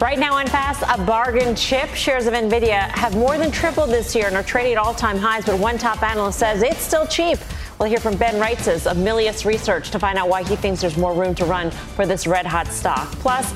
Right 0.00 0.18
now 0.18 0.34
on 0.34 0.46
Fast, 0.48 0.82
a 0.82 1.02
bargain 1.04 1.54
chip. 1.54 1.88
Shares 1.90 2.26
of 2.26 2.34
NVIDIA 2.34 2.88
have 2.90 3.14
more 3.16 3.38
than 3.38 3.52
tripled 3.52 3.90
this 3.90 4.14
year 4.14 4.26
and 4.26 4.36
are 4.36 4.42
trading 4.42 4.72
at 4.72 4.78
all 4.78 4.92
time 4.92 5.16
highs, 5.16 5.46
but 5.46 5.58
one 5.58 5.78
top 5.78 6.02
analyst 6.02 6.40
says 6.40 6.62
it's 6.62 6.80
still 6.80 7.06
cheap. 7.06 7.38
We'll 7.78 7.88
hear 7.88 8.00
from 8.00 8.16
Ben 8.16 8.34
Reitzes 8.34 8.90
of 8.90 8.96
Melius 8.96 9.46
Research 9.46 9.90
to 9.92 10.00
find 10.00 10.18
out 10.18 10.28
why 10.28 10.42
he 10.42 10.56
thinks 10.56 10.80
there's 10.80 10.96
more 10.96 11.14
room 11.14 11.34
to 11.36 11.44
run 11.44 11.70
for 11.70 12.06
this 12.06 12.26
red 12.26 12.44
hot 12.44 12.66
stock. 12.66 13.08
Plus, 13.12 13.52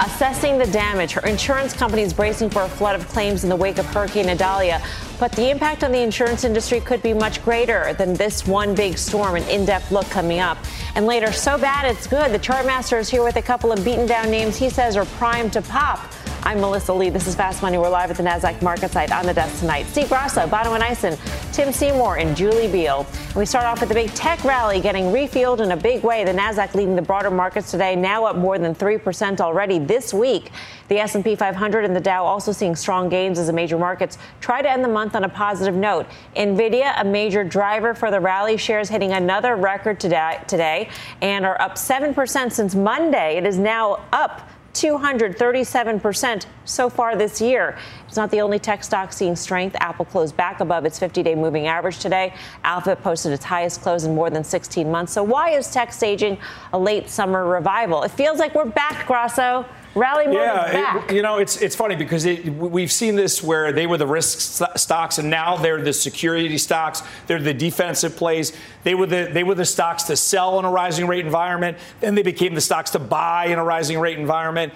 assessing 0.00 0.58
the 0.58 0.66
damage. 0.66 1.12
Her 1.12 1.26
insurance 1.26 1.72
company 1.72 2.02
is 2.02 2.12
bracing 2.12 2.50
for 2.50 2.62
a 2.62 2.68
flood 2.68 2.94
of 2.94 3.06
claims 3.08 3.44
in 3.44 3.50
the 3.50 3.56
wake 3.56 3.78
of 3.78 3.86
Hurricane 3.86 4.28
Idalia. 4.28 4.82
But 5.20 5.32
the 5.32 5.50
impact 5.50 5.84
on 5.84 5.92
the 5.92 6.00
insurance 6.00 6.44
industry 6.44 6.80
could 6.80 7.02
be 7.02 7.14
much 7.14 7.42
greater 7.44 7.92
than 7.94 8.14
this 8.14 8.46
one 8.46 8.74
big 8.74 8.98
storm. 8.98 9.36
An 9.36 9.42
in 9.48 9.64
depth 9.64 9.90
look 9.92 10.08
coming 10.10 10.40
up. 10.40 10.58
And 10.94 11.06
later, 11.06 11.32
so 11.32 11.56
bad 11.58 11.84
it's 11.90 12.06
good. 12.06 12.32
The 12.32 12.38
Chartmaster 12.38 12.98
is 12.98 13.08
here 13.08 13.22
with 13.22 13.36
a 13.36 13.42
couple 13.42 13.72
of 13.72 13.84
beaten 13.84 14.06
down 14.06 14.30
names 14.30 14.56
he 14.56 14.68
says 14.68 14.96
are 14.96 15.04
primed 15.04 15.52
to 15.54 15.62
pop. 15.62 16.00
I'm 16.46 16.60
Melissa 16.60 16.92
Lee. 16.92 17.08
This 17.08 17.26
is 17.26 17.34
Fast 17.34 17.62
Money. 17.62 17.78
We're 17.78 17.88
live 17.88 18.10
at 18.10 18.18
the 18.18 18.22
NASDAQ 18.22 18.60
market 18.60 18.90
site 18.90 19.10
on 19.10 19.24
the 19.24 19.32
desk 19.32 19.60
tonight. 19.60 19.86
Steve 19.86 20.10
Grasso, 20.10 20.42
and 20.42 20.82
Eison, 20.82 21.16
Tim 21.52 21.72
Seymour, 21.72 22.18
and 22.18 22.36
Julie 22.36 22.70
Biel. 22.70 23.06
And 23.28 23.36
we 23.36 23.46
start 23.46 23.64
off 23.64 23.80
with 23.80 23.88
the 23.88 23.94
big 23.94 24.12
tech 24.12 24.44
rally 24.44 24.78
getting 24.78 25.04
refueled 25.04 25.60
in 25.60 25.72
a 25.72 25.76
big 25.76 26.02
way. 26.04 26.22
The 26.22 26.32
NASDAQ 26.32 26.74
leading 26.74 26.96
the 26.96 27.02
broader 27.02 27.30
markets 27.30 27.70
today, 27.70 27.96
now 27.96 28.26
up 28.26 28.36
more 28.36 28.58
than 28.58 28.74
3% 28.74 29.40
already 29.40 29.78
this 29.78 30.12
week. 30.12 30.50
The 30.88 30.98
S&P 30.98 31.34
500 31.34 31.86
and 31.86 31.96
the 31.96 32.00
Dow 32.00 32.26
also 32.26 32.52
seeing 32.52 32.76
strong 32.76 33.08
gains 33.08 33.38
as 33.38 33.46
the 33.46 33.54
major 33.54 33.78
markets 33.78 34.18
try 34.42 34.60
to 34.60 34.70
end 34.70 34.84
the 34.84 34.88
month 34.88 35.16
on 35.16 35.24
a 35.24 35.30
positive 35.30 35.74
note. 35.74 36.04
NVIDIA, 36.36 37.00
a 37.00 37.04
major 37.06 37.42
driver 37.42 37.94
for 37.94 38.10
the 38.10 38.20
rally, 38.20 38.58
shares 38.58 38.90
hitting 38.90 39.12
another 39.12 39.56
record 39.56 39.98
today 39.98 40.90
and 41.22 41.46
are 41.46 41.58
up 41.58 41.76
7% 41.76 42.52
since 42.52 42.74
Monday. 42.74 43.38
It 43.38 43.46
is 43.46 43.56
now 43.56 44.04
up 44.12 44.50
237% 44.74 46.46
so 46.64 46.90
far 46.90 47.16
this 47.16 47.40
year. 47.40 47.78
It's 48.06 48.16
not 48.16 48.30
the 48.30 48.40
only 48.40 48.58
tech 48.58 48.84
stock 48.84 49.12
seeing 49.12 49.36
strength. 49.36 49.76
Apple 49.80 50.04
closed 50.04 50.36
back 50.36 50.60
above 50.60 50.84
its 50.84 50.98
50 50.98 51.22
day 51.22 51.34
moving 51.34 51.66
average 51.66 51.98
today. 51.98 52.34
Alphabet 52.64 53.02
posted 53.02 53.32
its 53.32 53.44
highest 53.44 53.80
close 53.80 54.04
in 54.04 54.14
more 54.14 54.30
than 54.30 54.44
16 54.44 54.90
months. 54.90 55.12
So, 55.12 55.22
why 55.22 55.50
is 55.50 55.70
tech 55.70 55.92
staging 55.92 56.38
a 56.72 56.78
late 56.78 57.08
summer 57.08 57.46
revival? 57.46 58.02
It 58.02 58.10
feels 58.10 58.38
like 58.38 58.54
we're 58.54 58.64
back, 58.64 59.06
Grasso. 59.06 59.64
Rally 59.94 60.26
mode 60.26 60.34
yeah, 60.34 61.04
it, 61.04 61.14
you 61.14 61.22
know, 61.22 61.38
it's 61.38 61.62
it's 61.62 61.76
funny 61.76 61.94
because 61.94 62.24
it, 62.24 62.46
we've 62.46 62.90
seen 62.90 63.14
this 63.14 63.42
where 63.42 63.72
they 63.72 63.86
were 63.86 63.96
the 63.96 64.06
risk 64.06 64.64
stocks 64.76 65.18
and 65.18 65.30
now 65.30 65.56
they're 65.56 65.80
the 65.80 65.92
security 65.92 66.58
stocks. 66.58 67.02
They're 67.26 67.40
the 67.40 67.54
defensive 67.54 68.16
plays. 68.16 68.52
They 68.82 68.94
were 68.94 69.06
the 69.06 69.28
they 69.32 69.44
were 69.44 69.54
the 69.54 69.64
stocks 69.64 70.04
to 70.04 70.16
sell 70.16 70.58
in 70.58 70.64
a 70.64 70.70
rising 70.70 71.06
rate 71.06 71.24
environment. 71.24 71.78
Then 72.00 72.16
they 72.16 72.22
became 72.22 72.54
the 72.54 72.60
stocks 72.60 72.90
to 72.90 72.98
buy 72.98 73.46
in 73.46 73.58
a 73.58 73.64
rising 73.64 74.00
rate 74.00 74.18
environment. 74.18 74.72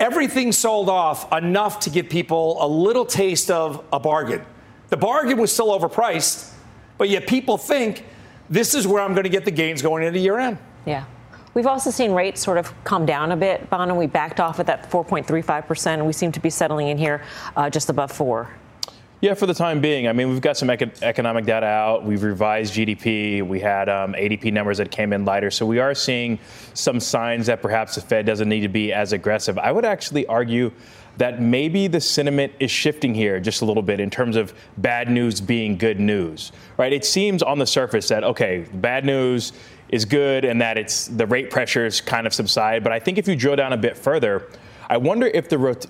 Everything 0.00 0.50
sold 0.50 0.88
off 0.88 1.30
enough 1.32 1.80
to 1.80 1.90
give 1.90 2.08
people 2.08 2.56
a 2.64 2.66
little 2.66 3.04
taste 3.04 3.50
of 3.50 3.84
a 3.92 4.00
bargain. 4.00 4.44
The 4.88 4.96
bargain 4.96 5.38
was 5.38 5.52
still 5.52 5.78
overpriced, 5.78 6.52
but 6.98 7.08
yet 7.08 7.26
people 7.26 7.58
think 7.58 8.04
this 8.48 8.74
is 8.74 8.86
where 8.86 9.02
I'm 9.02 9.12
going 9.12 9.24
to 9.24 9.30
get 9.30 9.44
the 9.44 9.50
gains 9.50 9.82
going 9.82 10.04
into 10.04 10.18
year 10.18 10.38
end. 10.38 10.58
Yeah. 10.84 11.04
We've 11.54 11.66
also 11.66 11.90
seen 11.90 12.12
rates 12.12 12.42
sort 12.42 12.58
of 12.58 12.72
come 12.84 13.06
down 13.06 13.30
a 13.30 13.36
bit, 13.36 13.70
Bono. 13.70 13.94
We 13.94 14.08
backed 14.08 14.40
off 14.40 14.58
at 14.58 14.66
that 14.66 14.90
4.35%, 14.90 15.86
and 15.86 16.06
we 16.06 16.12
seem 16.12 16.32
to 16.32 16.40
be 16.40 16.50
settling 16.50 16.88
in 16.88 16.98
here 16.98 17.22
uh, 17.56 17.70
just 17.70 17.90
above 17.90 18.10
4 18.10 18.50
yeah, 19.24 19.32
for 19.32 19.46
the 19.46 19.54
time 19.54 19.80
being. 19.80 20.06
I 20.06 20.12
mean, 20.12 20.28
we've 20.28 20.42
got 20.42 20.54
some 20.58 20.68
economic 20.68 21.46
data 21.46 21.64
out. 21.64 22.04
We've 22.04 22.22
revised 22.22 22.74
GDP. 22.74 23.40
We 23.40 23.58
had 23.58 23.88
um, 23.88 24.12
ADP 24.12 24.52
numbers 24.52 24.76
that 24.76 24.90
came 24.90 25.14
in 25.14 25.24
lighter. 25.24 25.50
So 25.50 25.64
we 25.64 25.78
are 25.78 25.94
seeing 25.94 26.38
some 26.74 27.00
signs 27.00 27.46
that 27.46 27.62
perhaps 27.62 27.94
the 27.94 28.02
Fed 28.02 28.26
doesn't 28.26 28.50
need 28.50 28.60
to 28.60 28.68
be 28.68 28.92
as 28.92 29.14
aggressive. 29.14 29.56
I 29.56 29.72
would 29.72 29.86
actually 29.86 30.26
argue 30.26 30.72
that 31.16 31.40
maybe 31.40 31.86
the 31.86 32.02
sentiment 32.02 32.52
is 32.60 32.70
shifting 32.70 33.14
here 33.14 33.40
just 33.40 33.62
a 33.62 33.64
little 33.64 33.82
bit 33.82 33.98
in 33.98 34.10
terms 34.10 34.36
of 34.36 34.52
bad 34.76 35.08
news 35.08 35.40
being 35.40 35.78
good 35.78 36.00
news, 36.00 36.52
right? 36.76 36.92
It 36.92 37.06
seems 37.06 37.42
on 37.42 37.58
the 37.58 37.66
surface 37.66 38.08
that, 38.08 38.24
okay, 38.24 38.66
bad 38.74 39.06
news 39.06 39.54
is 39.88 40.04
good 40.04 40.44
and 40.44 40.60
that 40.60 40.78
it's 40.78 41.06
the 41.08 41.26
rate 41.26 41.50
pressures 41.50 42.00
kind 42.00 42.26
of 42.26 42.34
subside. 42.34 42.82
But 42.82 42.92
I 42.92 42.98
think 42.98 43.18
if 43.18 43.28
you 43.28 43.36
drill 43.36 43.56
down 43.56 43.72
a 43.72 43.76
bit 43.76 43.96
further, 43.96 44.48
I 44.88 44.96
wonder 44.96 45.26
if 45.26 45.48
the 45.48 45.58
rot- 45.58 45.86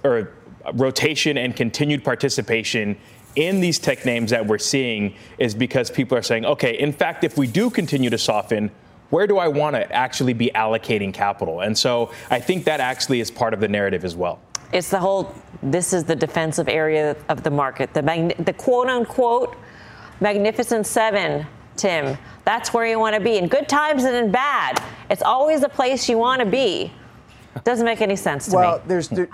rotation 0.75 1.39
and 1.39 1.55
continued 1.55 2.05
participation 2.05 2.97
in 3.37 3.61
these 3.61 3.79
tech 3.79 4.05
names 4.05 4.31
that 4.31 4.47
we're 4.47 4.59
seeing 4.59 5.15
is 5.39 5.55
because 5.55 5.91
people 5.91 6.17
are 6.17 6.23
saying, 6.23 6.45
okay, 6.45 6.79
in 6.79 6.93
fact, 6.93 7.25
if 7.25 7.37
we 7.37 7.47
do 7.47 7.71
continue 7.71 8.11
to 8.11 8.19
soften, 8.19 8.71
where 9.11 9.27
do 9.27 9.39
I 9.39 9.49
want 9.49 9.77
to 9.77 9.93
actually 9.93 10.33
be 10.33 10.51
allocating 10.55 11.13
capital? 11.13 11.61
And 11.61 11.77
so 11.77 12.13
I 12.31 12.41
think 12.41 12.65
that 12.65 12.81
actually 12.81 13.21
is 13.21 13.31
part 13.31 13.55
of 13.55 13.61
the 13.61 13.69
narrative 13.69 14.05
as 14.05 14.17
well. 14.17 14.41
It's 14.73 14.91
the 14.91 14.99
whole, 14.99 15.35
this 15.63 15.93
is 15.93 16.05
the 16.05 16.17
defensive 16.17 16.69
area 16.69 17.17
of 17.29 17.43
the 17.43 17.51
market, 17.51 17.93
the, 17.95 18.03
mag- 18.03 18.37
the 18.45 18.53
quote 18.53 18.89
unquote 18.89 19.57
magnificent 20.21 20.87
seven, 20.87 21.47
Tim. 21.77 22.17
That's 22.45 22.73
where 22.75 22.87
you 22.87 22.99
want 22.99 23.15
to 23.15 23.21
be 23.21 23.37
in 23.37 23.49
good 23.49 23.69
times 23.69 24.05
and 24.05 24.15
in 24.15 24.31
bad. 24.31 24.83
It's 25.11 25.23
always 25.23 25.61
the 25.61 25.69
place 25.69 26.09
you 26.09 26.19
want 26.19 26.41
to 26.41 26.47
be. 26.47 26.93
Doesn't 27.63 27.85
make 27.85 28.01
any 28.01 28.17
sense 28.17 28.49
to 28.49 28.57
well, 28.57 28.63
me. 28.63 28.79
Well, 28.79 28.83
there's. 28.87 29.09
There, 29.09 29.29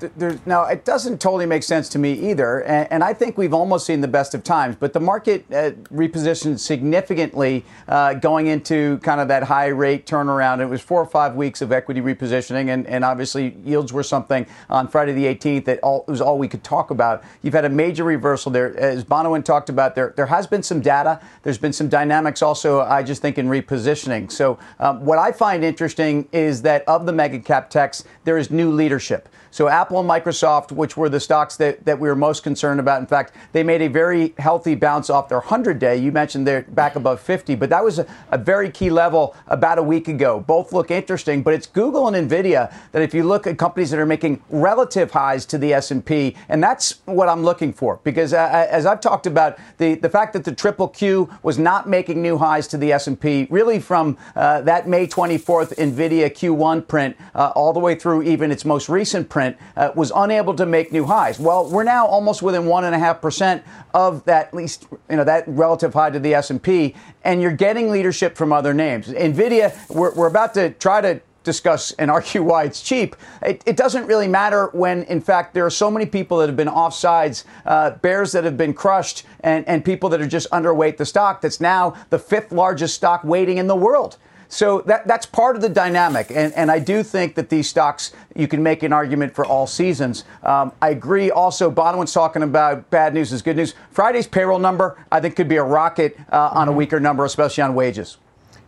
there's, 0.00 0.44
now, 0.46 0.64
it 0.64 0.84
doesn't 0.84 1.20
totally 1.20 1.46
make 1.46 1.62
sense 1.62 1.88
to 1.90 1.98
me 1.98 2.30
either, 2.30 2.62
and, 2.64 2.90
and, 2.90 3.04
I 3.04 3.14
think 3.14 3.38
we've 3.38 3.54
almost 3.54 3.86
seen 3.86 4.00
the 4.00 4.08
best 4.08 4.34
of 4.34 4.44
times. 4.44 4.76
But 4.76 4.92
the 4.92 5.00
market 5.00 5.44
uh, 5.50 5.72
repositioned 5.92 6.58
significantly 6.58 7.64
uh, 7.88 8.14
going 8.14 8.48
into 8.48 8.98
kind 8.98 9.20
of 9.20 9.28
that 9.28 9.44
high 9.44 9.68
rate 9.68 10.06
turnaround. 10.06 10.60
It 10.60 10.66
was 10.66 10.80
four 10.80 11.00
or 11.00 11.06
five 11.06 11.34
weeks 11.34 11.62
of 11.62 11.72
equity 11.72 12.00
repositioning, 12.00 12.68
and, 12.68 12.86
and 12.86 13.04
obviously 13.04 13.56
yields 13.64 13.92
were 13.92 14.02
something 14.02 14.46
on 14.68 14.88
Friday 14.88 15.12
the 15.12 15.24
18th 15.24 15.64
that 15.64 15.80
all, 15.80 16.04
was 16.06 16.20
all 16.20 16.38
we 16.38 16.48
could 16.48 16.64
talk 16.64 16.90
about. 16.90 17.24
You've 17.42 17.54
had 17.54 17.64
a 17.64 17.70
major 17.70 18.04
reversal 18.04 18.52
there, 18.52 18.76
as 18.78 19.04
Bonawyn 19.04 19.44
talked 19.44 19.70
about. 19.70 19.94
There, 19.94 20.12
there 20.16 20.26
has 20.26 20.46
been 20.46 20.62
some 20.62 20.80
data. 20.80 21.20
There's 21.42 21.58
been 21.58 21.72
some 21.72 21.88
dynamics 21.88 22.42
also. 22.42 22.80
I 22.80 23.02
just 23.02 23.22
think 23.22 23.38
in 23.38 23.48
repositioning. 23.48 24.30
So 24.30 24.58
um, 24.78 25.04
what 25.04 25.18
I 25.18 25.32
find 25.32 25.64
interesting 25.64 26.28
is 26.32 26.62
that 26.62 26.86
of 26.86 27.06
the 27.06 27.12
mega 27.12 27.38
cap 27.38 27.70
techs, 27.70 28.04
there 28.24 28.38
is 28.38 28.50
new 28.50 28.70
leadership. 28.70 29.28
So 29.50 29.68
Apple 29.68 29.98
and 30.00 30.08
Microsoft, 30.08 30.72
which 30.72 30.96
were 30.96 31.08
the 31.08 31.20
stocks 31.20 31.56
that, 31.56 31.84
that 31.84 31.98
we 31.98 32.08
were 32.08 32.16
most 32.16 32.42
concerned 32.42 32.80
about, 32.80 33.00
in 33.00 33.06
fact, 33.06 33.34
they 33.52 33.62
made 33.62 33.82
a 33.82 33.88
very 33.88 34.34
healthy 34.38 34.74
bounce 34.74 35.10
off 35.10 35.28
their 35.28 35.38
100 35.38 35.78
day. 35.78 35.96
You 35.96 36.12
mentioned 36.12 36.46
they're 36.46 36.62
back 36.62 36.96
above 36.96 37.20
50, 37.20 37.54
but 37.54 37.70
that 37.70 37.82
was 37.82 37.98
a, 37.98 38.06
a 38.30 38.38
very 38.38 38.70
key 38.70 38.90
level 38.90 39.34
about 39.46 39.78
a 39.78 39.82
week 39.82 40.08
ago. 40.08 40.40
Both 40.40 40.72
look 40.72 40.90
interesting, 40.90 41.42
but 41.42 41.54
it's 41.54 41.66
Google 41.66 42.08
and 42.08 42.30
Nvidia 42.30 42.72
that 42.92 43.02
if 43.02 43.14
you 43.14 43.24
look 43.24 43.46
at 43.46 43.58
companies 43.58 43.90
that 43.90 43.98
are 43.98 44.06
making 44.06 44.42
relative 44.50 45.10
highs 45.10 45.46
to 45.46 45.58
the 45.58 45.72
S&P, 45.72 46.36
and 46.48 46.62
that's 46.62 47.00
what 47.06 47.28
I'm 47.28 47.42
looking 47.42 47.72
for 47.72 48.00
because 48.04 48.32
uh, 48.32 48.66
as 48.70 48.86
I've 48.86 49.00
talked 49.00 49.26
about, 49.26 49.58
the, 49.78 49.94
the 49.94 50.10
fact 50.10 50.32
that 50.34 50.44
the 50.44 50.54
triple 50.54 50.88
Q 50.88 51.30
was 51.42 51.58
not 51.58 51.88
making 51.88 52.20
new 52.22 52.38
highs 52.38 52.68
to 52.68 52.76
the 52.76 52.92
S&P 52.92 53.46
really 53.50 53.80
from 53.80 54.16
uh, 54.36 54.60
that 54.62 54.88
May 54.88 55.06
24th 55.06 55.74
Nvidia 55.76 56.28
Q1 56.30 56.86
print 56.86 57.16
uh, 57.34 57.52
all 57.54 57.72
the 57.72 57.80
way 57.80 57.94
through 57.94 58.22
even 58.22 58.50
its 58.50 58.64
most 58.64 58.88
recent 58.88 59.28
print 59.28 59.37
print 59.38 59.56
uh, 59.76 59.92
was 59.94 60.10
unable 60.16 60.52
to 60.52 60.66
make 60.66 60.90
new 60.90 61.04
highs. 61.04 61.38
Well, 61.38 61.70
we're 61.70 61.84
now 61.84 62.04
almost 62.06 62.42
within 62.42 62.66
one 62.66 62.82
and 62.82 62.92
a 62.92 62.98
half 62.98 63.20
percent 63.20 63.62
of 63.94 64.24
that 64.24 64.52
least, 64.52 64.88
you 65.08 65.14
know, 65.14 65.22
that 65.22 65.44
relative 65.46 65.94
high 65.94 66.10
to 66.10 66.18
the 66.18 66.34
S&P, 66.34 66.96
and 67.22 67.40
you're 67.40 67.52
getting 67.52 67.88
leadership 67.88 68.36
from 68.36 68.52
other 68.52 68.74
names. 68.74 69.06
Nvidia, 69.06 69.72
we're, 69.88 70.12
we're 70.16 70.26
about 70.26 70.54
to 70.54 70.70
try 70.70 71.00
to 71.00 71.20
discuss 71.44 71.92
and 71.92 72.10
argue 72.18 72.42
why 72.42 72.64
it's 72.64 72.82
cheap. 72.82 73.14
It, 73.40 73.62
it, 73.64 73.76
doesn't 73.76 74.06
really 74.06 74.26
matter 74.26 74.70
when, 74.72 75.04
in 75.04 75.20
fact, 75.20 75.54
there 75.54 75.64
are 75.64 75.70
so 75.70 75.88
many 75.88 76.06
people 76.06 76.38
that 76.38 76.48
have 76.48 76.56
been 76.56 76.66
offsides, 76.66 77.44
uh, 77.64 77.90
bears 77.90 78.32
that 78.32 78.42
have 78.42 78.56
been 78.56 78.74
crushed, 78.74 79.22
and, 79.38 79.64
and 79.68 79.84
people 79.84 80.08
that 80.08 80.20
are 80.20 80.26
just 80.26 80.50
underweight 80.50 80.96
the 80.96 81.06
stock 81.06 81.42
that's 81.42 81.60
now 81.60 81.94
the 82.10 82.18
fifth 82.18 82.50
largest 82.50 82.96
stock 82.96 83.22
weighting 83.22 83.58
in 83.58 83.68
the 83.68 83.76
world. 83.76 84.16
So 84.48 84.80
that, 84.82 85.06
that's 85.06 85.26
part 85.26 85.56
of 85.56 85.62
the 85.62 85.68
dynamic. 85.68 86.30
And, 86.30 86.52
and 86.54 86.70
I 86.70 86.78
do 86.78 87.02
think 87.02 87.34
that 87.34 87.50
these 87.50 87.68
stocks, 87.68 88.12
you 88.34 88.48
can 88.48 88.62
make 88.62 88.82
an 88.82 88.92
argument 88.92 89.34
for 89.34 89.44
all 89.44 89.66
seasons. 89.66 90.24
Um, 90.42 90.72
I 90.80 90.90
agree 90.90 91.30
also, 91.30 91.70
Bonawyn's 91.70 92.14
talking 92.14 92.42
about 92.42 92.88
bad 92.90 93.12
news 93.12 93.30
is 93.32 93.42
good 93.42 93.56
news. 93.56 93.74
Friday's 93.90 94.26
payroll 94.26 94.58
number, 94.58 95.04
I 95.12 95.20
think, 95.20 95.36
could 95.36 95.48
be 95.48 95.56
a 95.56 95.62
rocket 95.62 96.18
uh, 96.32 96.50
on 96.52 96.66
a 96.66 96.70
mm-hmm. 96.70 96.78
weaker 96.78 96.98
number, 96.98 97.24
especially 97.24 97.62
on 97.62 97.74
wages. 97.74 98.16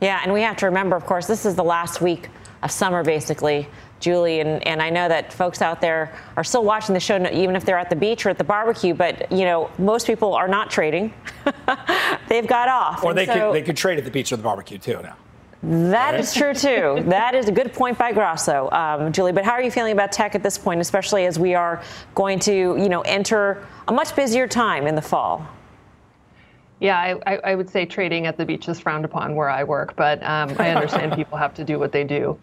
Yeah, 0.03 0.21
and 0.23 0.32
we 0.32 0.43
have 0.43 0.56
to 0.59 0.67
remember, 0.67 0.97
of 0.97 1.06
course, 1.06 1.27
this 1.27 1.47
is 1.47 1.55
the 1.55 1.65
last 1.65 2.00
week 2.00 2.29
of 2.62 2.71
summer, 2.71 3.03
basically. 3.03 3.67
Julie, 4.00 4.41
and, 4.41 4.67
and 4.67 4.81
I 4.82 4.88
know 4.88 5.09
that 5.09 5.31
folks 5.31 5.61
out 5.61 5.82
there 5.82 6.15
are 6.37 6.44
still 6.44 6.65
watching 6.65 6.94
the 6.94 7.00
show, 7.00 7.17
even 7.31 7.55
if 7.55 7.67
they're 7.67 7.79
at 7.79 7.91
the 7.91 7.97
beach 7.97 8.25
or 8.25 8.31
at 8.31 8.38
the 8.38 8.44
barbecue. 8.44 8.94
But 8.94 9.31
you 9.31 9.44
know, 9.44 9.71
most 9.79 10.06
people 10.06 10.35
are 10.35 10.49
not 10.49 10.71
trading; 10.71 11.12
they've 12.29 12.47
got 12.47 12.69
off. 12.69 13.05
Or 13.05 13.12
they 13.12 13.27
so, 13.27 13.35
could 13.35 13.55
they 13.55 13.62
could 13.62 13.77
trade 13.77 13.99
at 13.99 14.06
the 14.06 14.11
beach 14.11 14.32
or 14.32 14.37
the 14.37 14.43
barbecue 14.43 14.79
too 14.79 15.00
now. 15.03 15.17
That 15.62 16.12
right. 16.12 16.21
is 16.21 16.33
true 16.33 16.55
too. 16.55 17.03
that 17.09 17.35
is 17.35 17.49
a 17.49 17.53
good 17.53 17.73
point 17.73 17.99
by 17.99 18.12
Grasso, 18.12 18.71
um, 18.71 19.12
Julie. 19.12 19.33
But 19.33 19.45
how 19.45 19.53
are 19.53 19.62
you 19.62 19.71
feeling 19.71 19.93
about 19.93 20.11
tech 20.12 20.35
at 20.35 20.43
this 20.43 20.57
point, 20.57 20.81
especially 20.81 21.27
as 21.27 21.39
we 21.39 21.55
are 21.55 21.83
going 22.15 22.39
to, 22.41 22.53
you 22.53 22.89
know, 22.89 23.03
enter 23.03 23.67
a 23.89 23.93
much 23.93 24.17
busier 24.17 24.47
time 24.47 24.87
in 24.87 24.95
the 24.95 25.03
fall? 25.03 25.47
Yeah, 26.81 27.19
I, 27.27 27.37
I, 27.37 27.55
would 27.55 27.69
say 27.69 27.85
trading 27.85 28.25
at 28.25 28.39
the 28.39 28.47
beach 28.47 28.67
is 28.67 28.81
frowned 28.81 29.05
upon 29.05 29.35
where 29.35 29.51
I 29.51 29.65
work, 29.65 29.95
but 29.97 30.23
um, 30.23 30.57
I 30.59 30.71
understand 30.71 31.12
people 31.17 31.37
have 31.37 31.53
to 31.55 31.65
do 31.65 31.79
what 31.79 31.93
they 31.93 32.05
do. 32.05 32.39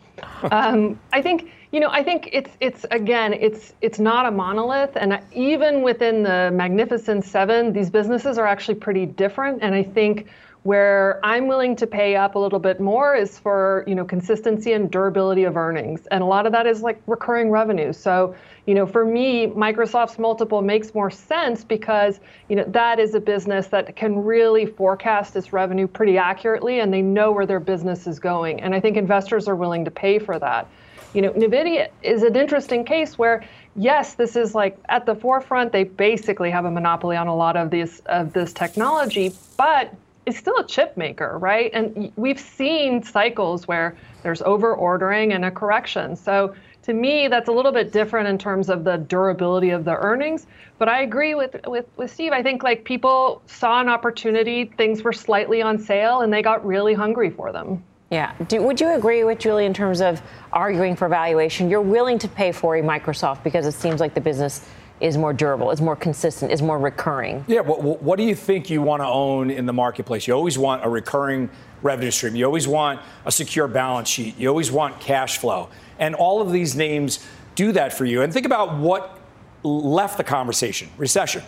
Um, 0.51 0.99
I 1.11 1.23
think 1.23 1.51
You 1.71 1.81
know, 1.81 1.89
I 1.89 2.03
think 2.03 2.29
it's 2.31 2.51
it's 2.61 2.85
again, 2.91 3.33
it's 3.33 3.73
it's 3.81 3.99
not 3.99 4.25
a 4.25 4.31
monolith, 4.31 4.95
and 4.95 5.19
even 5.33 5.81
within 5.81 6.23
the 6.23 6.49
Magnificent 6.53 7.25
Seven, 7.25 7.73
these 7.73 7.89
businesses 7.89 8.37
are 8.37 8.45
actually 8.45 8.75
pretty 8.75 9.05
different. 9.05 9.63
And 9.63 9.75
I 9.75 9.83
think 9.83 10.27
where 10.67 11.21
I'm 11.23 11.47
willing 11.47 11.77
to 11.77 11.87
pay 11.87 12.17
up 12.17 12.35
a 12.35 12.39
little 12.39 12.59
bit 12.59 12.81
more 12.81 13.15
is 13.15 13.39
for 13.39 13.85
you 13.87 13.95
know 13.95 14.03
consistency 14.03 14.73
and 14.73 14.91
durability 14.91 15.45
of 15.45 15.55
earnings, 15.55 16.05
and 16.07 16.21
a 16.21 16.25
lot 16.25 16.45
of 16.45 16.51
that 16.51 16.67
is 16.67 16.81
like 16.81 17.01
recurring 17.07 17.51
revenue. 17.51 17.93
So 17.93 18.35
you 18.65 18.75
know, 18.75 18.85
for 18.85 19.05
me, 19.05 19.47
Microsoft's 19.47 20.19
multiple 20.19 20.61
makes 20.61 20.93
more 20.93 21.09
sense 21.09 21.63
because 21.63 22.19
you 22.49 22.57
know 22.57 22.65
that 22.67 22.99
is 22.99 23.15
a 23.15 23.21
business 23.21 23.67
that 23.67 23.95
can 23.95 24.25
really 24.25 24.65
forecast 24.65 25.37
its 25.37 25.53
revenue 25.53 25.87
pretty 25.87 26.17
accurately, 26.17 26.81
and 26.81 26.93
they 26.93 27.01
know 27.01 27.31
where 27.31 27.45
their 27.45 27.61
business 27.61 28.05
is 28.05 28.19
going, 28.19 28.59
and 28.59 28.75
I 28.75 28.81
think 28.81 28.97
investors 28.97 29.47
are 29.47 29.55
willing 29.55 29.85
to 29.85 29.91
pay 29.91 30.19
for 30.19 30.37
that 30.37 30.67
you 31.13 31.21
know, 31.21 31.31
NVIDIA 31.31 31.87
is 32.03 32.21
an 32.21 32.35
interesting 32.35 32.83
case 32.83 33.17
where, 33.17 33.43
yes, 33.77 34.15
this 34.15 34.35
is 34.35 34.53
like 34.53 34.77
at 34.89 35.05
the 35.05 35.15
forefront. 35.15 35.71
They 35.71 35.85
basically 35.85 36.51
have 36.51 36.65
a 36.65 36.69
monopoly 36.69 37.15
on 37.15 37.27
a 37.27 37.35
lot 37.35 37.55
of 37.55 37.71
this 37.71 38.01
of 38.07 38.33
this 38.33 38.51
technology, 38.51 39.33
but 39.55 39.95
it's 40.27 40.37
still 40.37 40.57
a 40.57 40.67
chip 40.67 40.97
maker, 40.97 41.37
right? 41.39 41.71
And 41.73 42.11
we've 42.17 42.39
seen 42.39 43.01
cycles 43.01 43.65
where 43.65 43.97
there's 44.23 44.41
over 44.41 44.75
ordering 44.75 45.31
and 45.31 45.45
a 45.45 45.51
correction. 45.51 46.17
So 46.17 46.53
to 46.83 46.93
me, 46.93 47.29
that's 47.29 47.47
a 47.47 47.51
little 47.51 47.71
bit 47.71 47.93
different 47.93 48.27
in 48.27 48.37
terms 48.37 48.69
of 48.69 48.83
the 48.83 48.97
durability 48.97 49.69
of 49.69 49.85
the 49.85 49.95
earnings. 49.95 50.45
But 50.79 50.89
I 50.89 51.03
agree 51.03 51.33
with, 51.33 51.55
with, 51.65 51.85
with 51.95 52.11
Steve. 52.11 52.33
I 52.33 52.43
think 52.43 52.61
like 52.61 52.83
people 52.83 53.41
saw 53.47 53.79
an 53.79 53.87
opportunity, 53.87 54.65
things 54.65 55.01
were 55.01 55.13
slightly 55.13 55.61
on 55.61 55.79
sale, 55.79 56.19
and 56.19 56.31
they 56.31 56.41
got 56.41 56.65
really 56.65 56.93
hungry 56.93 57.29
for 57.29 57.53
them. 57.53 57.81
Yeah. 58.11 58.33
Do, 58.49 58.61
would 58.63 58.81
you 58.81 58.95
agree 58.95 59.23
with 59.23 59.39
Julie 59.39 59.65
in 59.65 59.73
terms 59.73 60.01
of 60.01 60.21
arguing 60.51 60.97
for 60.97 61.07
valuation? 61.07 61.69
You're 61.69 61.81
willing 61.81 62.19
to 62.19 62.27
pay 62.27 62.51
for 62.51 62.75
a 62.75 62.81
Microsoft 62.81 63.43
because 63.43 63.65
it 63.65 63.73
seems 63.73 64.01
like 64.01 64.13
the 64.13 64.21
business 64.21 64.67
is 64.99 65.17
more 65.17 65.33
durable, 65.33 65.71
is 65.71 65.81
more 65.81 65.95
consistent, 65.95 66.51
is 66.51 66.61
more 66.61 66.79
recurring. 66.79 67.45
Yeah. 67.47 67.61
What, 67.61 68.01
what 68.01 68.17
do 68.17 68.23
you 68.23 68.35
think 68.35 68.69
you 68.69 68.81
want 68.81 69.01
to 69.01 69.07
own 69.07 69.51
in 69.51 69.65
the 69.65 69.73
marketplace? 69.73 70.27
You 70.27 70.33
always 70.33 70.57
want 70.57 70.83
a 70.83 70.89
recurring 70.89 71.49
revenue 71.81 72.11
stream. 72.11 72.35
You 72.35 72.45
always 72.45 72.67
want 72.67 73.01
a 73.25 73.31
secure 73.31 73.67
balance 73.67 74.09
sheet. 74.09 74.37
You 74.37 74.49
always 74.49 74.71
want 74.71 74.99
cash 74.99 75.37
flow. 75.37 75.69
And 75.99 76.15
all 76.15 76.41
of 76.41 76.51
these 76.51 76.75
names 76.75 77.25
do 77.55 77.71
that 77.73 77.93
for 77.93 78.05
you. 78.05 78.21
And 78.21 78.33
think 78.33 78.45
about 78.45 78.77
what 78.77 79.19
left 79.63 80.17
the 80.17 80.23
conversation 80.23 80.89
recession. 80.97 81.43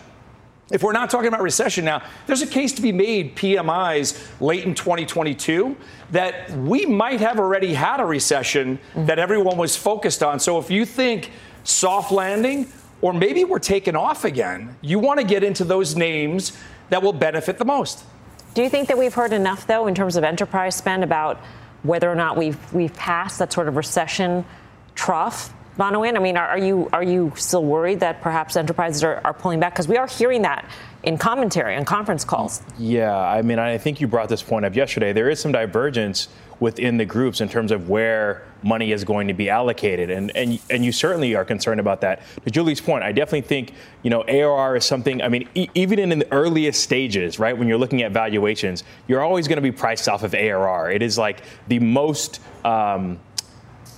If 0.70 0.84
we're 0.84 0.92
not 0.92 1.10
talking 1.10 1.26
about 1.26 1.42
recession 1.42 1.84
now, 1.84 2.02
there's 2.26 2.42
a 2.42 2.46
case 2.46 2.72
to 2.74 2.82
be 2.82 2.92
made, 2.92 3.34
PMIs 3.34 4.40
late 4.40 4.64
in 4.64 4.74
2022, 4.74 5.76
that 6.12 6.50
we 6.52 6.86
might 6.86 7.20
have 7.20 7.40
already 7.40 7.74
had 7.74 7.98
a 7.98 8.04
recession 8.04 8.78
mm-hmm. 8.78 9.06
that 9.06 9.18
everyone 9.18 9.56
was 9.56 9.74
focused 9.74 10.22
on. 10.22 10.38
So 10.38 10.58
if 10.58 10.70
you 10.70 10.84
think 10.84 11.32
soft 11.64 12.12
landing, 12.12 12.70
or 13.02 13.12
maybe 13.12 13.44
we're 13.44 13.58
taken 13.58 13.96
off 13.96 14.24
again, 14.24 14.76
you 14.80 14.98
want 14.98 15.20
to 15.20 15.26
get 15.26 15.42
into 15.42 15.64
those 15.64 15.96
names 15.96 16.56
that 16.90 17.02
will 17.02 17.12
benefit 17.12 17.58
the 17.58 17.64
most. 17.64 18.04
Do 18.54 18.62
you 18.62 18.68
think 18.68 18.88
that 18.88 18.98
we've 18.98 19.14
heard 19.14 19.32
enough, 19.32 19.66
though, 19.66 19.86
in 19.86 19.94
terms 19.94 20.16
of 20.16 20.24
enterprise 20.24 20.74
spend 20.74 21.04
about 21.04 21.38
whether 21.82 22.10
or 22.10 22.14
not 22.14 22.36
we've, 22.36 22.72
we've 22.72 22.94
passed 22.94 23.38
that 23.38 23.52
sort 23.52 23.68
of 23.68 23.76
recession 23.76 24.44
trough? 24.94 25.52
Bonawyn, 25.78 26.16
I 26.16 26.18
mean, 26.18 26.36
are, 26.36 26.48
are, 26.48 26.58
you 26.58 26.88
are 26.92 27.02
you 27.02 27.32
still 27.36 27.64
worried 27.64 28.00
that 28.00 28.20
perhaps 28.20 28.56
enterprises 28.56 29.02
are, 29.04 29.20
are 29.24 29.32
pulling 29.32 29.60
back? 29.60 29.74
Because 29.74 29.88
we 29.88 29.96
are 29.96 30.06
hearing 30.06 30.42
that 30.42 30.68
in 31.02 31.16
commentary 31.16 31.74
and 31.74 31.86
conference 31.86 32.24
calls. 32.24 32.62
Yeah, 32.78 33.16
I 33.16 33.42
mean, 33.42 33.58
I 33.58 33.78
think 33.78 34.00
you 34.00 34.06
brought 34.06 34.28
this 34.28 34.42
point 34.42 34.64
up 34.64 34.74
yesterday. 34.74 35.12
There 35.12 35.30
is 35.30 35.40
some 35.40 35.52
divergence 35.52 36.28
within 36.60 36.98
the 36.98 37.06
groups 37.06 37.40
in 37.40 37.48
terms 37.48 37.72
of 37.72 37.88
where 37.88 38.44
money 38.62 38.92
is 38.92 39.02
going 39.02 39.28
to 39.28 39.34
be 39.34 39.48
allocated. 39.48 40.10
And, 40.10 40.30
and, 40.36 40.60
and 40.68 40.84
you 40.84 40.92
certainly 40.92 41.34
are 41.34 41.44
concerned 41.44 41.80
about 41.80 42.02
that. 42.02 42.20
To 42.44 42.50
Julie's 42.50 42.82
point, 42.82 43.02
I 43.02 43.12
definitely 43.12 43.40
think, 43.40 43.72
you 44.02 44.10
know, 44.10 44.22
ARR 44.24 44.76
is 44.76 44.84
something, 44.84 45.22
I 45.22 45.28
mean, 45.28 45.48
e- 45.54 45.68
even 45.74 45.98
in 45.98 46.18
the 46.18 46.30
earliest 46.30 46.82
stages, 46.82 47.38
right, 47.38 47.56
when 47.56 47.66
you're 47.66 47.78
looking 47.78 48.02
at 48.02 48.12
valuations, 48.12 48.84
you're 49.08 49.22
always 49.22 49.48
going 49.48 49.56
to 49.56 49.62
be 49.62 49.72
priced 49.72 50.06
off 50.06 50.22
of 50.22 50.34
ARR. 50.34 50.90
It 50.90 51.00
is 51.00 51.16
like 51.16 51.42
the 51.68 51.78
most, 51.78 52.42
um, 52.62 53.18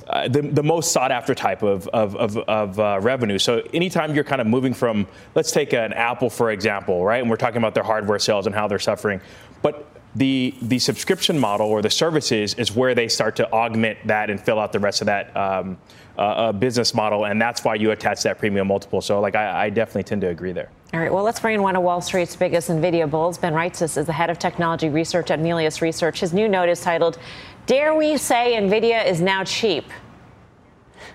uh, 0.08 0.28
the, 0.28 0.42
the 0.42 0.62
most 0.62 0.92
sought 0.92 1.12
after 1.12 1.34
type 1.34 1.62
of, 1.62 1.88
of, 1.88 2.16
of, 2.16 2.36
of 2.36 2.80
uh, 2.80 2.98
revenue. 3.00 3.38
So 3.38 3.62
anytime 3.72 4.14
you're 4.14 4.24
kind 4.24 4.40
of 4.40 4.46
moving 4.46 4.74
from, 4.74 5.06
let's 5.34 5.52
take 5.52 5.72
an 5.72 5.92
Apple, 5.92 6.30
for 6.30 6.50
example, 6.50 7.04
right? 7.04 7.20
And 7.20 7.30
we're 7.30 7.36
talking 7.36 7.58
about 7.58 7.74
their 7.74 7.84
hardware 7.84 8.18
sales 8.18 8.46
and 8.46 8.54
how 8.54 8.68
they're 8.68 8.78
suffering. 8.78 9.20
But 9.62 9.86
the 10.14 10.54
the 10.62 10.78
subscription 10.78 11.38
model 11.38 11.66
or 11.68 11.80
the 11.80 11.90
services 11.90 12.54
is 12.54 12.74
where 12.74 12.94
they 12.94 13.08
start 13.08 13.36
to 13.36 13.50
augment 13.52 13.98
that 14.06 14.28
and 14.30 14.40
fill 14.40 14.58
out 14.58 14.72
the 14.72 14.78
rest 14.78 15.00
of 15.00 15.06
that 15.06 15.34
um, 15.36 15.78
uh, 16.18 16.20
uh, 16.20 16.52
business 16.52 16.94
model, 16.94 17.24
and 17.24 17.40
that's 17.40 17.64
why 17.64 17.74
you 17.74 17.90
attach 17.90 18.22
that 18.22 18.38
premium 18.38 18.66
multiple. 18.66 19.00
So, 19.00 19.20
like, 19.20 19.34
I, 19.34 19.64
I, 19.64 19.70
definitely 19.70 20.02
tend 20.02 20.20
to 20.20 20.28
agree 20.28 20.52
there. 20.52 20.68
All 20.92 21.00
right. 21.00 21.10
Well, 21.10 21.24
let's 21.24 21.40
bring 21.40 21.54
in 21.54 21.62
one 21.62 21.74
of 21.74 21.82
Wall 21.82 22.02
Street's 22.02 22.36
biggest 22.36 22.68
Nvidia 22.68 23.10
bulls. 23.10 23.38
Ben 23.38 23.54
Reitzes 23.54 23.96
is 23.96 24.04
the 24.04 24.12
head 24.12 24.28
of 24.28 24.38
technology 24.38 24.90
research 24.90 25.30
at 25.30 25.40
Melius 25.40 25.80
Research. 25.80 26.20
His 26.20 26.34
new 26.34 26.48
note 26.48 26.68
is 26.68 26.82
titled 26.82 27.18
"Dare 27.64 27.94
We 27.94 28.18
Say 28.18 28.58
Nvidia 28.60 29.06
is 29.06 29.22
Now 29.22 29.42
Cheap." 29.42 29.86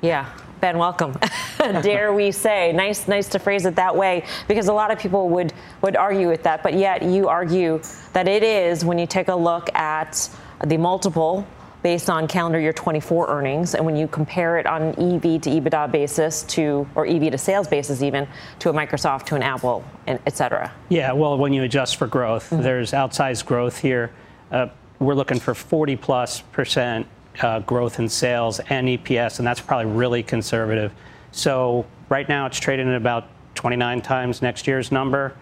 Yeah. 0.02 0.28
Ben, 0.60 0.78
welcome. 0.78 1.16
Dare 1.60 2.12
we 2.14 2.32
say? 2.32 2.72
Nice, 2.72 3.08
nice 3.08 3.28
to 3.30 3.40
phrase 3.40 3.66
it 3.66 3.76
that 3.76 3.96
way, 3.96 4.26
because 4.48 4.68
a 4.68 4.74
lot 4.74 4.92
of 4.92 4.98
people 4.98 5.30
would 5.30 5.54
would 5.82 5.96
argue 5.96 6.28
with 6.28 6.44
that, 6.44 6.64
but 6.64 6.74
yet 6.74 7.04
you 7.04 7.28
argue 7.28 7.80
that 8.14 8.28
it 8.28 8.44
is 8.44 8.84
when 8.84 8.98
you 8.98 9.06
take 9.06 9.28
a 9.28 9.36
look 9.36 9.74
at 9.76 10.30
the 10.66 10.78
multiple 10.78 11.46
based 11.84 12.10
on 12.10 12.28
calendar 12.28 12.60
year 12.60 12.74
24 12.74 13.30
earnings, 13.30 13.76
and 13.76 13.86
when 13.86 13.96
you 13.96 14.08
compare 14.08 14.58
it 14.58 14.66
on 14.66 14.82
an 14.82 14.90
EV 14.94 15.40
to 15.42 15.50
EBITDA 15.50 15.92
basis 15.92 16.42
to, 16.44 16.88
or 16.96 17.06
EV 17.06 17.32
to 17.32 17.38
sales 17.38 17.68
basis 17.68 18.02
even, 18.02 18.28
to 18.60 18.70
a 18.70 18.74
Microsoft, 18.74 19.26
to 19.26 19.36
an 19.36 19.44
Apple, 19.44 19.86
and 20.08 20.20
et 20.26 20.36
cetera. 20.36 20.74
Yeah, 20.90 21.12
well, 21.12 21.38
when 21.38 21.54
you 21.54 21.64
adjust 21.64 21.98
for 21.98 22.08
growth, 22.08 22.50
mm-hmm. 22.50 22.64
there's 22.64 22.92
outsized 22.94 23.46
growth 23.46 23.78
here. 23.78 24.12
Uh, 24.52 24.68
we're 25.00 25.14
looking 25.14 25.40
for 25.40 25.54
40 25.54 25.96
plus 25.98 26.42
percent 26.42 27.06
uh, 27.42 27.60
growth 27.60 28.00
in 28.00 28.10
sales 28.10 28.60
and 28.70 28.88
EPS, 28.88 29.40
and 29.40 29.48
that's 29.48 29.62
probably 29.62 29.92
really 29.92 30.24
conservative. 30.24 30.94
So 31.32 31.86
right 32.10 32.28
now 32.28 32.46
it's 32.46 32.60
trading 32.60 32.88
at 32.88 32.96
about 32.96 33.28
29 33.56 34.02
times 34.02 34.42
next 34.42 34.68
year's 34.68 34.92
number. 34.92 35.36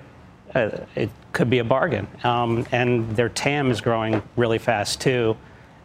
Uh, 0.54 0.70
it 0.96 1.10
could 1.34 1.50
be 1.50 1.60
a 1.60 1.64
bargain. 1.64 2.08
Um, 2.24 2.66
and 2.72 3.16
their 3.16 3.30
TAM 3.30 3.72
is 3.72 3.82
growing 3.82 4.22
really 4.36 4.58
fast 4.58 5.02
too, 5.02 5.36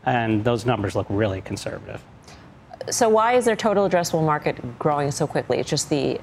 and 0.04 0.44
those 0.44 0.64
numbers 0.64 0.94
look 0.94 1.06
really 1.08 1.40
conservative. 1.40 2.02
So 2.90 3.08
why 3.08 3.34
is 3.34 3.44
their 3.44 3.56
total 3.56 3.88
addressable 3.88 4.24
market 4.24 4.78
growing 4.78 5.10
so 5.10 5.26
quickly? 5.26 5.58
It's 5.58 5.68
just 5.68 5.90
the 5.90 6.20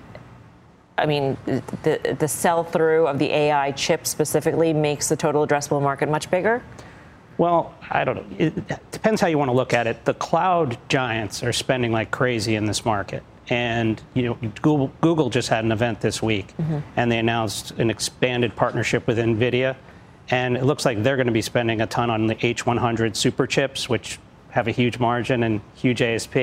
I 0.98 1.06
mean, 1.06 1.38
the, 1.46 2.16
the 2.18 2.28
sell 2.28 2.64
through 2.64 3.08
of 3.08 3.20
the 3.20 3.32
AI 3.32 3.72
chip 3.74 4.08
specifically 4.08 4.74
makes 4.74 5.10
the 5.10 5.16
total 5.16 5.46
addressable 5.46 5.82
market 5.82 6.10
much 6.10 6.32
bigger? 6.32 6.64
Well, 7.38 7.76
I 7.90 8.04
don't 8.04 8.16
know. 8.16 8.38
It 8.40 8.92
depends 8.92 9.22
how 9.22 9.28
you 9.28 9.38
want 9.38 9.50
to 9.50 9.56
look 9.56 9.74
at 9.74 9.88
it. 9.88 10.06
The 10.06 10.14
cloud 10.16 10.78
giants 10.90 11.44
are 11.44 11.54
spending 11.54 11.92
like 11.92 12.12
crazy 12.12 12.56
in 12.56 12.66
this 12.66 12.84
market. 12.84 13.24
And 13.50 14.02
you 14.14 14.24
know, 14.24 14.34
Google, 14.62 14.92
Google 15.02 15.30
just 15.30 15.48
had 15.50 15.64
an 15.64 15.72
event 15.72 16.02
this 16.02 16.22
week, 16.22 16.48
mm-hmm. 16.58 16.80
and 16.96 17.12
they 17.12 17.20
announced 17.20 17.72
an 17.72 17.90
expanded 17.90 18.56
partnership 18.56 19.08
with 19.08 19.18
NVIDIA. 19.18 19.76
And 20.30 20.58
it 20.58 20.66
looks 20.66 20.84
like 20.84 21.04
they're 21.04 21.16
going 21.16 21.28
to 21.28 21.34
be 21.34 21.42
spending 21.42 21.80
a 21.80 21.88
ton 21.88 22.10
on 22.10 22.28
the 22.28 22.36
H100 22.36 23.16
super 23.16 23.48
chips, 23.48 23.88
which 23.88 24.20
have 24.50 24.68
a 24.68 24.72
huge 24.72 25.00
margin 25.00 25.44
and 25.44 25.62
huge 25.76 26.02
ASP. 26.02 26.36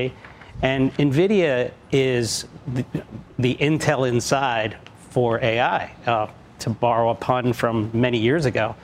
And 0.63 0.95
NVIDIA 0.95 1.73
is 1.93 2.47
the, 2.67 2.85
the 3.39 3.57
Intel 3.57 4.09
inside 4.09 4.79
for 5.11 5.43
AI, 5.43 5.93
uh, 6.07 6.29
to 6.61 6.71
borrow 6.71 7.11
a 7.11 7.15
pun 7.15 7.53
from 7.53 7.91
many 7.93 8.19
years 8.19 8.47
ago. 8.47 8.75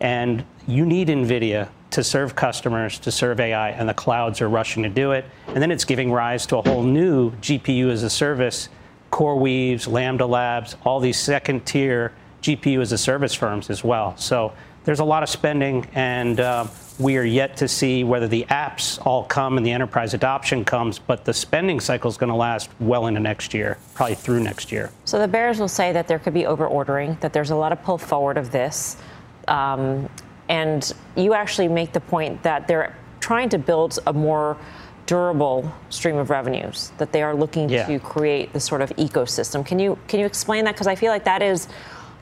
And 0.00 0.44
you 0.68 0.84
need 0.84 1.08
NVIDIA 1.08 1.68
to 1.90 2.04
serve 2.04 2.36
customers, 2.36 2.98
to 2.98 3.10
serve 3.10 3.40
AI, 3.40 3.70
and 3.70 3.88
the 3.88 3.94
clouds 3.94 4.42
are 4.42 4.50
rushing 4.50 4.82
to 4.82 4.90
do 4.90 5.12
it. 5.12 5.24
And 5.46 5.62
then 5.62 5.70
it's 5.70 5.86
giving 5.86 6.12
rise 6.12 6.44
to 6.46 6.58
a 6.58 6.62
whole 6.62 6.82
new 6.82 7.30
GPU 7.36 7.90
as 7.90 8.02
a 8.02 8.10
service, 8.10 8.68
CoreWeaves, 9.10 9.90
Lambda 9.90 10.26
Labs, 10.26 10.76
all 10.84 11.00
these 11.00 11.18
second 11.18 11.64
tier 11.64 12.12
GPU 12.42 12.82
as 12.82 12.92
a 12.92 12.98
service 12.98 13.32
firms 13.32 13.70
as 13.70 13.82
well. 13.82 14.14
So 14.18 14.52
there's 14.84 15.00
a 15.00 15.04
lot 15.04 15.22
of 15.22 15.30
spending, 15.30 15.86
and 15.94 16.38
uh, 16.38 16.66
we 16.98 17.16
are 17.16 17.24
yet 17.24 17.56
to 17.56 17.66
see 17.66 18.04
whether 18.04 18.28
the 18.28 18.44
apps 18.50 19.04
all 19.06 19.24
come 19.24 19.56
and 19.56 19.64
the 19.64 19.72
enterprise 19.72 20.12
adoption 20.12 20.66
comes, 20.66 20.98
but 20.98 21.24
the 21.24 21.32
spending 21.32 21.80
cycle 21.80 22.10
is 22.10 22.18
going 22.18 22.30
to 22.30 22.36
last 22.36 22.68
well 22.78 23.06
into 23.06 23.20
next 23.20 23.54
year, 23.54 23.78
probably 23.94 24.16
through 24.16 24.40
next 24.40 24.70
year. 24.70 24.90
So 25.06 25.18
the 25.18 25.28
bears 25.28 25.58
will 25.58 25.66
say 25.68 25.92
that 25.92 26.08
there 26.08 26.18
could 26.18 26.34
be 26.34 26.44
over 26.44 26.66
ordering, 26.66 27.16
that 27.20 27.32
there's 27.32 27.50
a 27.50 27.56
lot 27.56 27.72
of 27.72 27.82
pull 27.82 27.96
forward 27.96 28.36
of 28.36 28.50
this. 28.50 28.98
Um, 29.48 30.10
and 30.48 30.92
you 31.16 31.34
actually 31.34 31.68
make 31.68 31.92
the 31.92 32.00
point 32.00 32.42
that 32.42 32.66
they're 32.66 32.96
trying 33.20 33.48
to 33.50 33.58
build 33.58 33.98
a 34.06 34.12
more 34.12 34.56
durable 35.06 35.72
stream 35.88 36.16
of 36.16 36.28
revenues 36.30 36.92
that 36.98 37.12
they 37.12 37.22
are 37.22 37.34
looking 37.34 37.68
yeah. 37.68 37.86
to 37.86 37.98
create 37.98 38.52
this 38.52 38.64
sort 38.64 38.82
of 38.82 38.90
ecosystem. 38.90 39.64
Can 39.64 39.78
you 39.78 39.98
can 40.06 40.20
you 40.20 40.26
explain 40.26 40.64
that? 40.64 40.74
Because 40.74 40.86
I 40.86 40.94
feel 40.94 41.10
like 41.10 41.24
that 41.24 41.42
is, 41.42 41.68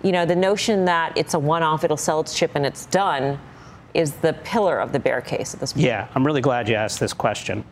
you 0.03 0.13
know, 0.13 0.25
the 0.25 0.37
notion 0.37 0.85
that 0.85 1.13
it's 1.17 1.35
a 1.35 1.39
one-off, 1.39 1.83
it'll 1.85 1.97
sell 1.97 2.21
its 2.21 2.33
chip 2.35 2.53
and 2.55 2.65
it's 2.65 2.87
done, 2.87 3.39
is 3.95 4.13
the 4.13 4.35
pillar 4.45 4.79
of 4.79 4.93
the 4.93 4.99
bear 5.01 5.21
case 5.21 5.53
at 5.55 5.61
this 5.61 5.73
point. 5.73 5.85
Yeah, 5.85 6.07
I'm 6.15 6.25
really 6.25 6.41
glad 6.41 6.69
you 6.69 6.77
asked 6.77 7.01
this 7.01 7.13
question. 7.13 7.65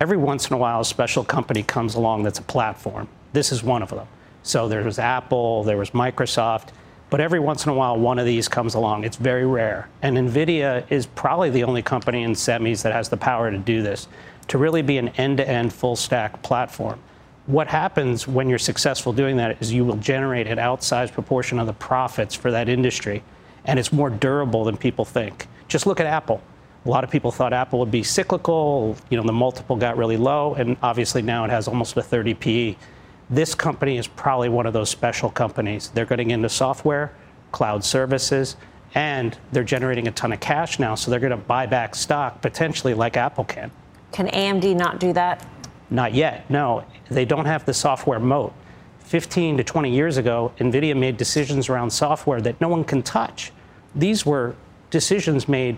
every 0.00 0.16
once 0.16 0.48
in 0.48 0.54
a 0.54 0.58
while, 0.58 0.80
a 0.80 0.84
special 0.84 1.24
company 1.24 1.62
comes 1.62 1.94
along 1.94 2.24
that's 2.24 2.38
a 2.38 2.42
platform. 2.42 3.08
This 3.32 3.52
is 3.52 3.62
one 3.62 3.82
of 3.82 3.90
them. 3.90 4.06
So 4.42 4.68
there 4.68 4.82
was 4.82 4.98
Apple, 4.98 5.62
there 5.64 5.78
was 5.78 5.90
Microsoft, 5.90 6.68
but 7.14 7.20
every 7.20 7.38
once 7.38 7.64
in 7.64 7.70
a 7.70 7.74
while, 7.74 7.96
one 7.96 8.18
of 8.18 8.26
these 8.26 8.48
comes 8.48 8.74
along. 8.74 9.04
It's 9.04 9.18
very 9.18 9.46
rare. 9.46 9.88
And 10.02 10.16
NVIDIA 10.16 10.84
is 10.90 11.06
probably 11.06 11.48
the 11.48 11.62
only 11.62 11.80
company 11.80 12.24
in 12.24 12.32
semis 12.32 12.82
that 12.82 12.92
has 12.92 13.08
the 13.08 13.16
power 13.16 13.52
to 13.52 13.56
do 13.56 13.82
this, 13.82 14.08
to 14.48 14.58
really 14.58 14.82
be 14.82 14.98
an 14.98 15.10
end 15.10 15.36
to 15.36 15.48
end 15.48 15.72
full 15.72 15.94
stack 15.94 16.42
platform. 16.42 16.98
What 17.46 17.68
happens 17.68 18.26
when 18.26 18.48
you're 18.48 18.58
successful 18.58 19.12
doing 19.12 19.36
that 19.36 19.62
is 19.62 19.72
you 19.72 19.84
will 19.84 19.98
generate 19.98 20.48
an 20.48 20.58
outsized 20.58 21.12
proportion 21.12 21.60
of 21.60 21.68
the 21.68 21.72
profits 21.72 22.34
for 22.34 22.50
that 22.50 22.68
industry, 22.68 23.22
and 23.64 23.78
it's 23.78 23.92
more 23.92 24.10
durable 24.10 24.64
than 24.64 24.76
people 24.76 25.04
think. 25.04 25.46
Just 25.68 25.86
look 25.86 26.00
at 26.00 26.06
Apple. 26.06 26.42
A 26.84 26.90
lot 26.90 27.04
of 27.04 27.10
people 27.10 27.30
thought 27.30 27.52
Apple 27.52 27.78
would 27.78 27.92
be 27.92 28.02
cyclical. 28.02 28.96
You 29.08 29.18
know, 29.18 29.22
the 29.22 29.32
multiple 29.32 29.76
got 29.76 29.96
really 29.96 30.16
low, 30.16 30.54
and 30.54 30.76
obviously 30.82 31.22
now 31.22 31.44
it 31.44 31.50
has 31.50 31.68
almost 31.68 31.96
a 31.96 32.02
30 32.02 32.34
PE. 32.34 32.76
This 33.30 33.54
company 33.54 33.96
is 33.96 34.06
probably 34.06 34.48
one 34.48 34.66
of 34.66 34.72
those 34.72 34.90
special 34.90 35.30
companies. 35.30 35.88
They're 35.94 36.04
getting 36.04 36.30
into 36.30 36.48
software, 36.48 37.14
cloud 37.52 37.84
services, 37.84 38.56
and 38.94 39.36
they're 39.50 39.64
generating 39.64 40.08
a 40.08 40.12
ton 40.12 40.32
of 40.32 40.40
cash 40.40 40.78
now, 40.78 40.94
so 40.94 41.10
they're 41.10 41.20
going 41.20 41.30
to 41.30 41.36
buy 41.36 41.66
back 41.66 41.94
stock 41.94 42.40
potentially 42.42 42.94
like 42.94 43.16
Apple 43.16 43.44
can. 43.44 43.70
Can 44.12 44.28
AMD 44.28 44.76
not 44.76 45.00
do 45.00 45.12
that? 45.14 45.44
Not 45.90 46.14
yet. 46.14 46.48
No, 46.50 46.84
they 47.10 47.24
don't 47.24 47.46
have 47.46 47.64
the 47.64 47.74
software 47.74 48.20
moat. 48.20 48.52
15 49.00 49.58
to 49.58 49.64
20 49.64 49.90
years 49.90 50.16
ago, 50.16 50.52
NVIDIA 50.58 50.96
made 50.96 51.16
decisions 51.16 51.68
around 51.68 51.90
software 51.90 52.40
that 52.40 52.60
no 52.60 52.68
one 52.68 52.84
can 52.84 53.02
touch. 53.02 53.52
These 53.94 54.24
were 54.24 54.54
decisions 54.90 55.48
made 55.48 55.76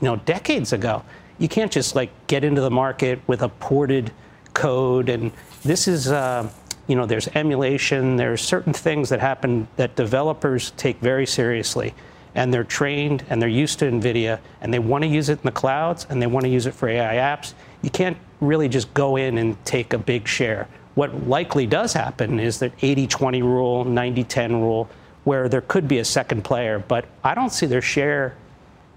you 0.00 0.06
know, 0.06 0.16
decades 0.16 0.72
ago. 0.72 1.02
You 1.38 1.48
can't 1.48 1.72
just 1.72 1.94
like 1.94 2.10
get 2.26 2.44
into 2.44 2.60
the 2.60 2.70
market 2.70 3.20
with 3.26 3.42
a 3.42 3.48
ported 3.48 4.12
code. 4.54 5.08
And 5.08 5.32
this 5.64 5.88
is, 5.88 6.10
uh, 6.10 6.48
you 6.88 6.96
know, 6.96 7.06
there's 7.06 7.28
emulation. 7.28 8.16
There's 8.16 8.40
certain 8.40 8.72
things 8.72 9.10
that 9.10 9.20
happen 9.20 9.68
that 9.76 9.94
developers 9.94 10.72
take 10.72 10.98
very 10.98 11.26
seriously. 11.26 11.94
And 12.34 12.52
they're 12.52 12.64
trained 12.64 13.24
and 13.30 13.40
they're 13.40 13.48
used 13.48 13.78
to 13.80 13.84
NVIDIA 13.84 14.40
and 14.60 14.74
they 14.74 14.78
want 14.78 15.04
to 15.04 15.08
use 15.08 15.28
it 15.28 15.38
in 15.38 15.44
the 15.44 15.52
clouds 15.52 16.06
and 16.10 16.20
they 16.20 16.26
want 16.26 16.44
to 16.44 16.50
use 16.50 16.66
it 16.66 16.74
for 16.74 16.88
AI 16.88 17.16
apps. 17.16 17.54
You 17.82 17.90
can't 17.90 18.16
really 18.40 18.68
just 18.68 18.92
go 18.94 19.16
in 19.16 19.38
and 19.38 19.62
take 19.64 19.92
a 19.92 19.98
big 19.98 20.26
share. 20.26 20.66
What 20.94 21.28
likely 21.28 21.66
does 21.66 21.92
happen 21.92 22.40
is 22.40 22.58
that 22.58 22.72
80 22.82 23.06
20 23.06 23.42
rule, 23.42 23.84
90 23.84 24.24
10 24.24 24.60
rule, 24.60 24.88
where 25.24 25.48
there 25.48 25.60
could 25.60 25.86
be 25.86 25.98
a 25.98 26.04
second 26.04 26.42
player, 26.42 26.78
but 26.78 27.04
I 27.22 27.34
don't 27.34 27.52
see 27.52 27.66
their 27.66 27.82
share 27.82 28.34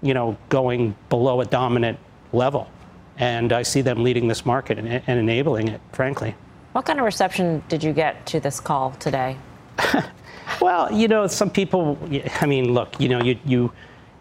you 0.02 0.14
know, 0.14 0.36
going 0.48 0.94
below 1.08 1.40
a 1.40 1.46
dominant 1.46 1.98
level. 2.32 2.68
And 3.18 3.52
I 3.52 3.62
see 3.62 3.82
them 3.82 4.02
leading 4.02 4.26
this 4.26 4.44
market 4.44 4.78
and, 4.78 4.88
and 4.88 5.18
enabling 5.18 5.68
it, 5.68 5.80
frankly. 5.92 6.34
What 6.72 6.86
kind 6.86 6.98
of 6.98 7.04
reception 7.04 7.62
did 7.68 7.84
you 7.84 7.92
get 7.92 8.24
to 8.26 8.40
this 8.40 8.58
call 8.58 8.92
today? 8.92 9.36
well, 10.60 10.90
you 10.90 11.06
know, 11.06 11.26
some 11.26 11.50
people, 11.50 11.98
I 12.40 12.46
mean, 12.46 12.72
look, 12.72 12.98
you 12.98 13.10
know, 13.10 13.22
you, 13.22 13.38
you, 13.44 13.72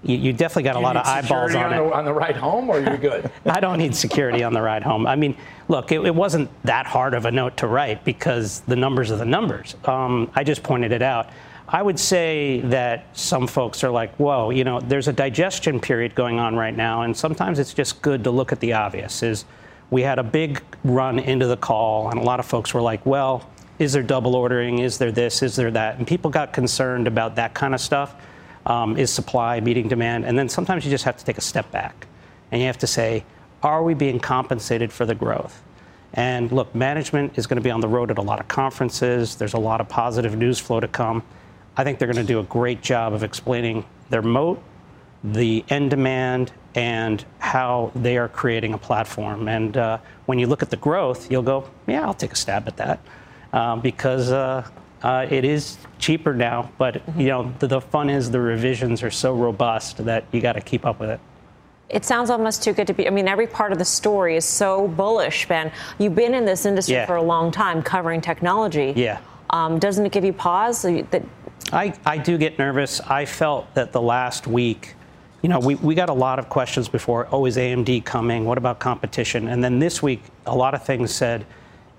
you 0.04 0.34
definitely 0.34 0.64
got 0.64 0.76
a 0.76 0.80
lot 0.80 0.98
of 0.98 1.06
eyeballs 1.06 1.56
on, 1.56 1.64
on 1.66 1.74
it. 1.74 1.78
The, 1.78 1.94
on 1.94 2.06
the 2.06 2.14
ride 2.14 2.36
home, 2.36 2.70
or 2.70 2.82
you're 2.82 2.98
good? 2.98 3.32
I 3.46 3.62
don't 3.62 3.78
need 3.78 3.96
security 3.96 4.44
on 4.44 4.52
the 4.52 4.62
ride 4.62 4.84
home. 4.84 5.08
I 5.08 5.16
mean, 5.16 5.38
look, 5.70 5.94
it, 5.94 6.02
it, 6.02 6.14
wasn't 6.14 6.50
that 6.66 6.86
hard 6.86 7.14
of 7.14 7.26
a 7.26 7.32
note 7.32 7.56
to 7.58 7.68
write 7.68 8.04
because 8.04 8.62
the 8.62 8.76
numbers 8.76 9.12
are 9.12 9.18
the 9.18 9.26
numbers. 9.26 9.76
Um, 9.86 10.30
I 10.36 10.44
just 10.44 10.62
pointed 10.62 10.92
it 10.92 11.02
out. 11.02 11.30
I 11.70 11.82
would 11.82 12.00
say 12.00 12.60
that 12.66 13.06
some 13.18 13.48
folks 13.48 13.82
are 13.82 13.92
like, 13.92 14.14
whoa, 14.18 14.50
you 14.50 14.66
know, 14.66 14.82
there's 14.82 15.08
a 15.08 15.14
digestion 15.14 15.80
period 15.80 16.16
going 16.16 16.38
on 16.38 16.58
right 16.58 16.76
now, 16.76 17.04
and 17.04 17.16
sometimes 17.16 17.60
it's 17.60 17.74
just 17.74 18.02
good 18.02 18.26
to 18.26 18.32
look 18.32 18.52
at 18.52 18.60
the 18.60 18.74
obvious. 18.74 19.24
Is 19.24 19.46
we 19.92 20.02
had 20.02 20.18
a 20.18 20.24
big 20.24 20.64
run 20.84 21.20
into 21.20 21.46
the 21.46 21.58
call, 21.58 22.10
and 22.10 22.20
a 22.20 22.24
lot 22.24 22.40
of 22.40 22.46
folks 22.48 22.74
were 22.74 22.82
like, 22.82 23.06
well, 23.06 23.48
is 23.78 23.94
there 23.94 24.02
double 24.02 24.36
ordering? 24.36 24.80
Is 24.80 24.98
there 24.98 25.12
this? 25.12 25.44
Is 25.44 25.56
there 25.56 25.70
that? 25.72 25.98
And 25.98 26.08
people 26.08 26.32
got 26.32 26.54
concerned 26.54 27.08
about 27.08 27.36
that 27.36 27.54
kind 27.54 27.76
of 27.76 27.82
stuff. 27.82 28.16
Um, 28.66 28.96
is 28.96 29.12
supply 29.12 29.60
meeting 29.60 29.88
demand? 29.88 30.26
And 30.26 30.38
then 30.38 30.48
sometimes 30.48 30.86
you 30.86 30.92
just 30.92 31.04
have 31.04 31.18
to 31.18 31.26
take 31.26 31.38
a 31.38 31.42
step 31.42 31.70
back, 31.72 32.08
and 32.52 32.62
you 32.62 32.68
have 32.68 32.78
to 32.80 32.88
say, 32.88 33.24
are 33.64 33.84
we 33.84 33.94
being 33.94 34.20
compensated 34.20 34.92
for 34.92 35.06
the 35.06 35.16
growth? 35.16 35.62
And 36.14 36.52
look, 36.52 36.74
management 36.74 37.38
is 37.38 37.48
going 37.48 37.56
to 37.58 37.64
be 37.64 37.72
on 37.72 37.82
the 37.82 37.88
road 37.88 38.12
at 38.12 38.18
a 38.18 38.22
lot 38.22 38.40
of 38.40 38.48
conferences. 38.48 39.36
There's 39.36 39.54
a 39.54 39.60
lot 39.60 39.82
of 39.82 39.90
positive 39.90 40.38
news 40.38 40.60
flow 40.60 40.80
to 40.80 40.88
come. 40.88 41.24
I 41.78 41.84
think 41.84 42.00
they're 42.00 42.08
going 42.08 42.26
to 42.26 42.34
do 42.34 42.40
a 42.40 42.44
great 42.44 42.82
job 42.82 43.14
of 43.14 43.24
explaining 43.24 43.86
their 44.10 44.22
moat, 44.22 44.62
the 45.24 45.64
end 45.70 45.90
demand, 45.90 46.52
and 46.76 47.24
how 47.40 47.92
they 47.96 48.18
are 48.18 48.30
creating 48.30 48.74
a 48.74 48.78
platform. 48.78 49.48
And 49.48 49.76
uh, 49.76 49.98
when 50.26 50.40
you 50.40 50.48
look 50.48 50.64
at 50.64 50.70
the 50.70 50.78
growth, 50.78 51.32
you'll 51.32 51.44
go, 51.44 51.70
yeah, 51.88 52.06
I'll 52.06 52.14
take 52.14 52.32
a 52.32 52.36
stab 52.36 52.68
at 52.68 52.78
that 52.78 53.00
um, 53.54 53.82
because 53.82 54.32
uh, 54.32 54.68
uh, 55.04 55.28
it 55.30 55.44
is 55.46 55.78
cheaper 56.00 56.34
now. 56.34 56.72
But 56.78 57.02
you 57.18 57.28
know, 57.28 57.54
the, 57.60 57.68
the 57.68 57.82
fun 57.82 58.10
is 58.10 58.32
the 58.32 58.40
revisions 58.40 59.04
are 59.04 59.12
so 59.12 59.34
robust 59.34 60.04
that 60.06 60.26
you 60.32 60.42
got 60.42 60.54
to 60.54 60.62
keep 60.62 60.86
up 60.86 61.00
with 61.00 61.10
it. 61.10 61.20
It 61.90 62.06
sounds 62.06 62.30
almost 62.30 62.64
too 62.64 62.72
good 62.72 62.88
to 62.88 62.94
be. 62.94 63.06
I 63.06 63.10
mean, 63.10 63.28
every 63.28 63.48
part 63.48 63.74
of 63.74 63.78
the 63.78 63.86
story 63.86 64.38
is 64.38 64.46
so 64.46 64.88
bullish, 64.88 65.46
Ben. 65.48 65.74
You've 66.00 66.16
been 66.16 66.34
in 66.34 66.46
this 66.46 66.66
industry 66.66 66.96
yeah. 66.96 67.06
for 67.06 67.18
a 67.18 67.22
long 67.22 67.52
time, 67.52 67.84
covering 67.84 68.22
technology. 68.22 68.94
Yeah. 68.96 69.20
Um, 69.50 69.78
doesn't 69.78 70.06
it 70.06 70.14
give 70.14 70.24
you 70.24 70.32
pause 70.32 70.84
that 70.84 71.24
I, 71.74 71.94
I 72.06 72.18
do 72.18 72.38
get 72.38 72.58
nervous. 72.58 73.02
I 73.02 73.26
felt 73.26 73.74
that 73.76 73.92
the 73.92 74.02
last 74.02 74.48
week, 74.48 74.96
you 75.42 75.50
know, 75.50 75.60
we, 75.60 75.76
we 75.76 75.96
got 75.96 76.10
a 76.10 76.14
lot 76.14 76.38
of 76.38 76.50
questions 76.50 76.88
before. 76.88 77.28
Oh, 77.32 77.46
is 77.46 77.58
AMD 77.58 78.06
coming? 78.06 78.46
What 78.46 78.58
about 78.58 78.80
competition? 78.80 79.48
And 79.48 79.64
then 79.64 79.80
this 79.80 80.02
week, 80.04 80.22
a 80.46 80.56
lot 80.56 80.74
of 80.74 80.86
things 80.86 81.14
said, 81.14 81.46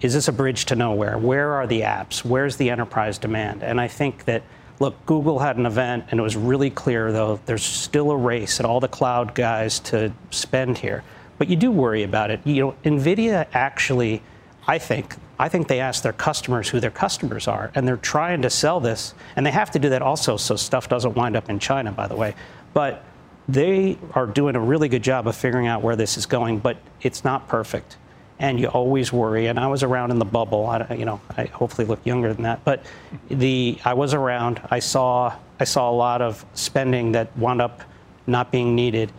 is 0.00 0.14
this 0.14 0.28
a 0.28 0.32
bridge 0.32 0.64
to 0.66 0.76
nowhere? 0.76 1.18
Where 1.18 1.52
are 1.52 1.66
the 1.66 1.80
apps? 1.80 2.24
Where's 2.24 2.56
the 2.56 2.70
enterprise 2.70 3.18
demand? 3.18 3.62
And 3.62 3.80
I 3.80 3.88
think 3.88 4.24
that, 4.26 4.42
look, 4.78 4.94
Google 5.06 5.38
had 5.40 5.56
an 5.56 5.66
event, 5.66 6.04
and 6.10 6.20
it 6.20 6.22
was 6.22 6.36
really 6.36 6.70
clear, 6.70 7.12
though, 7.12 7.40
there's 7.46 7.64
still 7.64 8.10
a 8.10 8.16
race 8.16 8.60
at 8.60 8.66
all 8.66 8.80
the 8.80 8.88
cloud 8.88 9.34
guys 9.34 9.80
to 9.80 10.12
spend 10.30 10.78
here. 10.78 11.02
But 11.38 11.48
you 11.48 11.56
do 11.56 11.70
worry 11.70 12.02
about 12.04 12.30
it. 12.30 12.40
You 12.44 12.62
know, 12.62 12.74
NVIDIA 12.84 13.46
actually, 13.52 14.22
I 14.66 14.78
think, 14.78 15.16
I 15.38 15.48
think 15.48 15.66
they 15.66 15.80
ask 15.80 16.02
their 16.02 16.12
customers 16.12 16.68
who 16.68 16.78
their 16.78 16.90
customers 16.90 17.48
are, 17.48 17.72
and 17.74 17.86
they're 17.86 17.96
trying 17.96 18.42
to 18.42 18.50
sell 18.50 18.78
this. 18.78 19.14
And 19.34 19.44
they 19.44 19.50
have 19.50 19.72
to 19.72 19.80
do 19.80 19.88
that 19.88 20.02
also 20.02 20.36
so 20.36 20.54
stuff 20.54 20.88
doesn't 20.88 21.14
wind 21.14 21.36
up 21.36 21.50
in 21.50 21.58
China, 21.58 21.90
by 21.90 22.06
the 22.06 22.16
way. 22.16 22.34
But 22.74 23.04
they 23.48 23.98
are 24.14 24.26
doing 24.26 24.56
a 24.56 24.60
really 24.60 24.88
good 24.88 25.02
job 25.02 25.26
of 25.26 25.36
figuring 25.36 25.66
out 25.66 25.82
where 25.82 25.96
this 25.96 26.16
is 26.16 26.26
going, 26.26 26.58
but 26.58 26.76
it's 27.00 27.24
not 27.24 27.48
perfect. 27.48 27.96
And 28.38 28.58
you 28.58 28.68
always 28.68 29.12
worry. 29.12 29.46
And 29.46 29.58
I 29.58 29.66
was 29.68 29.82
around 29.82 30.10
in 30.10 30.18
the 30.18 30.24
bubble. 30.24 30.66
I, 30.66 30.94
you 30.94 31.04
know, 31.04 31.20
I 31.36 31.44
hopefully 31.44 31.86
look 31.86 32.04
younger 32.04 32.32
than 32.32 32.42
that. 32.42 32.64
But 32.64 32.84
the 33.28 33.78
I 33.84 33.94
was 33.94 34.14
around. 34.14 34.60
I 34.70 34.80
saw 34.80 35.36
I 35.60 35.64
saw 35.64 35.90
a 35.90 35.92
lot 35.92 36.22
of 36.22 36.44
spending 36.54 37.12
that 37.12 37.36
wound 37.38 37.60
up 37.60 37.82
not 38.26 38.50
being 38.50 38.74
needed. 38.74 39.12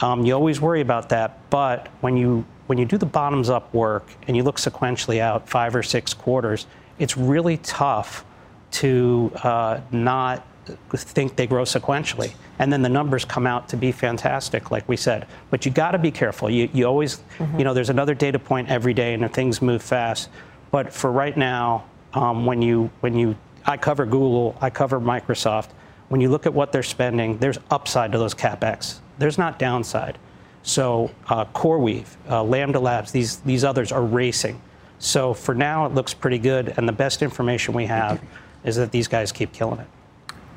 Um, 0.00 0.24
you 0.24 0.34
always 0.34 0.60
worry 0.60 0.80
about 0.80 1.10
that. 1.10 1.50
But 1.50 1.88
when 2.00 2.16
you 2.16 2.46
when 2.66 2.78
you 2.78 2.86
do 2.86 2.96
the 2.96 3.06
bottoms 3.06 3.50
up 3.50 3.72
work 3.74 4.06
and 4.26 4.36
you 4.36 4.42
look 4.42 4.56
sequentially 4.56 5.20
out 5.20 5.48
five 5.48 5.76
or 5.76 5.82
six 5.82 6.14
quarters, 6.14 6.66
it's 6.98 7.16
really 7.16 7.58
tough 7.58 8.24
to 8.72 9.30
uh, 9.42 9.80
not 9.90 10.46
think 10.94 11.36
they 11.36 11.46
grow 11.46 11.64
sequentially. 11.64 12.32
And 12.62 12.72
then 12.72 12.80
the 12.80 12.88
numbers 12.88 13.24
come 13.24 13.44
out 13.44 13.68
to 13.70 13.76
be 13.76 13.90
fantastic, 13.90 14.70
like 14.70 14.88
we 14.88 14.96
said. 14.96 15.26
But 15.50 15.66
you 15.66 15.72
got 15.72 15.90
to 15.90 15.98
be 15.98 16.12
careful. 16.12 16.48
You, 16.48 16.68
you 16.72 16.84
always, 16.84 17.18
mm-hmm. 17.38 17.58
you 17.58 17.64
know, 17.64 17.74
there's 17.74 17.90
another 17.90 18.14
data 18.14 18.38
point 18.38 18.68
every 18.68 18.94
day 18.94 19.14
and 19.14 19.34
things 19.34 19.60
move 19.60 19.82
fast. 19.82 20.28
But 20.70 20.92
for 20.92 21.10
right 21.10 21.36
now, 21.36 21.86
um, 22.14 22.46
when 22.46 22.62
you, 22.62 22.88
when 23.00 23.16
you, 23.16 23.34
I 23.66 23.76
cover 23.78 24.06
Google, 24.06 24.56
I 24.60 24.70
cover 24.70 25.00
Microsoft. 25.00 25.70
When 26.08 26.20
you 26.20 26.30
look 26.30 26.46
at 26.46 26.54
what 26.54 26.70
they're 26.70 26.84
spending, 26.84 27.36
there's 27.38 27.58
upside 27.68 28.12
to 28.12 28.18
those 28.18 28.32
capex. 28.32 29.00
There's 29.18 29.38
not 29.38 29.58
downside. 29.58 30.16
So 30.62 31.10
uh, 31.26 31.46
CoreWeave, 31.46 32.06
uh, 32.30 32.44
Lambda 32.44 32.78
Labs, 32.78 33.10
these, 33.10 33.38
these 33.38 33.64
others 33.64 33.90
are 33.90 34.04
racing. 34.04 34.62
So 35.00 35.34
for 35.34 35.56
now, 35.56 35.86
it 35.86 35.94
looks 35.94 36.14
pretty 36.14 36.38
good. 36.38 36.74
And 36.76 36.88
the 36.88 36.92
best 36.92 37.22
information 37.22 37.74
we 37.74 37.86
have 37.86 38.22
is 38.62 38.76
that 38.76 38.92
these 38.92 39.08
guys 39.08 39.32
keep 39.32 39.52
killing 39.52 39.80
it. 39.80 39.88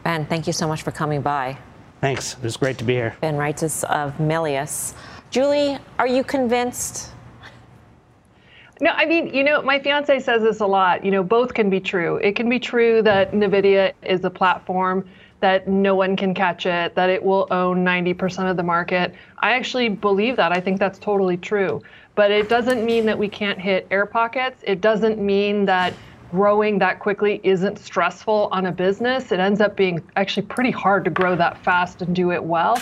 Ben, 0.03 0.27
thank 0.27 0.45
you 0.45 0.53
so 0.53 0.67
much 0.67 0.83
for 0.83 0.91
coming 0.91 1.24
by. 1.24 1.57
Thanks. 2.02 2.34
It 2.34 2.44
was 2.44 2.58
great 2.58 2.78
to 2.78 2.84
be 2.84 2.94
here. 2.94 3.16
Ben 3.22 3.36
Reitzes 3.36 3.84
of 3.86 4.20
Melius. 4.20 4.94
Julie, 5.32 5.78
are 5.98 6.08
you 6.08 6.24
convinced? 6.24 7.12
No, 8.82 8.92
I 8.92 9.06
mean, 9.06 9.34
you 9.34 9.44
know, 9.44 9.62
my 9.62 9.80
fiance 9.80 10.20
says 10.20 10.44
this 10.44 10.60
a 10.60 10.66
lot. 10.66 11.04
You 11.06 11.12
know, 11.12 11.24
both 11.24 11.54
can 11.54 11.70
be 11.70 11.80
true. 11.80 12.18
It 12.18 12.36
can 12.36 12.50
be 12.50 12.60
true 12.60 13.02
that 13.04 13.32
NVIDIA 13.32 13.94
is 14.04 14.24
a 14.25 14.30
platform 14.30 15.08
that 15.40 15.68
no 15.68 15.96
one 15.96 16.16
can 16.16 16.34
catch 16.34 16.66
it, 16.66 16.96
that 16.96 17.10
it 17.10 17.22
will 17.22 17.48
own 17.52 17.86
90% 17.86 18.50
of 18.50 18.58
the 18.58 18.64
market. 18.64 19.14
I 19.40 19.54
actually 19.54 19.90
believe 19.90 20.36
that. 20.38 20.52
I 20.52 20.60
think 20.60 20.80
that's 20.80 21.00
totally 21.00 21.38
true. 21.38 21.82
But 22.16 22.32
it 22.32 22.50
doesn't 22.50 22.86
mean 22.86 23.06
that 23.06 23.18
we 23.18 23.28
can't 23.28 23.60
hit 23.60 23.88
air 23.92 24.06
pockets. 24.06 24.62
It 24.66 24.82
doesn't 24.82 25.20
mean 25.20 25.66
that 25.66 25.94
growing 26.36 26.77
that 26.80 27.00
quickly 27.00 27.39
isn't 27.44 27.80
stressful 27.80 28.50
on 28.51 28.65
a 28.65 28.72
business. 28.72 29.32
It 29.32 29.39
ends 29.39 29.62
up 29.62 29.77
being 29.77 30.01
actually 30.18 30.46
pretty 30.48 30.72
hard 30.72 31.06
to 31.06 31.10
grow 31.10 31.36
that 31.38 31.58
fast 31.60 32.01
and 32.01 32.13
do 32.13 32.32
it 32.32 32.44
well. 32.44 32.75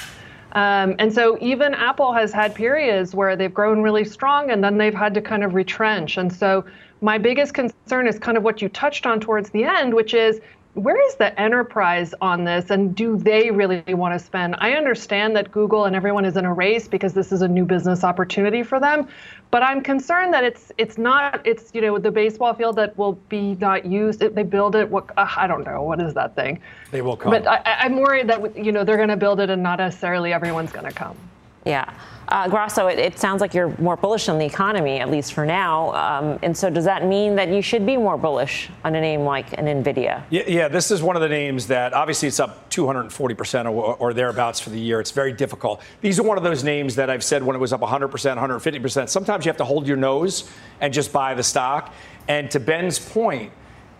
Um, 0.53 0.95
and 0.97 1.13
so 1.13 1.37
even 1.39 1.73
Apple 1.75 2.13
has 2.13 2.31
had 2.31 2.55
periods 2.55 3.13
where 3.13 3.35
they've 3.35 3.53
grown 3.53 3.81
really 3.81 4.05
strong 4.05 4.51
and 4.51 4.63
then 4.63 4.77
they've 4.77 4.93
had 4.93 5.13
to 5.13 5.21
kind 5.21 5.43
of 5.43 5.53
retrench. 5.53 6.17
And 6.17 6.33
so 6.33 6.65
my 7.01 7.17
biggest 7.17 7.53
concern 7.53 8.07
is 8.07 8.17
kind 8.17 8.37
of 8.37 8.43
what 8.43 8.61
you 8.61 8.69
touched 8.69 9.05
on 9.05 9.19
towards 9.19 9.49
the 9.51 9.63
end, 9.63 9.93
which 9.93 10.13
is 10.13 10.41
where 10.73 10.99
is 11.07 11.15
the 11.15 11.39
enterprise 11.39 12.15
on 12.19 12.45
this 12.45 12.71
and 12.71 12.95
do 12.95 13.15
they 13.15 13.51
really 13.51 13.83
want 13.93 14.19
to 14.19 14.25
spend? 14.25 14.55
I 14.57 14.73
understand 14.73 15.35
that 15.35 15.51
Google 15.51 15.85
and 15.85 15.95
everyone 15.95 16.25
is 16.25 16.35
in 16.35 16.45
a 16.45 16.53
race 16.53 16.87
because 16.87 17.13
this 17.13 17.31
is 17.31 17.43
a 17.43 17.47
new 17.47 17.63
business 17.63 18.03
opportunity 18.03 18.63
for 18.63 18.79
them, 18.79 19.07
but 19.51 19.61
I'm 19.61 19.83
concerned 19.83 20.33
that 20.33 20.43
it's 20.43 20.71
it's 20.79 20.97
not 20.97 21.45
it's 21.45 21.69
you 21.75 21.81
know 21.81 21.99
the 21.99 22.09
baseball 22.09 22.55
field 22.55 22.77
that 22.77 22.97
will 22.97 23.13
be 23.29 23.53
not 23.55 23.85
used. 23.85 24.23
If 24.23 24.33
they 24.33 24.43
build 24.43 24.75
it. 24.75 24.89
What 24.89 25.11
uh, 25.15 25.27
I 25.37 25.45
don't 25.45 25.63
know 25.63 25.83
what 25.83 26.01
is 26.01 26.15
that 26.15 26.35
thing. 26.35 26.59
They 26.89 27.03
will 27.03 27.17
come. 27.17 27.31
But 27.31 27.45
I, 27.45 27.61
I'm 27.63 27.97
worried 27.97 28.27
that 28.29 28.57
you 28.57 28.71
know 28.71 28.83
they're 28.83 28.97
going 28.97 29.09
to 29.09 29.17
build 29.17 29.39
it 29.39 29.51
and 29.51 29.61
not 29.61 29.77
necessarily 29.77 30.33
everyone's 30.33 30.71
going 30.71 30.85
to 30.85 30.91
come. 30.91 31.17
Yeah. 31.65 31.91
Uh, 32.27 32.47
Grasso, 32.47 32.87
it, 32.87 32.97
it, 32.97 33.19
sounds 33.19 33.41
like 33.41 33.53
you're 33.53 33.75
more 33.77 33.97
bullish 33.97 34.29
on 34.29 34.39
the 34.39 34.45
economy, 34.45 34.99
at 34.99 35.11
least 35.11 35.33
for 35.33 35.45
now. 35.45 35.93
Um, 35.93 36.39
and 36.41 36.57
so, 36.57 36.69
does 36.69 36.85
that 36.85 37.05
mean 37.05 37.35
that 37.35 37.49
you 37.49 37.61
should 37.61 37.85
be 37.85 37.97
more 37.97 38.17
bullish 38.17 38.69
on 38.83 38.95
a 38.95 39.01
name 39.01 39.21
like 39.21 39.53
an 39.57 39.65
NVIDIA? 39.65 40.23
Yeah, 40.29 40.43
yeah 40.47 40.67
this 40.67 40.89
is 40.89 41.03
one 41.03 41.15
of 41.15 41.21
the 41.21 41.29
names 41.29 41.67
that 41.67 41.93
obviously 41.93 42.29
it's 42.29 42.39
up 42.39 42.69
240% 42.69 43.65
or, 43.65 43.95
or, 43.97 44.13
thereabouts 44.13 44.59
for 44.59 44.69
the 44.69 44.79
year. 44.79 44.99
It's 44.99 45.11
very 45.11 45.33
difficult. 45.33 45.81
These 46.01 46.19
are 46.19 46.23
one 46.23 46.37
of 46.37 46.43
those 46.43 46.63
names 46.63 46.95
that 46.95 47.09
I've 47.09 47.23
said 47.23 47.43
when 47.43 47.55
it 47.55 47.59
was 47.59 47.73
up 47.73 47.81
100%, 47.81 48.09
150%. 48.09 49.09
Sometimes 49.09 49.45
you 49.45 49.49
have 49.49 49.57
to 49.57 49.65
hold 49.65 49.85
your 49.85 49.97
nose 49.97 50.49
and 50.79 50.93
just 50.93 51.11
buy 51.11 51.33
the 51.33 51.43
stock. 51.43 51.93
And 52.27 52.49
to 52.51 52.59
Ben's 52.59 52.99
point, 52.99 53.51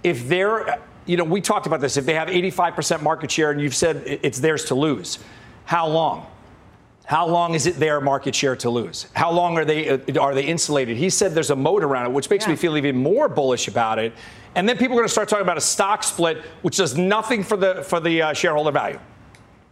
if 0.02 0.28
they're, 0.28 0.80
you 1.06 1.18
know, 1.18 1.24
we 1.24 1.42
talked 1.42 1.68
about 1.68 1.82
this, 1.82 1.98
if 1.98 2.06
they 2.06 2.14
have 2.14 2.30
85% 2.30 3.02
market 3.02 3.30
share 3.30 3.52
and 3.52 3.60
you've 3.60 3.76
said 3.76 4.02
it's 4.06 4.40
theirs 4.40 4.66
to 4.66 4.76
lose, 4.76 5.20
how 5.66 5.88
long? 5.88 6.28
How 7.06 7.28
long 7.28 7.54
is 7.54 7.68
it 7.68 7.76
their 7.76 8.00
market 8.00 8.34
share 8.34 8.56
to 8.58 8.70
lose? 8.70 9.08
How 9.14 9.30
long 9.32 9.58
are 9.58 9.66
they 9.66 9.90
uh, 9.90 10.20
are 10.20 10.34
they 10.34 10.46
insulated? 10.46 10.96
He 10.96 11.10
said 11.10 11.34
there's 11.34 11.50
a 11.50 11.56
moat 11.56 11.84
around 11.84 12.06
it, 12.06 12.12
which 12.14 12.30
makes 12.30 12.46
yeah. 12.46 12.52
me 12.52 12.56
feel 12.56 12.78
even 12.78 12.96
more 12.96 13.28
bullish 13.28 13.68
about 13.68 14.00
it. 14.00 14.14
And 14.56 14.70
then 14.70 14.78
people 14.78 14.96
are 14.96 15.02
going 15.02 15.08
to 15.08 15.12
start 15.12 15.28
talking 15.28 15.44
about 15.44 15.58
a 15.58 15.62
stock 15.62 16.04
split, 16.04 16.38
which 16.62 16.78
does 16.78 16.98
nothing 16.98 17.44
for 17.44 17.58
the 17.58 17.84
for 17.84 18.00
the 18.00 18.22
uh, 18.22 18.34
shareholder 18.34 18.72
value, 18.72 19.00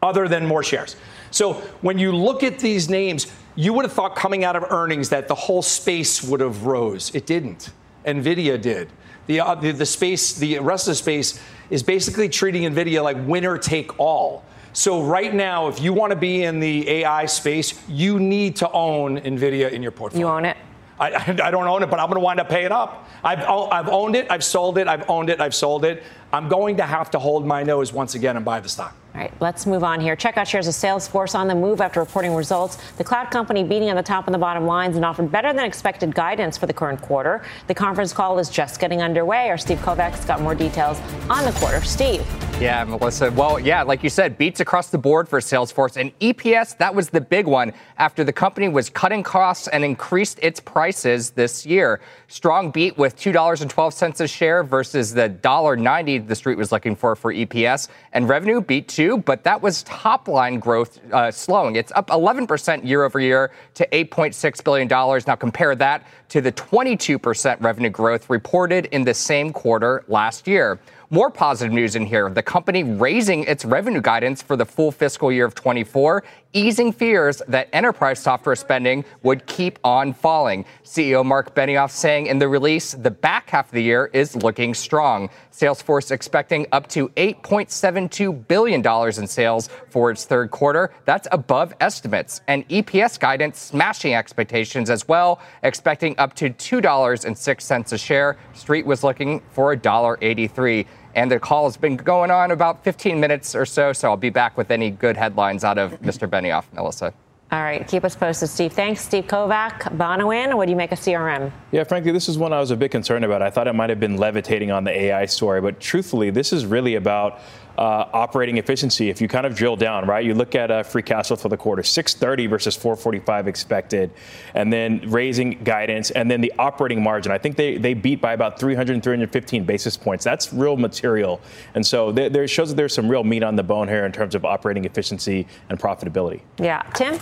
other 0.02 0.28
than 0.28 0.46
more 0.46 0.64
shares. 0.64 0.98
So 1.32 1.54
when 1.82 1.98
you 1.98 2.12
look 2.12 2.44
at 2.44 2.60
these 2.60 2.90
names, 2.90 3.32
you 3.56 3.74
would 3.74 3.86
have 3.86 3.94
thought 3.94 4.16
coming 4.16 4.44
out 4.44 4.58
of 4.58 4.66
earnings 4.70 5.10
that 5.10 5.30
the 5.30 5.36
whole 5.36 5.62
space 5.62 6.22
would 6.24 6.42
have 6.42 6.66
rose. 6.66 7.16
It 7.16 7.26
didn't. 7.26 7.72
Nvidia 8.06 8.62
did. 8.62 8.90
The, 9.28 9.40
uh, 9.40 9.56
the, 9.56 9.72
the 9.72 9.86
space, 9.86 10.34
the 10.34 10.60
rest 10.60 10.88
of 10.88 10.92
the 10.92 10.96
space 10.96 11.40
is 11.70 11.84
basically 11.84 12.28
treating 12.28 12.64
Nvidia 12.64 13.04
like 13.04 13.18
winner 13.26 13.58
take 13.58 13.98
all. 14.00 14.44
So 14.74 15.04
right 15.04 15.34
now, 15.34 15.68
if 15.68 15.82
you 15.82 15.94
want 15.94 16.12
to 16.12 16.16
be 16.16 16.44
in 16.44 16.60
the 16.60 16.90
AI 16.90 17.26
space, 17.26 17.82
you 17.90 18.20
need 18.20 18.56
to 18.58 18.72
own 18.72 19.20
NVIDIA 19.20 19.72
in 19.72 19.82
your 19.82 19.92
portfolio. 19.92 20.28
You 20.28 20.34
own 20.34 20.46
it? 20.46 20.58
I, 21.00 21.14
I 21.44 21.52
don't 21.52 21.68
own 21.68 21.84
it, 21.84 21.90
but 21.90 22.00
I'm 22.00 22.08
going 22.08 22.16
to 22.16 22.22
wind 22.22 22.40
up 22.40 22.48
paying 22.48 22.72
up. 22.72 23.08
I've, 23.24 23.40
I've 23.40 23.90
owned 23.90 24.16
it, 24.16 24.28
I've 24.30 24.44
sold 24.44 24.78
it, 24.78 24.88
I've 24.88 25.10
owned 25.10 25.30
it, 25.30 25.42
I've 25.42 25.54
sold 25.54 25.84
it. 25.84 26.04
I'm 26.34 26.48
going 26.48 26.78
to 26.78 26.84
have 26.84 27.12
to 27.12 27.20
hold 27.20 27.46
my 27.46 27.62
nose 27.64 27.92
once 27.92 28.16
again 28.16 28.38
and 28.38 28.46
buy 28.46 28.62
the 28.62 28.70
stock. 28.70 28.96
All 29.14 29.20
right, 29.20 29.34
let's 29.42 29.66
move 29.66 29.84
on 29.84 30.00
here. 30.00 30.16
Check 30.16 30.38
out 30.38 30.48
shares 30.48 30.68
of 30.68 30.74
Salesforce 30.74 31.36
on 31.36 31.48
the 31.50 31.56
move 31.56 31.82
after 31.82 32.00
reporting 32.00 32.34
results. 32.34 32.78
The 32.94 33.04
cloud 33.04 33.30
company 33.30 33.64
beating 33.64 33.90
on 33.90 33.98
the 33.98 34.04
top 34.04 34.28
and 34.28 34.34
the 34.34 34.40
bottom 34.40 34.66
lines 34.66 34.96
and 34.96 35.04
offered 35.04 35.30
better 35.32 35.52
than 35.52 35.66
expected 35.66 36.16
guidance 36.16 36.58
for 36.58 36.68
the 36.68 36.74
current 36.74 37.02
quarter. 37.02 37.44
The 37.68 37.76
conference 37.76 38.14
call 38.14 38.40
is 38.40 38.50
just 38.50 38.80
getting 38.80 39.02
underway. 39.02 39.50
Our 39.50 39.58
Steve 39.58 39.80
Kovach's 39.80 40.24
got 40.24 40.40
more 40.42 40.56
details 40.56 41.00
on 41.30 41.44
the 41.44 41.52
quarter. 41.60 41.82
Steve. 41.82 42.26
Yeah, 42.62 42.84
Melissa. 42.84 43.32
Well, 43.32 43.60
yeah, 43.60 43.82
like 43.82 44.04
you 44.04 44.10
said, 44.12 44.38
beats 44.38 44.60
across 44.60 44.92
the 44.92 44.98
board 45.00 45.28
for 45.28 45.40
Salesforce. 45.40 45.98
And 45.98 46.16
EPS, 46.20 46.78
that 46.78 46.94
was 46.94 47.10
the 47.10 47.20
big 47.20 47.48
one 47.48 47.74
after 47.98 48.24
the 48.24 48.32
company 48.32 48.70
was 48.70 48.88
cutting 48.88 49.24
costs 49.24 49.68
and 49.68 49.84
increased 49.84 50.38
its 50.44 50.60
prices 50.60 51.32
this 51.32 51.66
year. 51.66 52.02
Strong 52.28 52.70
beat 52.70 53.00
with 53.00 53.18
$2.12 53.18 54.20
a 54.22 54.28
share 54.28 54.64
versus 54.64 55.12
the 55.12 55.28
$1.90 55.42 56.28
the 56.28 56.36
street 56.36 56.56
was 56.56 56.72
looking 56.72 56.96
for 56.96 57.16
for 57.16 57.34
EPS. 57.34 57.88
And 58.14 58.30
revenue 58.30 58.62
beat 58.62 58.88
too, 58.88 59.18
but 59.18 59.44
that 59.44 59.60
was 59.60 59.82
top 59.82 60.28
line 60.28 60.60
growth 60.60 61.00
uh, 61.12 61.32
slowing. 61.32 61.78
It's 61.78 61.92
up 61.96 62.10
11% 62.10 62.86
year 62.86 63.04
over 63.04 63.20
year 63.20 63.50
to 63.74 63.88
$8.6 63.92 64.64
billion. 64.64 64.88
Now 64.88 65.36
compare 65.36 65.74
that 65.78 66.06
to 66.30 66.42
the 66.42 66.52
22% 66.52 67.60
revenue 67.60 67.90
growth 67.90 68.30
reported 68.30 68.86
in 68.92 69.04
the 69.04 69.16
same 69.16 69.52
quarter 69.52 70.04
last 70.08 70.48
year. 70.48 70.80
More 71.14 71.30
positive 71.30 71.74
news 71.74 71.98
in 71.98 72.06
here. 72.06 72.30
The 72.30 72.42
company 72.42 72.86
raising 72.86 73.44
its 73.44 73.66
revenue 73.66 74.00
guidance 74.00 74.42
for 74.42 74.56
the 74.56 74.66
full 74.66 74.94
fiscal 74.94 75.30
year 75.30 75.44
of 75.44 75.54
24, 75.54 76.24
easing 76.54 76.94
fears 76.94 77.42
that 77.50 77.68
enterprise 77.74 78.18
software 78.18 78.56
spending 78.56 79.04
would 79.22 79.46
keep 79.46 79.78
on 79.84 80.14
falling. 80.14 80.64
CEO 80.86 81.26
Marc 81.26 81.54
Benioff 81.54 81.92
saying 81.92 82.28
in 82.28 82.40
the 82.40 82.48
release, 82.48 82.94
the 82.94 83.12
back 83.12 83.50
half 83.50 83.66
of 83.66 83.72
the 83.74 83.84
year 83.84 84.10
is 84.14 84.38
looking 84.38 84.74
strong. 84.74 85.30
Salesforce 85.52 86.12
expecting 86.12 86.66
up 86.72 86.88
to 86.88 87.10
$8.72 87.10 88.48
billion 88.48 88.82
in 89.20 89.28
sales 89.28 89.70
for 89.90 90.12
its 90.12 90.24
third 90.24 90.50
quarter. 90.50 90.94
That's 91.04 91.28
above 91.34 91.74
estimates. 91.82 92.40
And 92.48 92.66
EPS 92.70 93.20
guidance 93.20 93.60
smashing 93.60 94.14
expectations 94.14 94.90
as 94.90 95.10
well, 95.10 95.42
expecting 95.64 96.18
up 96.18 96.36
to 96.36 96.52
$2.06 96.52 97.92
a 97.92 97.98
share. 97.98 98.38
Street 98.54 98.86
was 98.86 99.04
looking 99.04 99.42
for 99.52 99.76
$1.83. 99.76 100.88
And 101.16 101.30
the 101.30 101.40
call 101.40 101.66
has 101.66 101.78
been 101.78 101.98
going 101.98 102.32
on 102.32 102.52
about 102.52 102.84
15 102.84 103.20
minutes 103.20 103.56
or 103.56 103.66
so, 103.66 103.94
so 103.94 104.10
I'll 104.10 104.18
be 104.18 104.30
back 104.30 104.58
with 104.58 104.72
any 104.72 104.92
good 104.92 105.18
headlines 105.18 105.64
out 105.64 105.78
of 105.78 106.00
Mr. 106.02 106.28
Benioff, 106.28 106.66
Melissa. 106.74 107.14
All 107.52 107.62
right, 107.62 107.86
keep 107.86 108.06
us 108.06 108.16
posted, 108.16 108.48
Steve. 108.48 108.72
Thanks, 108.72 109.02
Steve 109.02 109.26
Kovach. 109.26 109.98
Bonawyn, 109.98 110.56
what 110.56 110.68
do 110.68 110.72
you 110.72 110.78
make 110.78 110.94
of 110.94 111.00
CRM? 111.00 111.52
Yeah, 111.74 111.84
frankly, 111.84 112.14
this 112.14 112.30
is 112.30 112.38
one 112.38 112.54
I 112.54 112.62
was 112.62 112.72
a 112.72 112.78
bit 112.78 112.92
concerned 112.92 113.26
about. 113.26 113.42
I 113.42 113.50
thought 113.50 113.68
it 113.68 113.74
might 113.74 113.90
have 113.90 114.00
been 114.00 114.16
levitating 114.16 114.72
on 114.72 114.86
the 114.86 114.98
AI 114.98 115.26
story, 115.26 115.60
but 115.60 115.82
truthfully, 115.82 116.30
this 116.30 116.54
is 116.54 116.66
really 116.66 116.96
about 116.96 117.42
uh, 117.78 118.06
operating 118.14 118.58
efficiency. 118.58 119.10
If 119.10 119.22
you 119.22 119.28
kind 119.28 119.46
of 119.46 119.56
drill 119.56 119.76
down, 119.76 120.06
right, 120.06 120.24
you 120.24 120.34
look 120.34 120.56
at 120.56 120.72
uh, 120.72 120.84
free 120.84 121.02
cash 121.02 121.28
flow 121.28 121.38
for 121.38 121.50
the 121.50 121.58
quarter, 121.58 121.84
630 121.84 122.48
versus 122.48 122.76
445 122.76 123.48
expected, 123.48 124.12
and 124.54 124.72
then 124.72 125.02
raising 125.08 125.64
guidance, 125.64 126.12
and 126.12 126.30
then 126.30 126.42
the 126.42 126.54
operating 126.60 127.02
margin. 127.02 127.32
I 127.32 127.38
think 127.38 127.56
they, 127.56 127.78
they 127.78 127.94
beat 127.94 128.22
by 128.22 128.34
about 128.34 128.60
300 128.60 129.04
315 129.04 129.64
basis 129.66 129.98
points. 129.98 130.24
That's 130.24 130.54
real 130.54 130.78
material, 130.78 131.42
and 131.76 131.86
so 131.86 132.12
there, 132.12 132.30
there 132.30 132.48
shows 132.48 132.70
that 132.70 132.76
there's 132.76 132.94
some 132.94 133.10
real 133.10 133.24
meat 133.24 133.44
on 133.44 133.56
the 133.56 133.64
bone 133.64 133.88
here 133.88 134.06
in 134.06 134.12
terms 134.12 134.36
of 134.36 134.46
operating 134.46 134.86
efficiency 134.86 135.48
and 135.70 135.80
profitability. 135.80 136.42
Yeah, 136.58 136.84
Tim 136.94 137.20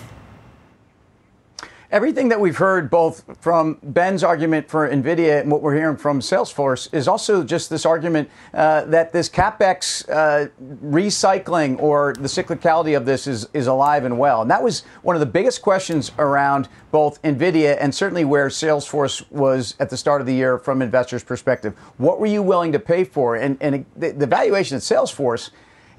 everything 1.92 2.30
that 2.30 2.40
we've 2.40 2.58
heard 2.58 2.90
both 2.90 3.24
from 3.42 3.80
Ben's 3.82 4.24
argument 4.24 4.70
for 4.70 4.88
NVIDIA 4.88 5.42
and 5.42 5.52
what 5.52 5.62
we're 5.62 5.76
hearing 5.76 5.98
from 5.98 6.20
Salesforce 6.20 6.94
is 6.94 7.08
also 7.08 7.44
just 7.44 7.70
this 7.70 7.86
argument 7.86 8.30
uh, 8.54 8.86
that 8.86 9.12
this 9.12 9.28
CapEx 9.28 10.08
uh, 10.10 10.50
recycling 10.86 11.82
or 11.82 12.14
the 12.14 12.28
cyclicality 12.28 12.96
of 12.96 13.06
this 13.06 13.26
is, 13.26 13.50
is 13.54 13.68
alive 13.68 14.06
and 14.06 14.20
well. 14.20 14.42
And 14.42 14.52
that 14.52 14.62
was 14.62 14.82
one 15.02 15.16
of 15.16 15.20
the 15.20 15.26
biggest 15.26 15.62
questions 15.62 16.12
around 16.20 16.70
both 16.92 17.22
NVIDIA 17.24 17.78
and 17.80 17.94
certainly 17.94 18.26
where 18.26 18.50
Salesforce 18.50 19.30
was 19.32 19.76
at 19.80 19.90
the 19.90 19.98
start 19.98 20.22
of 20.22 20.28
the 20.28 20.34
year 20.34 20.60
from 20.60 20.82
investors' 20.82 21.24
perspective. 21.24 21.76
What 21.98 22.20
were 22.20 22.28
you 22.28 22.44
willing 22.44 22.72
to 22.74 22.80
pay 22.80 23.04
for? 23.04 23.36
And, 23.36 23.58
and 23.62 23.86
the, 23.96 24.12
the 24.12 24.28
valuation 24.28 24.76
at 24.76 24.84
Salesforce 24.84 25.50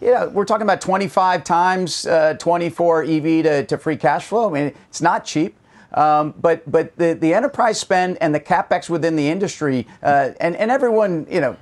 yeah, 0.00 0.24
we're 0.24 0.46
talking 0.46 0.62
about 0.62 0.80
25 0.80 1.44
times 1.44 2.06
uh, 2.06 2.32
24 2.38 3.02
EV 3.02 3.22
to, 3.22 3.66
to 3.66 3.76
free 3.76 3.98
cash 3.98 4.24
flow. 4.24 4.48
I 4.48 4.52
mean, 4.52 4.74
it's 4.88 5.02
not 5.02 5.26
cheap. 5.26 5.54
Um, 5.94 6.34
but 6.40 6.70
but 6.70 6.96
the, 6.96 7.14
the 7.14 7.34
enterprise 7.34 7.80
spend 7.80 8.18
and 8.20 8.34
the 8.34 8.40
capex 8.40 8.88
within 8.88 9.16
the 9.16 9.28
industry 9.28 9.86
uh, 10.02 10.30
and 10.40 10.54
and 10.56 10.70
everyone 10.70 11.26
you 11.30 11.40
know 11.40 11.56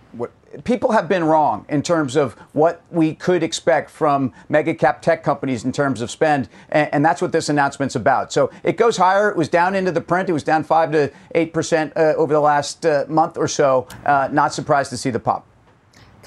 people 0.65 0.93
have 0.93 1.09
been 1.09 1.25
wrong 1.25 1.67
in 1.69 1.83
terms 1.83 2.17
of 2.17 2.35
what 2.53 2.83
we 2.91 3.15
could 3.15 3.43
expect 3.43 3.91
from 3.91 4.33
mega 4.49 4.75
cap 4.75 5.03
tech 5.03 5.23
companies 5.23 5.65
in 5.65 5.73
terms 5.73 6.01
of 6.01 6.11
spend, 6.11 6.49
and, 6.71 6.93
and, 6.93 7.05
that's 7.05 7.21
what 7.21 7.33
this 7.33 7.49
announcement's 7.49 7.97
about. 7.97 8.33
So 8.33 8.51
it 8.63 8.77
goes 8.77 8.97
higher. 8.97 9.31
It 9.31 9.37
was 9.37 9.49
down 9.49 9.75
into 9.75 9.93
the 9.93 10.01
print. 10.01 10.29
It 10.29 10.33
was 10.33 10.43
down 10.43 10.65
five 10.65 10.91
to 10.93 11.13
eight 11.35 11.53
percent 11.53 11.93
uh, 11.97 12.15
over 12.17 12.33
the 12.33 12.41
last 12.41 12.87
uh, 12.87 13.05
month 13.09 13.37
or 13.37 13.49
so. 13.49 13.87
Uh, 14.05 14.29
not 14.33 14.55
surprised 14.55 14.91
to 14.91 14.97
see 14.97 15.11
the 15.11 15.21
pop. 15.21 15.47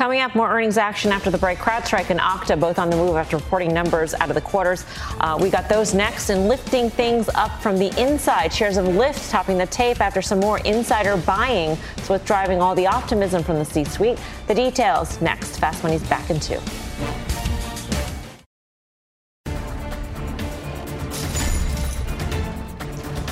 Coming 0.01 0.21
up, 0.21 0.33
more 0.33 0.49
earnings 0.49 0.79
action 0.79 1.11
after 1.11 1.29
the 1.29 1.37
break. 1.37 1.59
CrowdStrike 1.59 2.09
and 2.09 2.19
Okta 2.19 2.59
both 2.59 2.79
on 2.79 2.89
the 2.89 2.95
move 2.95 3.17
after 3.17 3.37
reporting 3.37 3.71
numbers 3.71 4.15
out 4.15 4.29
of 4.29 4.33
the 4.33 4.41
quarters. 4.41 4.83
Uh, 5.19 5.37
we 5.39 5.51
got 5.51 5.69
those 5.69 5.93
next 5.93 6.31
and 6.31 6.47
lifting 6.47 6.89
things 6.89 7.29
up 7.35 7.61
from 7.61 7.77
the 7.77 7.93
inside. 8.01 8.51
Shares 8.51 8.77
of 8.77 8.85
Lyft 8.85 9.29
topping 9.29 9.59
the 9.59 9.67
tape 9.67 10.01
after 10.01 10.19
some 10.19 10.39
more 10.39 10.57
insider 10.61 11.17
buying. 11.17 11.75
So 11.97 12.15
what's 12.15 12.25
driving 12.25 12.63
all 12.63 12.73
the 12.73 12.87
optimism 12.87 13.43
from 13.43 13.59
the 13.59 13.65
C-suite? 13.65 14.17
The 14.47 14.55
details 14.55 15.21
next. 15.21 15.59
Fast 15.59 15.83
Money's 15.83 16.01
back 16.09 16.31
in 16.31 16.39
two. 16.39 16.59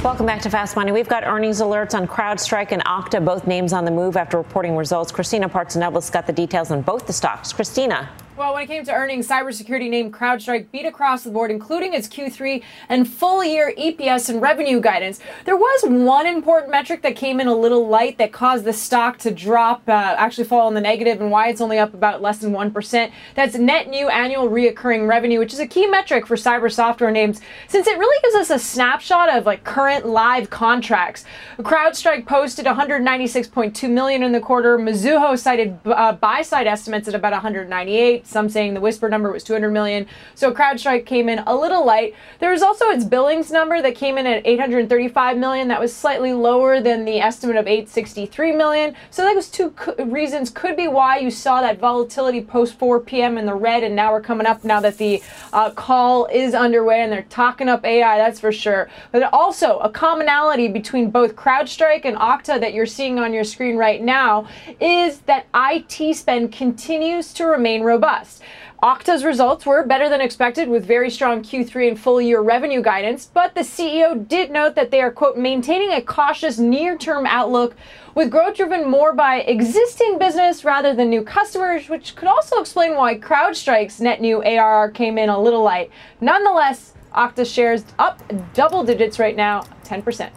Welcome 0.02 0.26
back 0.26 0.42
to 0.44 0.50
Fast 0.50 0.78
Money. 0.78 0.94
We've 0.94 1.10
got 1.10 1.26
earnings 1.26 1.60
alerts 1.60 1.94
on 1.94 2.08
CrowdStrike 2.08 2.72
and 2.72 2.82
Okta, 2.86 3.24
both 3.26 3.46
names 3.46 3.74
on 3.74 3.84
the 3.84 3.92
move 3.92 4.16
after 4.16 4.38
reporting 4.38 4.78
results. 4.78 5.12
Christina 5.12 5.50
Parts 5.50 5.76
Partsinevelos 5.76 6.10
got 6.10 6.26
the 6.26 6.32
details 6.32 6.72
on 6.72 6.82
both 6.82 7.06
the 7.06 7.12
stocks. 7.12 7.52
Christina. 7.52 8.10
Well, 8.39 8.54
when 8.54 8.63
it 8.63 8.67
came 8.67 8.86
to 8.86 8.93
earnings, 8.93 9.28
cybersecurity 9.28 9.89
name 9.89 10.13
CrowdStrike 10.13 10.71
beat 10.71 10.86
across 10.86 11.25
the 11.25 11.30
board, 11.30 11.52
including 11.52 11.93
its 11.93 12.08
Q3 12.08 12.63
and 12.88 13.06
full 13.06 13.43
year 13.43 13.73
EPS 13.78 14.30
and 14.30 14.41
revenue 14.41 14.80
guidance. 14.80 15.19
There 15.43 15.58
was 15.58 15.82
one 15.84 16.25
important 16.25 16.71
metric 16.71 17.02
that 17.02 17.17
came 17.17 17.41
in 17.41 17.47
a 17.47 17.54
little 17.54 17.86
light 17.86 18.17
that 18.17 18.32
caused 18.32 18.63
the 18.63 18.71
stock 18.71 19.17
to 19.19 19.32
drop, 19.32 19.82
uh, 19.89 19.91
actually 19.91 20.45
fall 20.45 20.69
in 20.69 20.73
the 20.73 20.80
negative, 20.80 21.19
and 21.19 21.32
why 21.32 21.49
it's 21.49 21.60
only 21.60 21.80
up 21.80 21.93
about 21.93 22.21
less 22.21 22.38
than 22.38 22.54
1%. 22.54 23.12
That's 23.36 23.58
net 23.58 23.89
new 23.89 24.08
annual 24.08 24.47
reoccurring 24.47 25.06
revenue, 25.06 25.39
which 25.39 25.52
is 25.52 25.60
a 25.60 25.67
key 25.67 25.86
metric 25.86 26.25
for 26.25 26.38
cyber 26.38 26.71
software 26.71 27.12
names, 27.12 27.41
since 27.67 27.88
it 27.88 27.97
really 27.97 28.21
gives 28.21 28.36
us 28.36 28.49
a 28.52 28.58
snapshot 28.58 29.36
of 29.36 29.47
like 29.47 29.65
current 29.65 30.06
live 30.06 30.49
contracts. 30.49 31.25
CrowdStrike 31.58 32.25
posted 32.25 32.65
196.2 32.65 33.89
million 33.89 34.23
in 34.23 34.32
the 34.32 34.39
quarter. 34.39 34.78
Mizuho 34.78 35.38
cited 35.38 35.78
uh, 35.84 36.13
buy 36.13 36.41
side 36.41 36.67
estimates 36.67 37.10
at 37.10 37.13
about 37.13 37.34
198 37.34 38.29
some 38.30 38.50
saying 38.50 38.74
the 38.74 38.82
whisper 38.82 39.10
number 39.10 39.32
was 39.32 39.44
200 39.44 39.72
million. 39.72 40.06
So 40.36 40.54
CrowdStrike 40.54 41.06
came 41.06 41.30
in 41.30 41.39
a 41.39 41.56
little 41.56 41.86
light. 41.86 42.15
There 42.39 42.52
was 42.52 42.62
also 42.62 42.86
its 42.86 43.04
billings 43.04 43.52
number 43.52 43.82
that 43.82 43.96
came 43.96 44.18
in 44.18 44.26
at 44.26 44.46
835 44.46 45.38
million. 45.38 45.68
That 45.68 45.80
was 45.80 45.96
slightly 45.96 46.34
lower 46.34 46.80
than 46.82 47.06
the 47.06 47.20
estimate 47.20 47.56
of 47.56 47.68
863 47.68 48.52
million. 48.54 48.96
So 49.10 49.24
those 49.24 49.50
two 49.50 49.72
co- 49.72 49.96
reasons 50.06 50.50
could 50.50 50.76
be 50.76 50.88
why 50.88 51.20
you 51.20 51.32
saw 51.32 51.62
that 51.62 51.80
volatility 51.80 52.42
post 52.42 52.78
4 52.78 53.00
p.m. 53.02 53.38
in 53.38 53.46
the 53.46 53.56
red, 53.56 53.84
and 53.84 53.96
now 53.96 54.12
we're 54.12 54.22
coming 54.22 54.48
up 54.48 54.63
now 54.63 54.80
that 54.80 54.98
the 54.98 55.22
uh, 55.54 55.72
call 55.72 56.28
is 56.28 56.54
underway 56.54 57.02
and 57.02 57.12
they're 57.12 57.24
talking 57.24 57.68
up 57.68 57.84
AI. 57.86 58.18
That's 58.18 58.39
for 58.39 58.52
sure. 58.52 58.89
But 59.12 59.34
also 59.34 59.80
a 59.80 59.89
commonality 59.89 60.68
between 60.68 61.10
both 61.10 61.36
CrowdStrike 61.36 62.06
and 62.06 62.18
Okta 62.18 62.60
that 62.60 62.74
you're 62.74 62.86
seeing 62.86 63.20
on 63.20 63.34
your 63.34 63.44
screen 63.44 63.76
right 63.78 64.02
now 64.02 64.48
is 64.80 65.20
that 65.22 65.48
IT 65.56 66.15
spend 66.15 66.52
continues 66.52 67.34
to 67.34 67.46
remain 67.46 67.82
robust. 68.20 68.42
Okta's 68.82 69.26
results 69.26 69.66
were 69.66 69.86
better 69.86 70.08
than 70.08 70.22
expected 70.22 70.70
with 70.70 70.86
very 70.86 71.10
strong 71.10 71.42
Q3 71.42 71.90
and 71.90 72.00
full 72.00 72.22
year 72.22 72.42
revenue 72.42 72.82
guidance, 72.82 73.30
but 73.34 73.54
the 73.54 73.62
CEO 73.62 74.28
did 74.28 74.52
note 74.52 74.76
that 74.76 74.92
they 74.92 75.02
are, 75.02 75.12
quote, 75.12 75.38
maintaining 75.38 75.92
a 75.92 76.02
cautious 76.02 76.60
near 76.60 76.98
term 76.98 77.26
outlook 77.26 77.76
with 78.16 78.32
growth 78.32 78.56
driven 78.56 78.90
more 78.90 79.14
by 79.14 79.42
existing 79.42 80.18
business 80.18 80.64
rather 80.64 80.94
than 80.94 81.10
new 81.10 81.24
customers, 81.24 81.90
which 81.90 82.16
could 82.16 82.28
also 82.28 82.60
explain 82.60 82.96
why 82.96 83.18
CrowdStrike's 83.18 84.00
net 84.00 84.22
new 84.22 84.42
ARR 84.44 84.92
came 84.92 85.18
in 85.18 85.30
a 85.30 85.40
little 85.40 85.64
light. 85.64 85.92
Nonetheless, 86.22 86.94
Okta 87.14 87.46
shares 87.46 87.84
up 87.98 88.22
double 88.54 88.84
digits 88.84 89.20
right 89.20 89.36
now, 89.36 89.64
10%. 89.84 90.30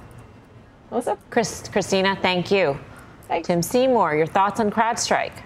Melissa? 0.90 1.16
Chris, 1.30 1.68
Christina, 1.68 2.18
thank 2.20 2.50
you. 2.50 2.78
Thanks. 3.28 3.46
Tim 3.46 3.62
Seymour, 3.62 4.14
your 4.16 4.26
thoughts 4.26 4.60
on 4.60 4.70
CrowdStrike? 4.70 5.42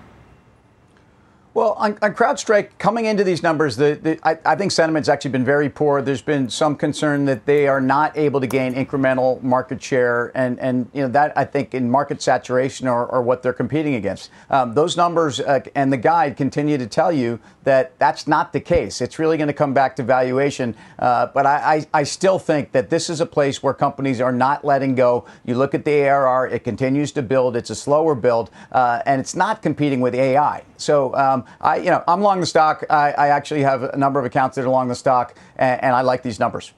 Well, 1.56 1.72
on, 1.78 1.96
on 2.02 2.12
CrowdStrike, 2.12 2.76
coming 2.76 3.06
into 3.06 3.24
these 3.24 3.42
numbers, 3.42 3.78
the, 3.78 3.98
the, 4.02 4.28
I, 4.28 4.36
I, 4.44 4.56
think 4.56 4.72
sentiment's 4.72 5.08
actually 5.08 5.30
been 5.30 5.42
very 5.42 5.70
poor. 5.70 6.02
There's 6.02 6.20
been 6.20 6.50
some 6.50 6.76
concern 6.76 7.24
that 7.24 7.46
they 7.46 7.66
are 7.66 7.80
not 7.80 8.14
able 8.14 8.42
to 8.42 8.46
gain 8.46 8.74
incremental 8.74 9.42
market 9.42 9.82
share, 9.82 10.32
and, 10.34 10.60
and 10.60 10.90
you 10.92 11.00
know 11.00 11.08
that 11.08 11.32
I 11.34 11.46
think 11.46 11.72
in 11.72 11.90
market 11.90 12.20
saturation 12.20 12.86
or, 12.86 13.06
or 13.06 13.22
what 13.22 13.42
they're 13.42 13.54
competing 13.54 13.94
against. 13.94 14.30
Um, 14.50 14.74
those 14.74 14.98
numbers 14.98 15.40
uh, 15.40 15.60
and 15.74 15.90
the 15.90 15.96
guide 15.96 16.36
continue 16.36 16.76
to 16.76 16.86
tell 16.86 17.10
you 17.10 17.40
that 17.64 17.98
that's 17.98 18.26
not 18.26 18.52
the 18.52 18.60
case. 18.60 19.00
It's 19.00 19.18
really 19.18 19.38
going 19.38 19.48
to 19.48 19.54
come 19.54 19.72
back 19.72 19.96
to 19.96 20.02
valuation. 20.02 20.76
Uh, 20.98 21.26
but 21.26 21.46
I, 21.46 21.86
I, 21.92 22.00
I, 22.00 22.02
still 22.04 22.38
think 22.38 22.72
that 22.72 22.90
this 22.90 23.08
is 23.08 23.22
a 23.22 23.26
place 23.26 23.62
where 23.62 23.74
companies 23.74 24.20
are 24.20 24.30
not 24.30 24.64
letting 24.64 24.94
go. 24.94 25.24
You 25.46 25.56
look 25.56 25.74
at 25.74 25.86
the 25.86 26.06
ARR, 26.06 26.48
it 26.48 26.64
continues 26.64 27.12
to 27.12 27.22
build. 27.22 27.56
It's 27.56 27.70
a 27.70 27.74
slower 27.74 28.14
build, 28.14 28.50
uh, 28.72 29.00
and 29.06 29.20
it's 29.20 29.34
not 29.34 29.62
competing 29.62 30.00
with 30.00 30.14
AI. 30.14 30.62
So 30.76 31.14
um, 31.16 31.45
I, 31.60 31.76
you 31.76 31.90
know, 31.90 32.02
I'm 32.06 32.20
long 32.20 32.40
the 32.40 32.46
stock. 32.46 32.84
I, 32.90 33.12
I, 33.12 33.28
actually 33.28 33.62
have 33.62 33.82
a 33.82 33.96
number 33.96 34.18
of 34.18 34.26
accounts 34.26 34.56
that 34.56 34.64
are 34.64 34.68
long 34.68 34.88
the 34.88 34.94
stock, 34.94 35.36
and, 35.56 35.82
and 35.82 35.94
I 35.94 36.02
like 36.02 36.22
these 36.22 36.38
numbers. 36.38 36.72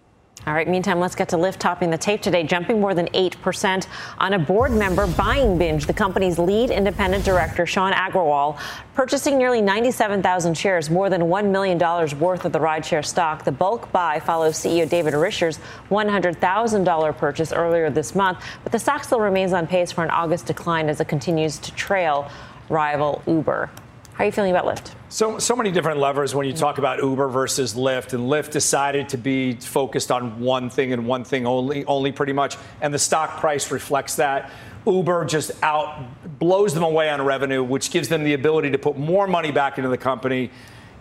All 0.46 0.54
right, 0.54 0.68
meantime, 0.68 1.00
let's 1.00 1.16
get 1.16 1.28
to 1.30 1.36
Lyft 1.36 1.58
topping 1.58 1.90
the 1.90 1.98
tape 1.98 2.22
today, 2.22 2.44
jumping 2.44 2.80
more 2.80 2.94
than 2.94 3.06
8% 3.08 3.86
on 4.18 4.32
a 4.32 4.38
board 4.38 4.72
member 4.72 5.06
buying 5.06 5.58
binge. 5.58 5.86
The 5.86 5.92
company's 5.92 6.38
lead 6.38 6.70
independent 6.70 7.24
director, 7.24 7.66
Sean 7.66 7.92
Aggarwal, 7.92 8.58
purchasing 8.94 9.36
nearly 9.36 9.60
97,000 9.60 10.56
shares, 10.56 10.90
more 10.90 11.10
than 11.10 11.22
$1 11.22 11.50
million 11.50 11.78
worth 12.18 12.44
of 12.44 12.52
the 12.52 12.60
rideshare 12.60 13.04
stock. 13.04 13.44
The 13.44 13.52
bulk 13.52 13.90
buy 13.90 14.20
follows 14.20 14.56
CEO 14.56 14.88
David 14.88 15.12
Risher's 15.12 15.58
$100,000 15.90 17.18
purchase 17.18 17.52
earlier 17.52 17.90
this 17.90 18.14
month, 18.14 18.38
but 18.62 18.70
the 18.70 18.78
stock 18.78 19.04
still 19.04 19.20
remains 19.20 19.52
on 19.52 19.66
pace 19.66 19.90
for 19.90 20.04
an 20.04 20.10
August 20.10 20.46
decline 20.46 20.88
as 20.88 21.00
it 21.00 21.08
continues 21.08 21.58
to 21.58 21.74
trail 21.74 22.30
rival 22.70 23.22
Uber. 23.26 23.70
How 24.18 24.24
are 24.24 24.26
you 24.26 24.32
feeling 24.32 24.50
about 24.50 24.64
Lyft? 24.64 24.94
So, 25.10 25.38
so 25.38 25.54
many 25.54 25.70
different 25.70 26.00
levers 26.00 26.34
when 26.34 26.44
you 26.44 26.52
talk 26.52 26.78
about 26.78 26.98
Uber 26.98 27.28
versus 27.28 27.74
Lyft, 27.74 28.14
and 28.14 28.24
Lyft 28.24 28.50
decided 28.50 29.08
to 29.10 29.16
be 29.16 29.52
focused 29.52 30.10
on 30.10 30.40
one 30.40 30.70
thing 30.70 30.92
and 30.92 31.06
one 31.06 31.22
thing 31.22 31.46
only, 31.46 31.84
only 31.84 32.10
pretty 32.10 32.32
much, 32.32 32.56
and 32.80 32.92
the 32.92 32.98
stock 32.98 33.38
price 33.38 33.70
reflects 33.70 34.16
that. 34.16 34.50
Uber 34.86 35.24
just 35.26 35.52
out 35.62 36.04
blows 36.40 36.74
them 36.74 36.82
away 36.82 37.08
on 37.10 37.22
revenue, 37.22 37.62
which 37.62 37.92
gives 37.92 38.08
them 38.08 38.24
the 38.24 38.34
ability 38.34 38.72
to 38.72 38.78
put 38.78 38.98
more 38.98 39.28
money 39.28 39.52
back 39.52 39.78
into 39.78 39.88
the 39.88 39.96
company. 39.96 40.50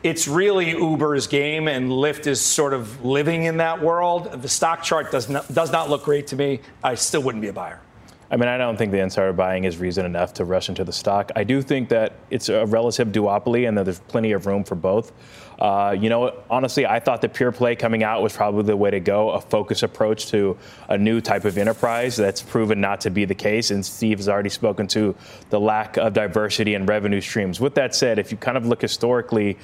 It's 0.04 0.28
really 0.28 0.70
Uber's 0.70 1.26
game, 1.26 1.68
and 1.68 1.90
Lyft 1.90 2.28
is 2.28 2.40
sort 2.40 2.72
of 2.72 3.04
living 3.04 3.46
in 3.46 3.58
that 3.58 3.82
world. 3.82 4.44
The 4.44 4.48
stock 4.48 4.84
chart 4.84 5.12
does 5.12 5.28
not, 5.28 5.52
does 5.52 5.72
not 5.72 5.90
look 5.90 6.04
great 6.04 6.28
to 6.28 6.36
me. 6.36 6.60
I 6.84 6.94
still 6.94 7.24
wouldn't 7.24 7.42
be 7.42 7.48
a 7.48 7.54
buyer. 7.54 7.82
I 8.30 8.36
mean, 8.36 8.50
I 8.50 8.58
don't 8.58 8.78
think 8.78 8.92
the 8.92 9.00
insider 9.00 9.32
buying 9.32 9.64
is 9.64 9.78
reason 9.78 10.06
enough 10.06 10.34
to 10.36 10.46
rush 10.46 10.68
into 10.68 10.84
the 10.84 10.92
stock. 10.92 11.32
I 11.36 11.44
do 11.44 11.62
think 11.62 11.90
that 11.90 12.14
it's 12.30 12.50
a 12.50 12.66
relative 12.66 13.10
duopoly 13.10 13.68
and 13.68 13.78
that 13.78 13.86
there's 13.86 14.00
plenty 14.00 14.34
of 14.34 14.46
room 14.46 14.64
for 14.64 14.76
both. 14.76 15.14
Uh, 15.60 15.96
you 15.98 16.10
know, 16.10 16.34
honestly, 16.50 16.86
I 16.86 17.00
thought 17.00 17.22
the 17.22 17.30
pure 17.30 17.52
play 17.52 17.76
coming 17.76 18.04
out 18.04 18.22
was 18.22 18.34
probably 18.34 18.64
the 18.64 18.78
way 18.78 18.92
to 18.92 19.00
go, 19.00 19.32
a 19.32 19.42
focused 19.42 19.82
approach 19.82 20.28
to 20.28 20.56
a 20.88 20.98
new 20.98 21.20
type 21.20 21.46
of 21.46 21.58
enterprise 21.58 22.16
that's 22.16 22.42
proven 22.42 22.80
not 22.80 23.02
to 23.02 23.10
be 23.10 23.26
the 23.26 23.34
case. 23.34 23.72
And 23.72 23.84
Steve 23.84 24.20
has 24.20 24.30
already 24.30 24.50
spoken 24.50 24.88
to 24.90 25.16
the 25.50 25.60
lack 25.60 25.98
of 25.98 26.14
diversity 26.14 26.76
in 26.76 26.86
revenue 26.86 27.22
streams. 27.22 27.60
With 27.60 27.74
that 27.76 27.96
said, 27.96 28.20
if 28.20 28.32
you 28.32 28.38
kind 28.38 28.58
of 28.58 28.68
look 28.68 28.82
historically, 28.82 29.58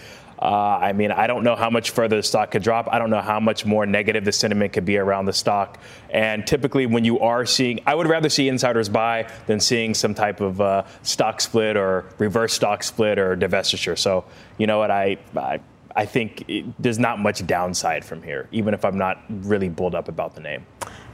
uh, 0.43 0.77
I 0.81 0.91
mean, 0.91 1.09
I 1.09 1.25
don't 1.25 1.45
know 1.45 1.55
how 1.55 1.69
much 1.69 1.91
further 1.91 2.17
the 2.17 2.23
stock 2.23 2.51
could 2.51 2.63
drop. 2.63 2.89
I 2.91 2.99
don't 2.99 3.09
know 3.09 3.21
how 3.21 3.39
much 3.39 3.65
more 3.65 3.85
negative 3.85 4.25
the 4.25 4.33
sentiment 4.33 4.73
could 4.73 4.83
be 4.83 4.97
around 4.97 5.25
the 5.25 5.31
stock. 5.31 5.79
And 6.09 6.45
typically, 6.45 6.85
when 6.85 7.05
you 7.05 7.21
are 7.21 7.45
seeing, 7.45 7.79
I 7.85 7.95
would 7.95 8.07
rather 8.07 8.27
see 8.27 8.49
insiders 8.49 8.89
buy 8.89 9.29
than 9.47 9.61
seeing 9.61 9.93
some 9.93 10.13
type 10.13 10.41
of 10.41 10.59
uh, 10.59 10.83
stock 11.01 11.39
split 11.39 11.77
or 11.77 12.09
reverse 12.17 12.51
stock 12.51 12.83
split 12.83 13.17
or 13.17 13.37
divestiture. 13.37 13.97
So, 13.97 14.25
you 14.57 14.67
know 14.67 14.79
what? 14.79 14.91
I, 14.91 15.17
I 15.37 15.61
I 15.95 16.05
think 16.05 16.43
it, 16.49 16.65
there's 16.77 16.99
not 16.99 17.19
much 17.19 17.45
downside 17.45 18.03
from 18.03 18.21
here, 18.21 18.49
even 18.51 18.73
if 18.73 18.83
I'm 18.83 18.97
not 18.97 19.23
really 19.29 19.69
bulled 19.69 19.95
up 19.95 20.09
about 20.09 20.35
the 20.35 20.41
name. 20.41 20.65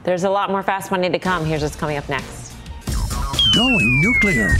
There's 0.02 0.24
a 0.24 0.30
lot 0.30 0.50
more 0.50 0.62
fast 0.64 0.90
money 0.90 1.08
to 1.08 1.18
come. 1.18 1.44
Here's 1.44 1.62
what's 1.62 1.76
coming 1.76 1.98
up 1.98 2.08
next. 2.08 2.54
Going 3.54 4.00
nuclear 4.00 4.56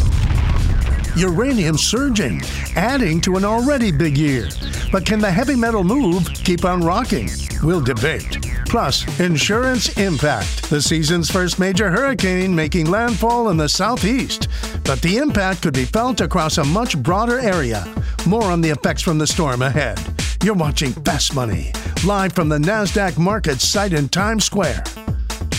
uranium 1.16 1.76
surging, 1.76 2.40
adding 2.76 3.20
to 3.22 3.36
an 3.36 3.44
already 3.44 3.90
big 3.90 4.16
year. 4.16 4.48
But 4.92 5.04
can 5.04 5.20
the 5.20 5.30
heavy 5.30 5.56
metal 5.56 5.84
move 5.84 6.26
keep 6.32 6.64
on 6.64 6.82
rocking? 6.82 7.30
We'll 7.62 7.80
debate. 7.80 8.38
Plus, 8.66 9.20
insurance 9.20 9.98
impact. 9.98 10.70
The 10.70 10.80
season's 10.80 11.30
first 11.30 11.58
major 11.58 11.90
hurricane 11.90 12.54
making 12.54 12.90
landfall 12.90 13.50
in 13.50 13.56
the 13.56 13.68
southeast. 13.68 14.48
But 14.84 15.02
the 15.02 15.16
impact 15.16 15.62
could 15.62 15.74
be 15.74 15.84
felt 15.84 16.20
across 16.20 16.58
a 16.58 16.64
much 16.64 16.96
broader 17.02 17.38
area. 17.38 17.84
More 18.26 18.44
on 18.44 18.60
the 18.60 18.70
effects 18.70 19.02
from 19.02 19.18
the 19.18 19.26
storm 19.26 19.62
ahead. 19.62 19.98
You're 20.42 20.54
watching 20.54 20.92
Fast 20.92 21.34
Money, 21.34 21.72
live 22.04 22.32
from 22.32 22.48
the 22.48 22.58
NASDAQ 22.58 23.18
market 23.18 23.60
site 23.60 23.92
in 23.92 24.08
Times 24.08 24.44
Square. 24.44 24.84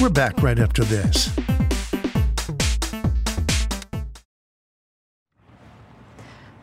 We're 0.02 0.10
back 0.10 0.42
right 0.42 0.58
after 0.58 0.84
this. 0.84 1.30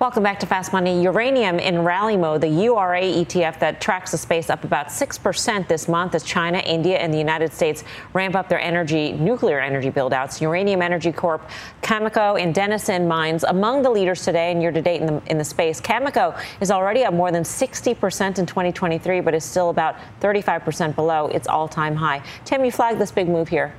Welcome 0.01 0.23
back 0.23 0.39
to 0.39 0.47
Fast 0.47 0.73
Money. 0.73 1.03
Uranium 1.03 1.59
in 1.59 1.83
rally 1.83 2.17
mode. 2.17 2.43
The 2.43 2.49
URA 2.49 3.03
ETF 3.03 3.59
that 3.59 3.81
tracks 3.81 4.13
the 4.13 4.17
space 4.17 4.49
up 4.49 4.63
about 4.63 4.91
6% 4.91 5.67
this 5.67 5.89
month 5.89 6.15
as 6.15 6.23
China, 6.23 6.59
India, 6.59 6.99
and 6.99 7.13
the 7.13 7.19
United 7.19 7.53
States 7.53 7.83
ramp 8.13 8.37
up 8.37 8.49
their 8.49 8.61
energy, 8.61 9.11
nuclear 9.11 9.59
energy 9.59 9.91
buildouts. 9.91 10.41
Uranium 10.41 10.83
Energy 10.83 11.11
Corp, 11.11 11.43
Cameco, 11.83 12.41
and 12.41 12.55
Denison 12.55 13.09
Mines 13.09 13.43
among 13.43 13.83
the 13.83 13.91
leaders 13.91 14.25
today 14.25 14.53
and 14.53 14.63
year 14.63 14.71
to 14.71 14.81
date 14.81 15.01
in 15.01 15.07
the, 15.09 15.23
in 15.27 15.37
the 15.37 15.45
space. 15.45 15.81
Cameco 15.81 16.41
is 16.61 16.71
already 16.71 17.03
up 17.03 17.13
more 17.13 17.33
than 17.33 17.43
60% 17.43 18.39
in 18.39 18.47
2023, 18.47 19.21
but 19.21 19.35
is 19.35 19.43
still 19.43 19.71
about 19.71 19.97
35% 20.21 20.95
below 20.95 21.27
its 21.27 21.49
all 21.49 21.67
time 21.67 21.97
high. 21.97 22.23
Tim, 22.45 22.65
you 22.65 22.71
flagged 22.71 23.01
this 23.01 23.11
big 23.11 23.29
move 23.29 23.49
here. 23.49 23.75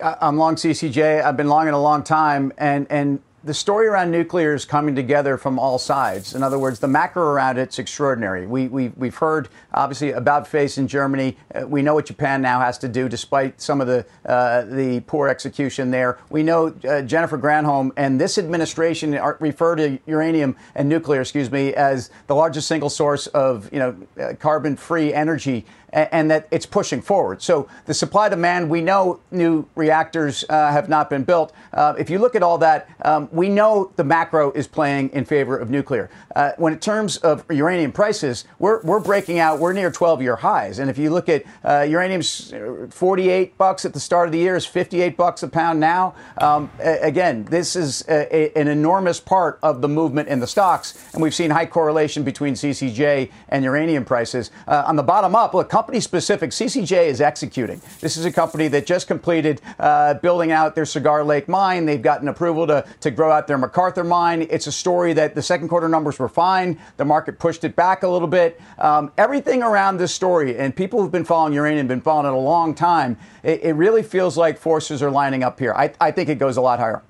Uh, 0.00 0.14
I'm 0.20 0.36
long 0.36 0.54
CCJ. 0.54 1.24
I've 1.24 1.36
been 1.36 1.48
long 1.48 1.66
in 1.66 1.74
a 1.74 1.82
long 1.82 2.04
time, 2.04 2.52
and 2.58 2.86
and 2.90 3.18
the 3.46 3.54
story 3.54 3.86
around 3.86 4.10
nuclear 4.10 4.54
is 4.54 4.64
coming 4.64 4.96
together 4.96 5.38
from 5.38 5.56
all 5.56 5.78
sides. 5.78 6.34
In 6.34 6.42
other 6.42 6.58
words, 6.58 6.80
the 6.80 6.88
macro 6.88 7.22
around 7.22 7.58
it's 7.58 7.78
extraordinary. 7.78 8.44
We, 8.44 8.66
we, 8.66 8.88
we've 8.96 9.14
heard, 9.14 9.48
obviously, 9.72 10.10
about 10.10 10.48
face 10.48 10.78
in 10.78 10.88
Germany. 10.88 11.36
Uh, 11.54 11.64
we 11.64 11.80
know 11.80 11.94
what 11.94 12.06
Japan 12.06 12.42
now 12.42 12.58
has 12.58 12.76
to 12.78 12.88
do, 12.88 13.08
despite 13.08 13.60
some 13.60 13.80
of 13.80 13.86
the, 13.86 14.04
uh, 14.24 14.62
the 14.62 14.98
poor 15.06 15.28
execution 15.28 15.92
there. 15.92 16.18
We 16.28 16.42
know 16.42 16.74
uh, 16.88 17.02
Jennifer 17.02 17.38
Granholm 17.38 17.92
and 17.96 18.20
this 18.20 18.36
administration 18.36 19.12
refer 19.38 19.76
to 19.76 20.00
uranium 20.06 20.56
and 20.74 20.88
nuclear, 20.88 21.20
excuse 21.20 21.48
me, 21.48 21.72
as 21.72 22.10
the 22.26 22.34
largest 22.34 22.66
single 22.66 22.90
source 22.90 23.28
of 23.28 23.72
you 23.72 23.78
know, 23.78 23.96
uh, 24.20 24.34
carbon-free 24.40 25.14
energy 25.14 25.64
and 25.96 26.30
that 26.30 26.46
it's 26.50 26.66
pushing 26.66 27.00
forward. 27.00 27.42
So 27.42 27.68
the 27.86 27.94
supply 27.94 28.28
demand, 28.28 28.68
we 28.68 28.82
know 28.82 29.20
new 29.30 29.66
reactors 29.74 30.44
uh, 30.48 30.70
have 30.70 30.88
not 30.88 31.08
been 31.08 31.24
built. 31.24 31.52
Uh, 31.72 31.94
if 31.98 32.10
you 32.10 32.18
look 32.18 32.34
at 32.34 32.42
all 32.42 32.58
that, 32.58 32.88
um, 33.02 33.28
we 33.32 33.48
know 33.48 33.90
the 33.96 34.04
macro 34.04 34.52
is 34.52 34.66
playing 34.66 35.08
in 35.10 35.24
favor 35.24 35.56
of 35.56 35.70
nuclear. 35.70 36.10
Uh, 36.34 36.52
when 36.58 36.74
in 36.74 36.78
terms 36.78 37.16
of 37.18 37.44
uranium 37.50 37.92
prices, 37.92 38.44
we're, 38.58 38.82
we're 38.82 39.00
breaking 39.00 39.38
out. 39.38 39.58
We're 39.58 39.72
near 39.72 39.90
12-year 39.90 40.36
highs, 40.36 40.78
and 40.78 40.90
if 40.90 40.98
you 40.98 41.10
look 41.10 41.28
at 41.28 41.44
uh, 41.64 41.86
uranium's 41.88 42.52
48 42.90 43.56
bucks 43.56 43.84
at 43.84 43.94
the 43.94 44.00
start 44.00 44.28
of 44.28 44.32
the 44.32 44.38
year, 44.38 44.56
is 44.56 44.66
58 44.66 45.16
bucks 45.16 45.42
a 45.42 45.48
pound 45.48 45.80
now. 45.80 46.14
Um, 46.38 46.70
again, 46.78 47.44
this 47.44 47.74
is 47.74 48.04
a, 48.08 48.34
a, 48.34 48.60
an 48.60 48.68
enormous 48.68 49.18
part 49.18 49.58
of 49.62 49.80
the 49.80 49.88
movement 49.88 50.28
in 50.28 50.40
the 50.40 50.46
stocks, 50.46 51.02
and 51.14 51.22
we've 51.22 51.34
seen 51.34 51.50
high 51.50 51.66
correlation 51.66 52.22
between 52.22 52.54
CCJ 52.54 53.30
and 53.48 53.64
uranium 53.64 54.04
prices. 54.04 54.50
Uh, 54.68 54.84
on 54.86 54.96
the 54.96 55.02
bottom 55.02 55.34
up, 55.34 55.54
look 55.54 55.70
company 55.86 56.00
specific. 56.00 56.50
CCJ 56.50 57.06
is 57.06 57.20
executing. 57.20 57.80
This 58.00 58.16
is 58.16 58.24
a 58.24 58.32
company 58.32 58.66
that 58.66 58.86
just 58.86 59.06
completed 59.06 59.62
uh, 59.78 60.14
building 60.14 60.50
out 60.50 60.74
their 60.74 60.84
Cigar 60.84 61.22
Lake 61.22 61.46
mine. 61.46 61.86
They've 61.86 62.02
gotten 62.02 62.26
approval 62.26 62.66
to, 62.66 62.84
to 63.02 63.12
grow 63.12 63.30
out 63.30 63.46
their 63.46 63.56
McArthur 63.56 64.04
mine. 64.04 64.48
It's 64.50 64.66
a 64.66 64.72
story 64.72 65.12
that 65.12 65.36
the 65.36 65.42
second 65.42 65.68
quarter 65.68 65.88
numbers 65.88 66.18
were 66.18 66.28
fine. 66.28 66.76
The 66.96 67.04
market 67.04 67.38
pushed 67.38 67.62
it 67.62 67.76
back 67.76 68.02
a 68.02 68.08
little 68.08 68.26
bit. 68.26 68.60
Um, 68.78 69.12
everything 69.16 69.62
around 69.62 69.98
this 69.98 70.12
story, 70.12 70.58
and 70.58 70.74
people 70.74 71.00
who've 71.00 71.12
been 71.12 71.24
following 71.24 71.52
uranium, 71.52 71.86
been 71.86 72.00
following 72.00 72.26
it 72.26 72.36
a 72.36 72.36
long 72.36 72.74
time, 72.74 73.16
it, 73.44 73.62
it 73.62 73.74
really 73.74 74.02
feels 74.02 74.36
like 74.36 74.58
forces 74.58 75.04
are 75.04 75.10
lining 75.12 75.44
up 75.44 75.56
here. 75.60 75.72
I, 75.72 75.92
I 76.00 76.10
think 76.10 76.28
it 76.28 76.40
goes 76.40 76.56
a 76.56 76.60
lot 76.60 76.80
higher. 76.80 77.00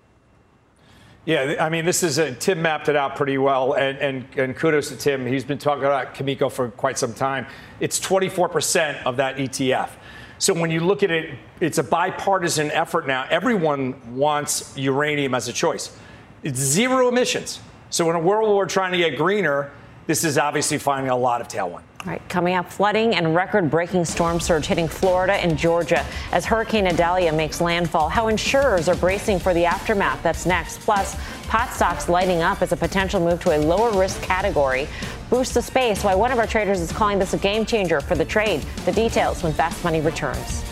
Yeah, 1.27 1.57
I 1.59 1.71
mean, 1.71 1.85
this 1.85 2.05
is 2.05 2.19
a, 2.19 2.33
Tim 2.33 2.63
mapped 2.63 2.89
it 2.89 2.95
out 2.95 3.17
pretty 3.17 3.37
well, 3.37 3.73
and, 3.73 3.99
and, 3.99 4.25
and 4.37 4.57
kudos 4.57 4.91
to 4.91 4.97
Tim. 4.97 5.27
He's 5.27 5.43
been 5.43 5.59
talking 5.59 5.83
about 5.83 6.15
Cameco 6.15 6.51
for 6.51 6.69
quite 6.71 6.99
some 6.99 7.13
time. 7.13 7.49
It's 7.81 7.99
24% 7.99 9.03
of 9.03 9.17
that 9.17 9.37
ETF. 9.37 9.91
So 10.39 10.55
when 10.55 10.71
you 10.71 10.79
look 10.79 11.03
at 11.03 11.11
it, 11.11 11.37
it's 11.61 11.79
a 11.79 11.83
bipartisan 11.83 12.71
effort 12.71 13.09
now. 13.09 13.27
Everyone 13.29 14.15
wants 14.15 14.73
uranium 14.79 15.35
as 15.35 15.49
a 15.49 15.53
choice. 15.53 15.99
It's 16.45 16.61
zero 16.61 17.09
emissions. 17.09 17.59
So 17.91 18.09
in 18.09 18.15
a 18.15 18.21
world 18.21 18.49
where 18.49 18.59
we're 18.59 18.67
trying 18.67 18.93
to 18.93 18.99
get 18.99 19.17
greener, 19.17 19.73
this 20.07 20.25
is 20.25 20.39
obviously 20.39 20.79
finding 20.79 21.11
a 21.11 21.17
lot 21.17 21.41
of 21.41 21.49
tailwind. 21.49 21.83
All 22.07 22.13
right, 22.13 22.29
coming 22.29 22.55
up, 22.55 22.71
flooding 22.71 23.17
and 23.17 23.35
record 23.35 23.69
breaking 23.69 24.05
storm 24.05 24.39
surge 24.39 24.67
hitting 24.67 24.87
Florida 24.87 25.33
and 25.35 25.59
Georgia 25.59 26.07
as 26.31 26.45
Hurricane 26.45 26.87
Idalia 26.87 27.33
makes 27.33 27.61
landfall. 27.61 28.09
How 28.09 28.29
insurers 28.29 28.89
are 28.89 28.95
bracing 28.95 29.41
for 29.41 29.53
the 29.53 29.65
aftermath. 29.65 30.23
That's 30.23 30.47
next. 30.47 30.79
Plus, 30.81 31.17
pot 31.49 31.73
stocks 31.73 32.09
lighting 32.09 32.43
up 32.43 32.63
as 32.63 32.71
a 32.71 32.77
potential 32.77 33.21
move 33.21 33.41
to 33.43 33.57
a 33.57 33.59
lower 33.59 33.91
risk 33.99 34.23
category. 34.23 34.87
Boost 35.31 35.55
the 35.55 35.63
space. 35.63 36.05
Why 36.05 36.15
one 36.15 36.31
of 36.31 36.39
our 36.39 36.47
traders 36.47 36.81
is 36.81 36.93
calling 36.93 37.19
this 37.19 37.35
a 37.35 37.39
game 37.39 37.67
changer 37.67 38.01
for 38.01 38.15
the 38.15 38.25
trade. 38.25 38.61
The 38.85 38.93
details 38.93 39.43
when 39.43 39.53
Fast 39.53 39.83
Money 39.83 40.01
returns. 40.01 40.63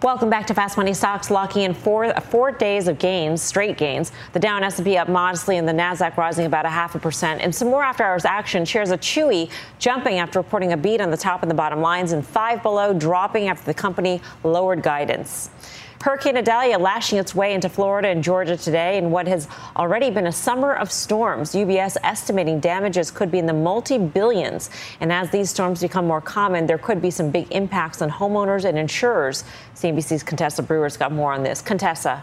Welcome 0.00 0.30
back 0.30 0.46
to 0.46 0.54
Fast 0.54 0.76
Money 0.76 0.94
Stocks, 0.94 1.28
locking 1.28 1.62
in 1.62 1.74
four, 1.74 2.12
four 2.20 2.52
days 2.52 2.86
of 2.86 3.00
gains, 3.00 3.42
straight 3.42 3.76
gains. 3.76 4.12
The 4.32 4.38
Dow 4.38 4.54
and 4.54 4.64
S&P 4.64 4.96
up 4.96 5.08
modestly, 5.08 5.56
and 5.56 5.66
the 5.66 5.72
Nasdaq 5.72 6.16
rising 6.16 6.46
about 6.46 6.64
a 6.64 6.68
half 6.68 6.94
a 6.94 7.00
percent. 7.00 7.40
And 7.40 7.52
some 7.52 7.66
more 7.66 7.82
after-hours 7.82 8.24
action. 8.24 8.64
Shares 8.64 8.92
of 8.92 9.00
Chewy 9.00 9.50
jumping 9.80 10.20
after 10.20 10.38
reporting 10.38 10.72
a 10.72 10.76
beat 10.76 11.00
on 11.00 11.10
the 11.10 11.16
top 11.16 11.42
and 11.42 11.50
the 11.50 11.54
bottom 11.54 11.80
lines, 11.80 12.12
and 12.12 12.24
Five 12.24 12.62
Below 12.62 12.94
dropping 12.94 13.48
after 13.48 13.64
the 13.64 13.74
company 13.74 14.22
lowered 14.44 14.84
guidance. 14.84 15.50
Hurricane 16.00 16.36
Idalia 16.36 16.78
lashing 16.78 17.18
its 17.18 17.34
way 17.34 17.54
into 17.54 17.68
Florida 17.68 18.08
and 18.08 18.22
Georgia 18.22 18.56
today 18.56 18.98
in 18.98 19.10
what 19.10 19.26
has 19.26 19.48
already 19.76 20.10
been 20.10 20.28
a 20.28 20.32
summer 20.32 20.74
of 20.74 20.92
storms. 20.92 21.52
UBS 21.52 21.96
estimating 22.04 22.60
damages 22.60 23.10
could 23.10 23.32
be 23.32 23.38
in 23.38 23.46
the 23.46 23.52
multi 23.52 23.98
billions. 23.98 24.70
And 25.00 25.12
as 25.12 25.30
these 25.30 25.50
storms 25.50 25.80
become 25.80 26.06
more 26.06 26.20
common, 26.20 26.66
there 26.66 26.78
could 26.78 27.02
be 27.02 27.10
some 27.10 27.30
big 27.30 27.50
impacts 27.50 28.00
on 28.00 28.10
homeowners 28.10 28.64
and 28.64 28.78
insurers. 28.78 29.42
CNBC's 29.74 30.22
Contessa 30.22 30.62
Brewer's 30.62 30.96
got 30.96 31.10
more 31.10 31.32
on 31.32 31.42
this. 31.42 31.60
Contessa. 31.60 32.22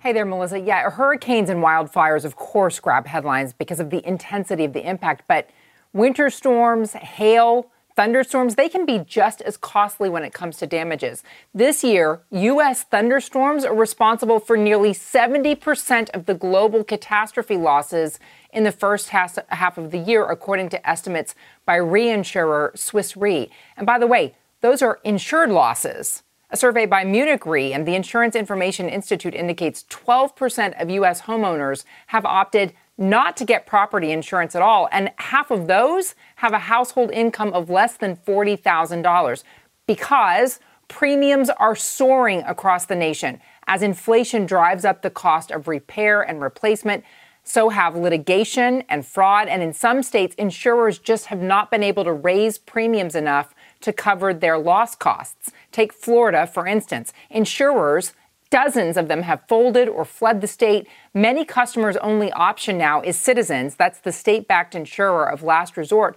Hey 0.00 0.12
there, 0.12 0.26
Melissa. 0.26 0.58
Yeah, 0.58 0.90
hurricanes 0.90 1.48
and 1.48 1.62
wildfires, 1.62 2.24
of 2.24 2.36
course, 2.36 2.80
grab 2.80 3.06
headlines 3.06 3.52
because 3.52 3.80
of 3.80 3.90
the 3.90 4.06
intensity 4.06 4.64
of 4.64 4.72
the 4.72 4.86
impact. 4.86 5.22
But 5.28 5.48
winter 5.92 6.28
storms, 6.30 6.92
hail, 6.92 7.70
Thunderstorms, 7.96 8.56
they 8.56 8.68
can 8.68 8.84
be 8.84 8.98
just 8.98 9.40
as 9.42 9.56
costly 9.56 10.08
when 10.08 10.24
it 10.24 10.32
comes 10.32 10.56
to 10.56 10.66
damages. 10.66 11.22
This 11.54 11.84
year, 11.84 12.22
U.S. 12.30 12.82
thunderstorms 12.82 13.64
are 13.64 13.74
responsible 13.74 14.40
for 14.40 14.56
nearly 14.56 14.90
70% 14.90 16.10
of 16.10 16.26
the 16.26 16.34
global 16.34 16.82
catastrophe 16.82 17.56
losses 17.56 18.18
in 18.52 18.64
the 18.64 18.72
first 18.72 19.10
half 19.10 19.78
of 19.78 19.92
the 19.92 19.98
year, 19.98 20.24
according 20.28 20.70
to 20.70 20.88
estimates 20.88 21.36
by 21.64 21.78
reinsurer 21.78 22.76
Swiss 22.76 23.16
Re. 23.16 23.48
And 23.76 23.86
by 23.86 24.00
the 24.00 24.08
way, 24.08 24.34
those 24.60 24.82
are 24.82 24.98
insured 25.04 25.50
losses. 25.50 26.24
A 26.50 26.56
survey 26.56 26.86
by 26.86 27.04
Munich 27.04 27.46
Re 27.46 27.72
and 27.72 27.86
the 27.86 27.94
Insurance 27.94 28.34
Information 28.34 28.88
Institute 28.88 29.34
indicates 29.34 29.84
12% 29.84 30.80
of 30.80 30.90
U.S. 30.90 31.22
homeowners 31.22 31.84
have 32.08 32.24
opted 32.24 32.74
not 32.96 33.36
to 33.36 33.44
get 33.44 33.66
property 33.66 34.12
insurance 34.12 34.54
at 34.54 34.62
all, 34.62 34.88
and 34.92 35.10
half 35.16 35.50
of 35.50 35.66
those 35.66 36.14
have 36.44 36.52
a 36.52 36.58
household 36.58 37.10
income 37.10 37.54
of 37.54 37.70
less 37.70 37.96
than 37.96 38.14
$40,000 38.16 39.42
because 39.86 40.60
premiums 40.88 41.48
are 41.48 41.74
soaring 41.74 42.42
across 42.42 42.84
the 42.84 42.94
nation 42.94 43.40
as 43.66 43.80
inflation 43.80 44.44
drives 44.44 44.84
up 44.84 45.00
the 45.00 45.08
cost 45.08 45.50
of 45.50 45.68
repair 45.68 46.20
and 46.20 46.42
replacement. 46.42 47.02
So 47.44 47.70
have 47.70 47.96
litigation 47.96 48.82
and 48.90 49.06
fraud, 49.06 49.48
and 49.48 49.62
in 49.62 49.72
some 49.72 50.02
states, 50.02 50.34
insurers 50.34 50.98
just 50.98 51.26
have 51.26 51.40
not 51.40 51.70
been 51.70 51.82
able 51.82 52.04
to 52.04 52.12
raise 52.12 52.58
premiums 52.58 53.14
enough 53.14 53.54
to 53.80 53.90
cover 53.90 54.34
their 54.34 54.58
loss 54.58 54.94
costs. 54.94 55.50
Take 55.72 55.94
Florida, 55.94 56.46
for 56.46 56.66
instance. 56.66 57.14
Insurers 57.30 58.12
Dozens 58.54 58.96
of 58.96 59.08
them 59.08 59.22
have 59.22 59.42
folded 59.48 59.88
or 59.88 60.04
fled 60.04 60.40
the 60.40 60.46
state. 60.46 60.86
Many 61.12 61.44
customers' 61.44 61.96
only 61.96 62.30
option 62.30 62.78
now 62.78 63.00
is 63.00 63.18
Citizens. 63.18 63.74
That's 63.74 63.98
the 63.98 64.12
state 64.12 64.46
backed 64.46 64.76
insurer 64.76 65.28
of 65.28 65.42
last 65.42 65.76
resort. 65.76 66.16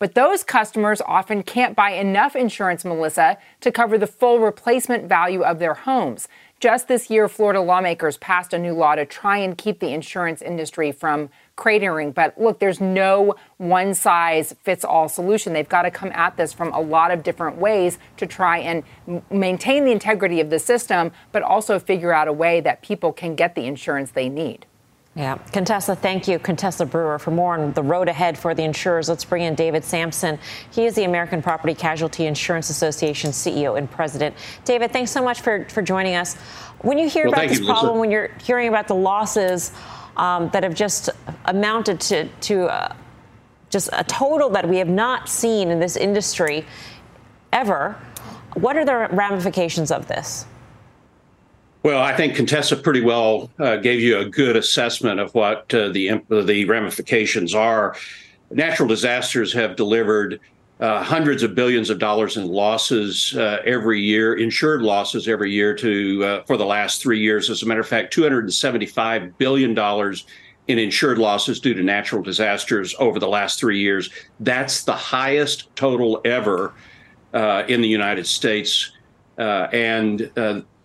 But 0.00 0.14
those 0.14 0.44
customers 0.44 1.00
often 1.00 1.42
can't 1.42 1.74
buy 1.74 1.90
enough 1.90 2.36
insurance, 2.36 2.84
Melissa, 2.84 3.36
to 3.60 3.72
cover 3.72 3.98
the 3.98 4.06
full 4.06 4.38
replacement 4.38 5.08
value 5.08 5.42
of 5.42 5.58
their 5.58 5.74
homes. 5.74 6.28
Just 6.60 6.86
this 6.86 7.10
year, 7.10 7.28
Florida 7.28 7.60
lawmakers 7.60 8.16
passed 8.16 8.52
a 8.52 8.58
new 8.58 8.74
law 8.74 8.94
to 8.94 9.04
try 9.04 9.38
and 9.38 9.58
keep 9.58 9.80
the 9.80 9.92
insurance 9.92 10.40
industry 10.40 10.92
from 10.92 11.30
cratering. 11.56 12.14
But 12.14 12.40
look, 12.40 12.60
there's 12.60 12.80
no 12.80 13.34
one 13.56 13.92
size 13.94 14.54
fits 14.62 14.84
all 14.84 15.08
solution. 15.08 15.52
They've 15.52 15.68
got 15.68 15.82
to 15.82 15.90
come 15.90 16.12
at 16.12 16.36
this 16.36 16.52
from 16.52 16.72
a 16.72 16.80
lot 16.80 17.10
of 17.10 17.24
different 17.24 17.58
ways 17.58 17.98
to 18.18 18.26
try 18.26 18.58
and 18.58 18.84
maintain 19.30 19.84
the 19.84 19.92
integrity 19.92 20.40
of 20.40 20.50
the 20.50 20.60
system, 20.60 21.10
but 21.32 21.42
also 21.42 21.80
figure 21.80 22.12
out 22.12 22.28
a 22.28 22.32
way 22.32 22.60
that 22.60 22.82
people 22.82 23.12
can 23.12 23.34
get 23.34 23.56
the 23.56 23.66
insurance 23.66 24.12
they 24.12 24.28
need. 24.28 24.66
Yeah. 25.18 25.36
Contessa, 25.52 25.96
thank 25.96 26.28
you. 26.28 26.38
Contessa 26.38 26.86
Brewer 26.86 27.18
for 27.18 27.32
more 27.32 27.58
on 27.58 27.72
the 27.72 27.82
road 27.82 28.08
ahead 28.08 28.38
for 28.38 28.54
the 28.54 28.62
insurers. 28.62 29.08
Let's 29.08 29.24
bring 29.24 29.42
in 29.42 29.56
David 29.56 29.84
Sampson. 29.84 30.38
He 30.70 30.86
is 30.86 30.94
the 30.94 31.02
American 31.02 31.42
Property 31.42 31.74
Casualty 31.74 32.26
Insurance 32.26 32.70
Association 32.70 33.32
CEO 33.32 33.76
and 33.76 33.90
president. 33.90 34.36
David, 34.64 34.92
thanks 34.92 35.10
so 35.10 35.20
much 35.20 35.40
for, 35.40 35.64
for 35.70 35.82
joining 35.82 36.14
us. 36.14 36.36
When 36.82 36.98
you 36.98 37.08
hear 37.08 37.24
well, 37.24 37.32
about 37.32 37.48
this 37.48 37.58
you, 37.58 37.66
problem, 37.66 37.98
when 37.98 38.12
you're 38.12 38.30
hearing 38.44 38.68
about 38.68 38.86
the 38.86 38.94
losses 38.94 39.72
um, 40.16 40.50
that 40.50 40.62
have 40.62 40.74
just 40.74 41.10
amounted 41.46 41.98
to, 42.02 42.28
to 42.42 42.66
uh, 42.66 42.94
just 43.70 43.88
a 43.92 44.04
total 44.04 44.50
that 44.50 44.68
we 44.68 44.76
have 44.76 44.88
not 44.88 45.28
seen 45.28 45.72
in 45.72 45.80
this 45.80 45.96
industry 45.96 46.64
ever, 47.52 48.00
what 48.54 48.76
are 48.76 48.84
the 48.84 49.08
ramifications 49.10 49.90
of 49.90 50.06
this? 50.06 50.46
Well, 51.82 52.02
I 52.02 52.16
think 52.16 52.34
Contessa 52.34 52.76
pretty 52.76 53.02
well 53.02 53.50
uh, 53.58 53.76
gave 53.76 54.00
you 54.00 54.18
a 54.18 54.24
good 54.24 54.56
assessment 54.56 55.20
of 55.20 55.32
what 55.34 55.72
uh, 55.72 55.90
the 55.90 56.20
the 56.28 56.64
ramifications 56.64 57.54
are. 57.54 57.94
Natural 58.50 58.88
disasters 58.88 59.52
have 59.52 59.76
delivered 59.76 60.40
uh, 60.80 61.02
hundreds 61.04 61.42
of 61.42 61.54
billions 61.54 61.88
of 61.88 62.00
dollars 62.00 62.36
in 62.36 62.48
losses 62.48 63.34
uh, 63.36 63.58
every 63.64 64.00
year, 64.00 64.34
insured 64.34 64.82
losses 64.82 65.28
every 65.28 65.52
year 65.52 65.74
to 65.76 66.24
uh, 66.24 66.42
for 66.44 66.56
the 66.56 66.64
last 66.64 67.00
three 67.00 67.20
years. 67.20 67.48
As 67.48 67.62
a 67.62 67.66
matter 67.66 67.80
of 67.80 67.88
fact, 67.88 68.12
275 68.12 69.38
billion 69.38 69.72
dollars 69.72 70.26
in 70.66 70.80
insured 70.80 71.18
losses 71.18 71.60
due 71.60 71.74
to 71.74 71.82
natural 71.82 72.22
disasters 72.22 72.94
over 72.98 73.20
the 73.20 73.28
last 73.28 73.60
three 73.60 73.78
years. 73.78 74.10
That's 74.40 74.82
the 74.82 74.92
highest 74.96 75.74
total 75.76 76.20
ever 76.24 76.74
in 77.32 77.80
the 77.82 77.88
United 77.88 78.26
States, 78.26 78.90
and 79.38 80.30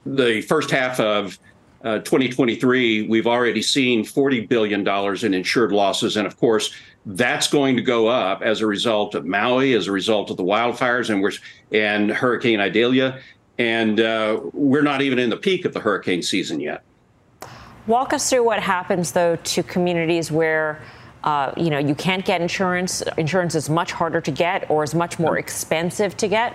the 0.06 0.42
first 0.42 0.72
half 0.72 1.00
of 1.00 1.40
uh, 1.84 2.00
2023, 2.00 3.08
we've 3.08 3.28
already 3.28 3.62
seen 3.62 4.06
$40 4.06 4.48
billion 4.48 4.88
in 5.26 5.34
insured 5.34 5.72
losses. 5.72 6.16
And 6.16 6.26
of 6.26 6.38
course, 6.38 6.74
that's 7.06 7.48
going 7.48 7.76
to 7.76 7.82
go 7.82 8.08
up 8.08 8.42
as 8.42 8.62
a 8.62 8.66
result 8.66 9.16
of 9.16 9.26
Maui, 9.26 9.74
as 9.74 9.88
a 9.88 9.92
result 9.92 10.30
of 10.32 10.38
the 10.38 10.44
wildfires, 10.44 11.10
and 11.10 11.22
we're 11.22 11.34
and 11.72 12.12
Hurricane 12.12 12.62
Idalia, 12.62 13.20
and 13.58 14.00
uh, 14.00 14.40
we're 14.54 14.84
not 14.84 15.02
even 15.02 15.20
in 15.20 15.30
the 15.30 15.38
peak 15.38 15.66
of 15.66 15.74
the 15.74 15.80
hurricane 15.80 16.22
season 16.22 16.62
yet. 16.62 16.84
Walk 17.88 18.14
us 18.14 18.30
through 18.30 18.46
what 18.46 18.62
happens 18.62 19.12
though 19.12 19.36
to 19.38 19.64
communities 19.64 20.32
where. 20.32 20.82
Uh, 21.26 21.54
you 21.56 21.70
know, 21.70 21.78
you 21.78 21.96
can't 21.96 22.26
get 22.26 22.42
insurance. 22.42 23.02
Insurance 23.18 23.56
is 23.56 23.70
much 23.70 23.94
harder 23.94 24.20
to 24.20 24.30
get, 24.30 24.70
or 24.70 24.84
is 24.84 24.94
much 24.94 25.20
more 25.20 25.38
expensive 25.38 26.18
to 26.18 26.28
get. 26.28 26.54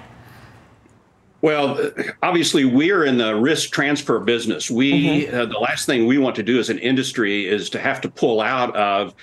Well, 1.40 1.92
obviously, 2.22 2.64
we're 2.64 3.04
in 3.04 3.18
the 3.18 3.36
risk 3.36 3.70
transfer 3.70 4.18
business. 4.18 4.70
We 4.70 5.26
mm-hmm. 5.26 5.36
uh, 5.36 5.46
the 5.46 5.58
last 5.58 5.86
thing 5.86 6.06
we 6.06 6.18
want 6.18 6.34
to 6.36 6.42
do 6.42 6.58
as 6.58 6.68
an 6.68 6.78
industry 6.78 7.46
is 7.46 7.70
to 7.70 7.78
have 7.78 8.00
to 8.00 8.08
pull 8.08 8.40
out 8.40 8.74
of 8.74 9.14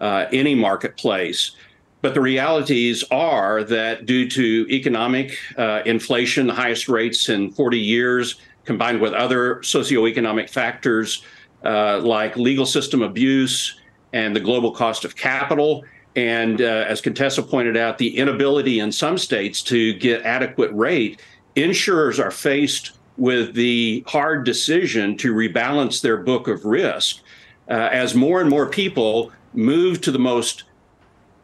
uh, 0.00 0.26
any 0.32 0.54
marketplace. 0.54 1.52
But 2.00 2.14
the 2.14 2.20
realities 2.20 3.02
are 3.10 3.64
that 3.64 4.06
due 4.06 4.28
to 4.28 4.66
economic 4.70 5.36
uh, 5.56 5.80
inflation, 5.84 6.46
the 6.46 6.54
highest 6.54 6.88
rates 6.88 7.28
in 7.28 7.50
40 7.50 7.78
years, 7.78 8.36
combined 8.66 9.00
with 9.00 9.12
other 9.12 9.56
socioeconomic 9.56 10.50
factors 10.50 11.24
uh, 11.64 11.98
like 12.00 12.36
legal 12.36 12.66
system 12.66 13.02
abuse 13.02 13.80
and 14.12 14.36
the 14.36 14.40
global 14.40 14.70
cost 14.70 15.04
of 15.04 15.16
capital, 15.16 15.82
and 16.16 16.60
uh, 16.60 16.84
as 16.86 17.00
Contessa 17.00 17.42
pointed 17.42 17.76
out, 17.76 17.98
the 17.98 18.16
inability 18.16 18.80
in 18.80 18.92
some 18.92 19.18
states 19.18 19.62
to 19.62 19.94
get 19.94 20.22
adequate 20.22 20.72
rate 20.72 21.20
insurers 21.56 22.18
are 22.18 22.30
faced 22.30 22.92
with 23.16 23.54
the 23.54 24.04
hard 24.06 24.44
decision 24.44 25.16
to 25.16 25.34
rebalance 25.34 26.00
their 26.00 26.16
book 26.16 26.48
of 26.48 26.64
risk 26.64 27.20
uh, 27.68 27.88
as 27.92 28.14
more 28.14 28.40
and 28.40 28.50
more 28.50 28.68
people 28.68 29.30
move 29.52 30.00
to 30.00 30.10
the 30.10 30.18
most 30.18 30.64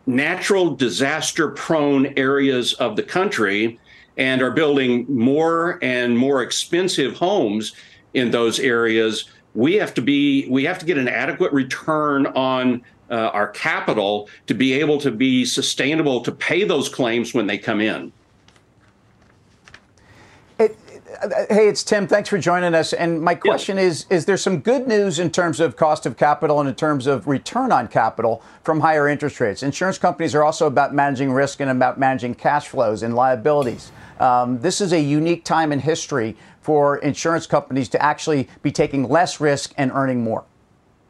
natural 0.07 0.75
disaster 0.75 1.49
prone 1.51 2.07
areas 2.19 2.73
of 2.75 2.97
the 2.97 3.03
country 3.03 3.79
and 4.17 4.43
are 4.43 4.51
building 4.51 5.07
more 5.09 5.79
and 5.83 6.19
more 6.19 6.43
expensive 6.43 7.17
homes 7.17 7.73
in 8.15 8.31
those 8.31 8.59
areas 8.59 9.31
we 9.55 9.75
have 9.75 9.95
to 9.95 10.03
be 10.03 10.49
we 10.49 10.65
have 10.65 10.79
to 10.79 10.87
get 10.87 10.99
an 10.99 11.09
adequate 11.09 11.53
return 11.53 12.27
on 12.29 12.83
uh, 13.11 13.31
our 13.33 13.49
capital 13.49 14.29
to 14.47 14.55
be 14.55 14.73
able 14.73 14.99
to 14.99 15.11
be 15.11 15.45
sustainable 15.45 16.21
to 16.21 16.33
pay 16.33 16.65
those 16.65 16.89
claims 16.89 17.35
when 17.35 17.47
they 17.47 17.59
come 17.59 17.81
in 17.81 18.13
Hey, 21.21 21.69
it's 21.69 21.83
Tim. 21.83 22.07
Thanks 22.07 22.31
for 22.31 22.39
joining 22.39 22.75
us. 22.75 22.95
And 22.95 23.21
my 23.21 23.35
question 23.35 23.77
yeah. 23.77 23.83
is 23.83 24.07
Is 24.09 24.25
there 24.25 24.39
some 24.39 24.61
good 24.61 24.89
news 24.89 25.19
in 25.19 25.31
terms 25.31 25.61
of 25.61 25.77
cost 25.77 26.07
of 26.07 26.17
capital 26.17 26.61
and 26.61 26.69
in 26.69 26.75
terms 26.75 27.07
of 27.07 27.27
return 27.27 27.73
on 27.73 27.89
capital 27.89 28.43
from 28.65 28.81
higher 28.81 29.07
interest 29.07 29.39
rates? 29.39 29.63
Insurance 29.63 29.99
companies 29.99 30.35
are 30.35 30.43
also 30.43 30.67
about 30.67 30.95
managing 30.95 31.31
risk 31.31 31.61
and 31.61 31.71
about 31.71 31.99
managing 31.99 32.35
cash 32.35 32.69
flows 32.69 33.03
and 33.03 33.15
liabilities. 33.15 33.93
Um, 34.19 34.61
this 34.61 34.81
is 34.81 34.95
a 34.95 35.01
unique 35.01 35.45
time 35.45 35.73
in 35.73 35.81
history 35.81 36.37
for 36.63 36.97
insurance 36.99 37.47
companies 37.47 37.91
to 37.91 38.03
actually 38.03 38.49
be 38.63 38.73
taking 38.73 39.07
less 39.07 39.41
risk 39.41 39.75
and 39.77 39.93
earning 39.93 40.25
more. 40.25 40.45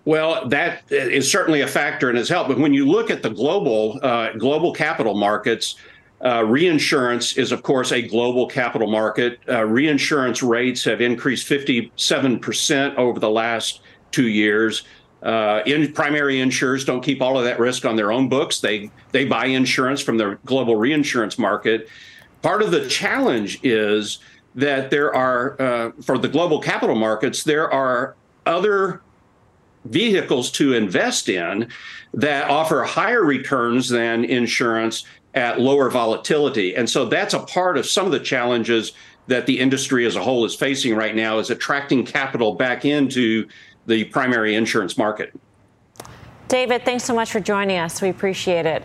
Well, 0.06 0.48
that 0.48 0.82
is 0.90 1.30
certainly 1.30 1.60
a 1.60 1.68
factor 1.68 2.08
and 2.08 2.18
has 2.18 2.28
helped. 2.28 2.48
But 2.48 2.58
when 2.58 2.74
you 2.74 2.84
look 2.84 3.10
at 3.10 3.22
the 3.22 3.30
global 3.30 4.00
uh, 4.02 4.32
global 4.32 4.72
capital 4.72 5.14
markets, 5.14 5.76
uh, 6.24 6.44
reinsurance 6.44 7.37
is, 7.38 7.50
of 7.50 7.62
course, 7.62 7.92
a 7.92 8.02
global 8.02 8.46
capital 8.46 8.90
market. 8.90 9.40
Uh, 9.48 9.64
reinsurance 9.64 10.42
rates 10.42 10.85
have 10.85 11.00
increased 11.00 11.48
57% 11.48 12.96
over 12.96 13.18
the 13.18 13.30
last 13.30 13.80
two 14.11 14.28
years. 14.28 14.83
Uh, 15.22 15.61
in 15.66 15.92
primary 15.92 16.40
insurers 16.40 16.85
don't 16.85 17.02
keep 17.02 17.20
all 17.22 17.38
of 17.38 17.44
that 17.44 17.59
risk 17.59 17.85
on 17.85 17.96
their 17.96 18.11
own 18.11 18.28
books. 18.28 18.61
They 18.61 18.90
they 19.12 19.26
buy 19.26 19.46
insurance 19.46 20.00
from 20.00 20.16
the 20.16 20.38
global 20.46 20.76
reinsurance 20.76 21.38
market. 21.38 21.88
Part 22.40 22.62
of 22.62 22.70
the 22.70 22.88
challenge 22.88 23.61
is 23.62 24.18
that 24.54 24.90
there 24.90 25.14
are 25.14 25.61
uh, 25.61 25.90
for 26.02 26.16
the 26.16 26.28
global 26.28 26.59
capital 26.59 26.96
markets 26.96 27.44
there 27.44 27.70
are 27.70 28.16
other 28.46 29.02
vehicles 29.85 30.50
to 30.52 30.72
invest 30.74 31.28
in 31.28 31.68
that 32.14 32.50
offer 32.50 32.83
higher 32.83 33.22
returns 33.22 33.88
than 33.88 34.24
insurance 34.24 35.04
at 35.34 35.60
lower 35.60 35.90
volatility. 35.90 36.74
And 36.74 36.88
so 36.88 37.04
that's 37.04 37.34
a 37.34 37.40
part 37.40 37.78
of 37.78 37.86
some 37.86 38.06
of 38.06 38.12
the 38.12 38.20
challenges 38.20 38.92
that 39.26 39.46
the 39.46 39.58
industry 39.60 40.04
as 40.06 40.16
a 40.16 40.22
whole 40.22 40.44
is 40.44 40.54
facing 40.54 40.96
right 40.96 41.14
now 41.14 41.38
is 41.38 41.50
attracting 41.50 42.04
capital 42.04 42.54
back 42.54 42.84
into 42.84 43.46
the 43.86 44.04
primary 44.04 44.54
insurance 44.54 44.98
market. 44.98 45.32
David, 46.48 46.84
thanks 46.84 47.04
so 47.04 47.14
much 47.14 47.30
for 47.30 47.38
joining 47.38 47.78
us. 47.78 48.02
We 48.02 48.08
appreciate 48.08 48.66
it. 48.66 48.82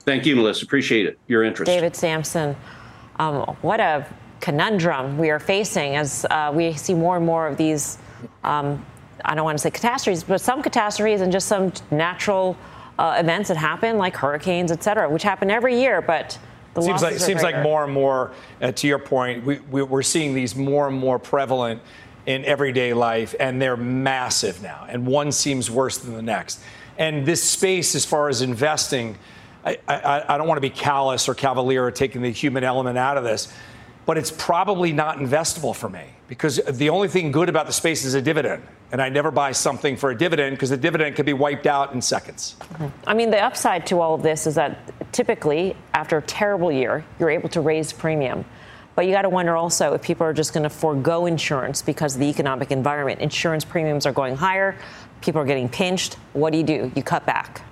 Thank 0.00 0.26
you, 0.26 0.36
Melissa. 0.36 0.64
Appreciate 0.64 1.06
it. 1.06 1.18
Your 1.26 1.42
interest. 1.42 1.66
David 1.66 1.96
Sampson, 1.96 2.54
Um, 3.18 3.42
what 3.62 3.80
a 3.80 4.06
conundrum 4.40 5.18
we 5.18 5.30
are 5.30 5.40
facing 5.40 5.96
as 5.96 6.26
uh, 6.30 6.52
we 6.54 6.74
see 6.74 6.94
more 6.94 7.16
and 7.16 7.24
more 7.24 7.46
of 7.48 7.56
these. 7.56 7.98
Um, 8.44 8.84
I 9.24 9.34
don't 9.34 9.44
want 9.44 9.56
to 9.56 9.62
say 9.62 9.70
catastrophes, 9.70 10.22
but 10.22 10.40
some 10.40 10.62
catastrophes 10.62 11.20
and 11.20 11.32
just 11.32 11.48
some 11.48 11.72
natural 11.90 12.56
uh, 12.98 13.16
events 13.18 13.48
that 13.48 13.56
happen, 13.56 13.98
like 13.98 14.16
hurricanes, 14.16 14.70
et 14.70 14.82
cetera, 14.82 15.08
which 15.08 15.22
happen 15.22 15.50
every 15.50 15.80
year, 15.80 16.00
but 16.00 16.38
the 16.74 16.82
seems 16.82 17.02
like 17.02 17.18
seems 17.18 17.42
like 17.42 17.62
more 17.62 17.84
and 17.84 17.92
more. 17.92 18.32
Uh, 18.60 18.72
to 18.72 18.86
your 18.86 18.98
point, 18.98 19.44
we, 19.44 19.58
we, 19.70 19.82
we're 19.82 20.02
seeing 20.02 20.34
these 20.34 20.56
more 20.56 20.88
and 20.88 20.96
more 20.96 21.18
prevalent 21.18 21.80
in 22.26 22.44
everyday 22.44 22.92
life, 22.92 23.34
and 23.38 23.60
they're 23.60 23.76
massive 23.76 24.62
now, 24.62 24.86
and 24.88 25.06
one 25.06 25.30
seems 25.30 25.70
worse 25.70 25.98
than 25.98 26.14
the 26.14 26.22
next. 26.22 26.60
And 26.98 27.26
this 27.26 27.42
space, 27.42 27.94
as 27.94 28.04
far 28.04 28.28
as 28.28 28.42
investing, 28.42 29.18
I, 29.64 29.78
I, 29.88 30.24
I 30.28 30.38
don't 30.38 30.46
want 30.46 30.56
to 30.56 30.62
be 30.62 30.70
callous 30.70 31.28
or 31.28 31.34
cavalier 31.34 31.84
or 31.84 31.90
taking 31.90 32.22
the 32.22 32.30
human 32.30 32.64
element 32.64 32.98
out 32.98 33.16
of 33.16 33.24
this, 33.24 33.52
but 34.06 34.18
it's 34.18 34.30
probably 34.30 34.92
not 34.92 35.18
investable 35.18 35.74
for 35.74 35.88
me 35.88 36.04
because 36.28 36.56
the 36.56 36.90
only 36.90 37.08
thing 37.08 37.32
good 37.32 37.48
about 37.48 37.66
the 37.66 37.72
space 37.72 38.04
is 38.04 38.14
a 38.14 38.22
dividend. 38.22 38.62
And 38.92 39.02
I 39.02 39.08
never 39.08 39.30
buy 39.30 39.52
something 39.52 39.96
for 39.96 40.10
a 40.10 40.16
dividend 40.16 40.56
because 40.56 40.70
the 40.70 40.76
dividend 40.76 41.16
could 41.16 41.26
be 41.26 41.32
wiped 41.32 41.66
out 41.66 41.92
in 41.92 42.00
seconds. 42.00 42.56
I 43.06 43.14
mean, 43.14 43.30
the 43.30 43.40
upside 43.40 43.86
to 43.88 44.00
all 44.00 44.14
of 44.14 44.22
this 44.22 44.46
is 44.46 44.54
that 44.54 44.78
typically, 45.12 45.76
after 45.94 46.18
a 46.18 46.22
terrible 46.22 46.70
year, 46.70 47.04
you're 47.18 47.30
able 47.30 47.48
to 47.50 47.60
raise 47.60 47.92
premium. 47.92 48.44
But 48.94 49.06
you 49.06 49.12
got 49.12 49.22
to 49.22 49.28
wonder 49.28 49.56
also 49.56 49.94
if 49.94 50.02
people 50.02 50.24
are 50.24 50.32
just 50.32 50.52
going 50.52 50.62
to 50.62 50.70
forego 50.70 51.26
insurance 51.26 51.82
because 51.82 52.14
of 52.14 52.20
the 52.20 52.28
economic 52.28 52.70
environment. 52.70 53.20
Insurance 53.20 53.64
premiums 53.64 54.06
are 54.06 54.12
going 54.12 54.36
higher, 54.36 54.78
people 55.20 55.40
are 55.40 55.44
getting 55.44 55.68
pinched. 55.68 56.14
What 56.32 56.52
do 56.52 56.58
you 56.58 56.64
do? 56.64 56.92
You 56.94 57.02
cut 57.02 57.26
back. 57.26 57.62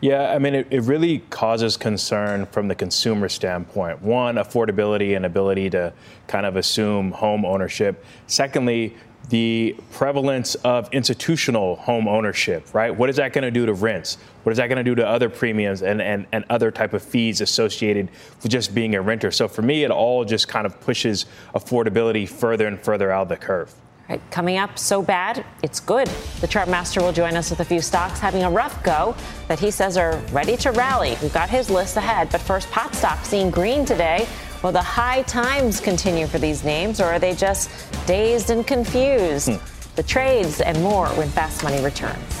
Yeah, 0.00 0.32
I 0.32 0.38
mean, 0.38 0.54
it, 0.54 0.66
it, 0.70 0.82
really 0.82 1.20
causes 1.30 1.78
concern 1.78 2.44
from 2.46 2.68
the 2.68 2.74
consumer 2.74 3.30
standpoint. 3.30 4.02
One, 4.02 4.34
affordability 4.34 5.16
and 5.16 5.24
ability 5.24 5.70
to 5.70 5.92
kind 6.26 6.44
of 6.44 6.56
assume 6.56 7.12
home 7.12 7.46
ownership. 7.46 8.04
Secondly, 8.26 8.94
the 9.30 9.74
prevalence 9.92 10.54
of 10.56 10.92
institutional 10.92 11.76
home 11.76 12.06
ownership, 12.06 12.66
right? 12.74 12.94
What 12.94 13.08
is 13.08 13.16
that 13.16 13.32
going 13.32 13.42
to 13.42 13.50
do 13.50 13.64
to 13.66 13.72
rents? 13.72 14.18
What 14.42 14.52
is 14.52 14.58
that 14.58 14.68
going 14.68 14.76
to 14.76 14.84
do 14.84 14.94
to 14.96 15.06
other 15.06 15.30
premiums 15.30 15.82
and, 15.82 16.00
and, 16.00 16.26
and 16.30 16.44
other 16.50 16.70
type 16.70 16.92
of 16.92 17.02
fees 17.02 17.40
associated 17.40 18.10
with 18.42 18.52
just 18.52 18.74
being 18.74 18.94
a 18.94 19.00
renter? 19.00 19.30
So 19.30 19.48
for 19.48 19.62
me, 19.62 19.82
it 19.82 19.90
all 19.90 20.24
just 20.24 20.46
kind 20.46 20.66
of 20.66 20.78
pushes 20.80 21.24
affordability 21.54 22.28
further 22.28 22.68
and 22.68 22.78
further 22.78 23.10
out 23.10 23.28
the 23.28 23.36
curve. 23.36 23.74
Right, 24.08 24.22
coming 24.30 24.56
up, 24.56 24.78
so 24.78 25.02
bad, 25.02 25.44
it's 25.64 25.80
good. 25.80 26.06
The 26.40 26.46
chart 26.46 26.68
master 26.68 27.00
will 27.00 27.12
join 27.12 27.36
us 27.36 27.50
with 27.50 27.58
a 27.58 27.64
few 27.64 27.80
stocks 27.80 28.20
having 28.20 28.44
a 28.44 28.50
rough 28.50 28.84
go 28.84 29.16
that 29.48 29.58
he 29.58 29.72
says 29.72 29.96
are 29.96 30.16
ready 30.30 30.56
to 30.58 30.70
rally. 30.70 31.16
We've 31.20 31.32
got 31.32 31.50
his 31.50 31.70
list 31.70 31.96
ahead, 31.96 32.28
but 32.30 32.40
first, 32.40 32.70
pot 32.70 32.94
stocks 32.94 33.28
seeing 33.28 33.50
green 33.50 33.84
today. 33.84 34.28
Will 34.62 34.70
the 34.70 34.80
high 34.80 35.22
times 35.22 35.80
continue 35.80 36.28
for 36.28 36.38
these 36.38 36.62
names, 36.62 37.00
or 37.00 37.06
are 37.06 37.18
they 37.18 37.34
just 37.34 37.68
dazed 38.06 38.50
and 38.50 38.64
confused? 38.64 39.50
Hmm. 39.50 39.96
The 39.96 40.04
trades 40.04 40.60
and 40.60 40.80
more 40.82 41.08
when 41.08 41.28
Fast 41.30 41.64
Money 41.64 41.82
returns. 41.82 42.35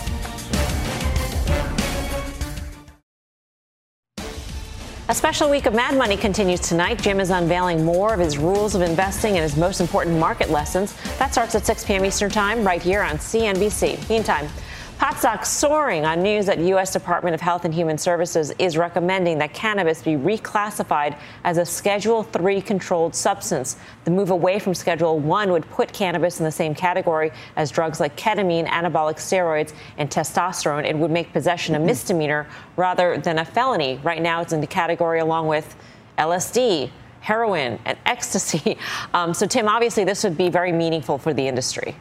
A 5.08 5.14
special 5.14 5.48
week 5.48 5.66
of 5.66 5.72
Mad 5.72 5.96
Money 5.96 6.16
continues 6.16 6.58
tonight. 6.58 7.00
Jim 7.00 7.20
is 7.20 7.30
unveiling 7.30 7.84
more 7.84 8.12
of 8.12 8.18
his 8.18 8.38
rules 8.38 8.74
of 8.74 8.82
investing 8.82 9.36
and 9.36 9.42
his 9.44 9.56
most 9.56 9.80
important 9.80 10.18
market 10.18 10.50
lessons. 10.50 10.96
That 11.20 11.32
starts 11.32 11.54
at 11.54 11.64
6 11.64 11.84
p.m. 11.84 12.04
Eastern 12.04 12.28
Time 12.28 12.66
right 12.66 12.82
here 12.82 13.02
on 13.02 13.18
CNBC. 13.18 14.08
Meantime, 14.08 14.48
Pot 14.98 15.18
stocks 15.18 15.50
soaring 15.50 16.06
on 16.06 16.22
news 16.22 16.46
that 16.46 16.58
U.S. 16.58 16.94
Department 16.94 17.34
of 17.34 17.40
Health 17.42 17.66
and 17.66 17.74
Human 17.74 17.98
Services 17.98 18.50
is 18.58 18.78
recommending 18.78 19.36
that 19.38 19.52
cannabis 19.52 20.02
be 20.02 20.12
reclassified 20.12 21.18
as 21.44 21.58
a 21.58 21.66
Schedule 21.66 22.22
3 22.22 22.62
controlled 22.62 23.14
substance. 23.14 23.76
The 24.04 24.10
move 24.10 24.30
away 24.30 24.58
from 24.58 24.72
Schedule 24.72 25.18
1 25.18 25.52
would 25.52 25.68
put 25.68 25.92
cannabis 25.92 26.40
in 26.40 26.44
the 26.44 26.50
same 26.50 26.74
category 26.74 27.30
as 27.56 27.70
drugs 27.70 28.00
like 28.00 28.16
ketamine, 28.16 28.66
anabolic 28.68 29.16
steroids, 29.16 29.74
and 29.98 30.08
testosterone. 30.08 30.86
It 30.88 30.96
would 30.96 31.10
make 31.10 31.30
possession 31.30 31.74
a 31.74 31.78
misdemeanor 31.78 32.46
rather 32.76 33.18
than 33.18 33.38
a 33.38 33.44
felony. 33.44 34.00
Right 34.02 34.22
now, 34.22 34.40
it's 34.40 34.54
in 34.54 34.62
the 34.62 34.66
category 34.66 35.20
along 35.20 35.46
with 35.46 35.76
LSD, 36.16 36.90
heroin, 37.20 37.78
and 37.84 37.98
ecstasy. 38.06 38.78
Um, 39.12 39.34
so, 39.34 39.46
Tim, 39.46 39.68
obviously, 39.68 40.04
this 40.04 40.24
would 40.24 40.38
be 40.38 40.48
very 40.48 40.72
meaningful 40.72 41.18
for 41.18 41.34
the 41.34 41.46
industry. 41.46 41.96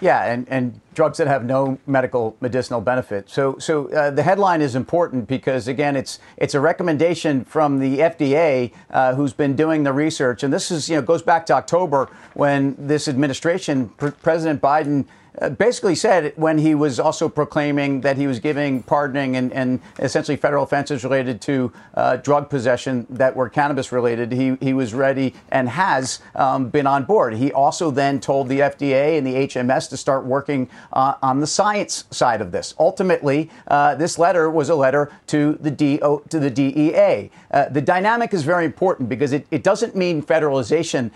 Yeah, 0.00 0.24
and, 0.24 0.48
and 0.48 0.80
drugs 0.94 1.18
that 1.18 1.26
have 1.26 1.44
no 1.44 1.78
medical 1.86 2.36
medicinal 2.40 2.80
benefit. 2.80 3.28
So, 3.28 3.58
so 3.58 3.88
uh, 3.90 4.10
the 4.10 4.22
headline 4.22 4.62
is 4.62 4.74
important 4.74 5.28
because 5.28 5.68
again, 5.68 5.94
it's 5.94 6.18
it's 6.38 6.54
a 6.54 6.60
recommendation 6.60 7.44
from 7.44 7.80
the 7.80 7.98
FDA, 7.98 8.72
uh, 8.90 9.14
who's 9.14 9.34
been 9.34 9.56
doing 9.56 9.84
the 9.84 9.92
research, 9.92 10.42
and 10.42 10.52
this 10.52 10.70
is 10.70 10.88
you 10.88 10.96
know 10.96 11.02
goes 11.02 11.22
back 11.22 11.44
to 11.46 11.52
October 11.52 12.08
when 12.34 12.76
this 12.78 13.08
administration, 13.08 13.90
President 13.90 14.62
Biden 14.62 15.04
basically 15.56 15.94
said 15.94 16.32
when 16.36 16.58
he 16.58 16.74
was 16.74 16.98
also 16.98 17.28
proclaiming 17.28 18.00
that 18.00 18.16
he 18.16 18.26
was 18.26 18.40
giving 18.40 18.82
pardoning 18.82 19.36
and, 19.36 19.52
and 19.52 19.80
essentially 19.98 20.36
federal 20.36 20.64
offenses 20.64 21.04
related 21.04 21.40
to 21.40 21.72
uh, 21.94 22.16
drug 22.16 22.50
possession 22.50 23.06
that 23.08 23.34
were 23.34 23.48
cannabis 23.48 23.92
related, 23.92 24.32
he, 24.32 24.56
he 24.60 24.72
was 24.72 24.92
ready 24.92 25.34
and 25.50 25.68
has 25.68 26.20
um, 26.34 26.68
been 26.68 26.86
on 26.86 27.04
board. 27.04 27.34
He 27.34 27.52
also 27.52 27.90
then 27.90 28.20
told 28.20 28.48
the 28.48 28.60
FDA 28.60 29.16
and 29.18 29.26
the 29.26 29.34
HMS 29.34 29.88
to 29.90 29.96
start 29.96 30.24
working 30.24 30.68
uh, 30.92 31.14
on 31.22 31.40
the 31.40 31.46
science 31.46 32.04
side 32.10 32.40
of 32.40 32.52
this. 32.52 32.74
Ultimately, 32.78 33.50
uh, 33.68 33.94
this 33.94 34.18
letter 34.18 34.50
was 34.50 34.68
a 34.68 34.74
letter 34.74 35.12
to 35.28 35.56
the, 35.60 35.70
DO, 35.70 36.24
to 36.28 36.38
the 36.38 36.50
DEA. 36.50 37.30
Uh, 37.50 37.68
the 37.68 37.80
dynamic 37.80 38.34
is 38.34 38.42
very 38.42 38.64
important 38.64 39.08
because 39.08 39.32
it, 39.32 39.46
it 39.50 39.62
doesn't 39.62 39.94
mean 39.96 40.22
federalization 40.22 41.10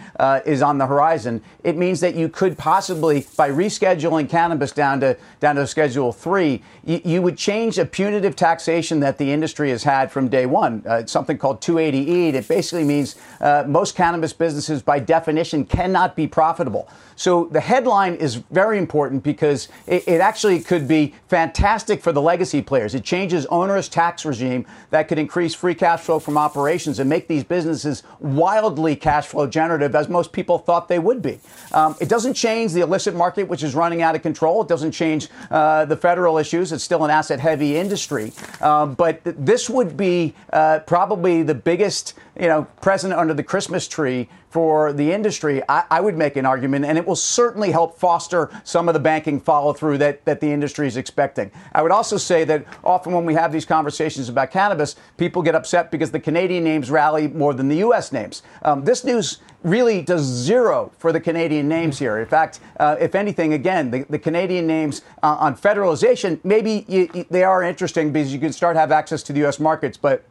is 0.46 0.62
on 0.62 0.78
the 0.78 0.86
horizon. 0.86 1.42
It 1.62 1.76
means 1.76 2.00
that 2.00 2.14
you 2.14 2.28
could 2.28 2.56
possibly, 2.56 3.26
by 3.36 3.50
rescheduling, 3.50 4.03
scheduling 4.04 4.28
cannabis 4.28 4.72
down 4.72 5.00
to 5.00 5.16
down 5.40 5.56
to 5.56 5.66
Schedule 5.66 6.12
Three, 6.12 6.62
you, 6.84 7.00
you 7.04 7.22
would 7.22 7.36
change 7.36 7.78
a 7.78 7.86
punitive 7.86 8.36
taxation 8.36 9.00
that 9.00 9.18
the 9.18 9.32
industry 9.32 9.70
has 9.70 9.82
had 9.82 10.10
from 10.12 10.28
day 10.28 10.46
one. 10.46 10.82
Uh, 10.86 11.06
something 11.06 11.38
called 11.38 11.60
280E 11.60 12.32
that 12.32 12.48
basically 12.48 12.84
means 12.84 13.16
uh, 13.40 13.64
most 13.66 13.94
cannabis 13.94 14.32
businesses, 14.32 14.82
by 14.82 14.98
definition, 14.98 15.64
cannot 15.64 16.16
be 16.16 16.26
profitable. 16.26 16.88
So 17.16 17.46
the 17.46 17.60
headline 17.60 18.14
is 18.14 18.36
very 18.50 18.78
important 18.78 19.22
because 19.22 19.68
it, 19.86 20.06
it, 20.06 20.20
actually 20.20 20.60
could 20.60 20.88
be 20.88 21.14
fantastic 21.28 22.02
for 22.02 22.12
the 22.12 22.22
legacy 22.22 22.62
players. 22.62 22.94
It 22.94 23.04
changes 23.04 23.46
onerous 23.46 23.88
tax 23.88 24.24
regime 24.24 24.66
that 24.90 25.08
could 25.08 25.18
increase 25.18 25.54
free 25.54 25.74
cash 25.74 26.00
flow 26.00 26.18
from 26.18 26.38
operations 26.38 26.98
and 26.98 27.08
make 27.08 27.28
these 27.28 27.44
businesses 27.44 28.02
wildly 28.20 28.96
cash 28.96 29.26
flow 29.26 29.46
generative, 29.46 29.94
as 29.94 30.08
most 30.08 30.32
people 30.32 30.58
thought 30.58 30.88
they 30.88 30.98
would 30.98 31.22
be. 31.22 31.38
Um, 31.72 31.94
it 32.00 32.08
doesn't 32.08 32.34
change 32.34 32.72
the 32.72 32.80
illicit 32.80 33.14
market, 33.14 33.48
which 33.48 33.62
is 33.62 33.74
running 33.74 34.02
out 34.02 34.14
of 34.14 34.22
control. 34.22 34.62
It 34.62 34.68
doesn't 34.68 34.92
change 34.92 35.28
uh, 35.50 35.84
the 35.84 35.96
federal 35.96 36.38
issues. 36.38 36.72
It's 36.72 36.84
still 36.84 37.04
an 37.04 37.10
asset 37.10 37.38
heavy 37.38 37.76
industry. 37.76 38.32
Um, 38.60 38.94
but 38.94 39.22
th- 39.24 39.36
this 39.38 39.68
would 39.68 39.96
be 39.96 40.34
uh, 40.52 40.80
probably 40.86 41.42
the 41.42 41.54
biggest 41.54 42.14
you 42.38 42.48
know, 42.48 42.64
present 42.80 43.12
under 43.14 43.34
the 43.34 43.42
Christmas 43.42 43.86
tree 43.86 44.28
for 44.50 44.92
the 44.92 45.10
industry, 45.12 45.62
I, 45.68 45.84
I, 45.90 46.00
would 46.00 46.16
make 46.16 46.36
an 46.36 46.46
argument, 46.46 46.84
and 46.84 46.96
it 46.96 47.04
will 47.04 47.16
certainly 47.16 47.72
help 47.72 47.98
foster 47.98 48.50
some 48.62 48.88
of 48.88 48.94
the 48.94 49.00
banking 49.00 49.40
follow 49.40 49.72
through 49.72 49.98
that, 49.98 50.24
that 50.26 50.40
the 50.40 50.52
industry 50.52 50.86
is 50.86 50.96
expecting. 50.96 51.50
I 51.72 51.82
would 51.82 51.90
also 51.90 52.16
say 52.16 52.44
that 52.44 52.64
often 52.84 53.12
when 53.12 53.24
we 53.24 53.34
have 53.34 53.50
these 53.50 53.64
conversations 53.64 54.28
about 54.28 54.52
cannabis, 54.52 54.94
people 55.16 55.42
get 55.42 55.56
upset 55.56 55.90
because 55.90 56.12
the 56.12 56.20
Canadian 56.20 56.62
names 56.62 56.88
rally 56.88 57.26
more 57.26 57.52
than 57.52 57.68
the 57.68 57.78
U.S. 57.78 58.12
names. 58.12 58.42
Um, 58.62 58.84
this 58.84 59.02
news 59.04 59.38
really 59.64 60.02
does 60.02 60.22
zero 60.22 60.92
for 60.98 61.10
the 61.10 61.20
Canadian 61.20 61.66
names 61.66 61.98
here. 61.98 62.18
In 62.18 62.26
fact, 62.26 62.60
uh, 62.78 62.96
if 63.00 63.16
anything, 63.16 63.54
again, 63.54 63.90
the, 63.90 64.04
the 64.08 64.18
Canadian 64.20 64.68
names 64.68 65.02
uh, 65.22 65.36
on 65.40 65.56
federalization, 65.56 66.38
maybe 66.44 66.84
you, 66.86 67.10
you, 67.12 67.26
they 67.28 67.42
are 67.42 67.62
interesting 67.62 68.12
because 68.12 68.32
you 68.32 68.38
can 68.38 68.52
start 68.52 68.76
have 68.76 68.92
access 68.92 69.22
to 69.24 69.32
the 69.32 69.40
U.S. 69.40 69.58
markets, 69.58 69.96
but 69.96 70.24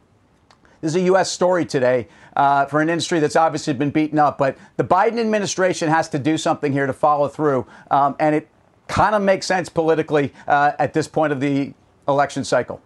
this 0.84 0.92
is 0.92 0.96
a 0.96 1.06
U.S. 1.06 1.30
story 1.30 1.64
today 1.64 2.08
uh, 2.36 2.66
for 2.66 2.82
an 2.82 2.90
industry 2.90 3.18
that's 3.18 3.36
obviously 3.36 3.72
been 3.72 3.88
beaten 3.88 4.18
up. 4.18 4.36
But 4.36 4.58
the 4.76 4.84
Biden 4.84 5.18
administration 5.18 5.88
has 5.88 6.10
to 6.10 6.18
do 6.18 6.36
something 6.36 6.72
here 6.72 6.86
to 6.86 6.92
follow 6.92 7.26
through. 7.26 7.66
Um, 7.90 8.14
and 8.20 8.34
it 8.34 8.48
kind 8.86 9.14
of 9.14 9.22
makes 9.22 9.46
sense 9.46 9.70
politically 9.70 10.34
uh, 10.46 10.72
at 10.78 10.92
this 10.92 11.08
point 11.08 11.32
of 11.32 11.40
the 11.40 11.72
election 12.06 12.44
cycle. 12.44 12.82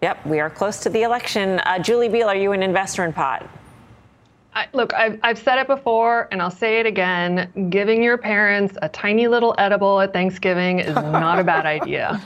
Yep, 0.00 0.26
we 0.26 0.40
are 0.40 0.48
close 0.48 0.80
to 0.80 0.88
the 0.88 1.02
election. 1.02 1.60
Uh, 1.60 1.78
Julie 1.78 2.08
Biel, 2.08 2.28
are 2.28 2.34
you 2.34 2.52
an 2.52 2.62
investor 2.62 3.04
in 3.04 3.12
pot? 3.12 3.46
I, 4.54 4.66
look, 4.72 4.94
I've, 4.94 5.20
I've 5.22 5.38
said 5.38 5.58
it 5.58 5.66
before 5.66 6.28
and 6.32 6.40
I'll 6.40 6.50
say 6.50 6.80
it 6.80 6.86
again. 6.86 7.68
Giving 7.68 8.02
your 8.02 8.16
parents 8.16 8.78
a 8.80 8.88
tiny 8.88 9.28
little 9.28 9.54
edible 9.58 10.00
at 10.00 10.14
Thanksgiving 10.14 10.78
is 10.78 10.94
not 10.94 11.38
a 11.38 11.44
bad 11.44 11.66
idea. 11.66 12.18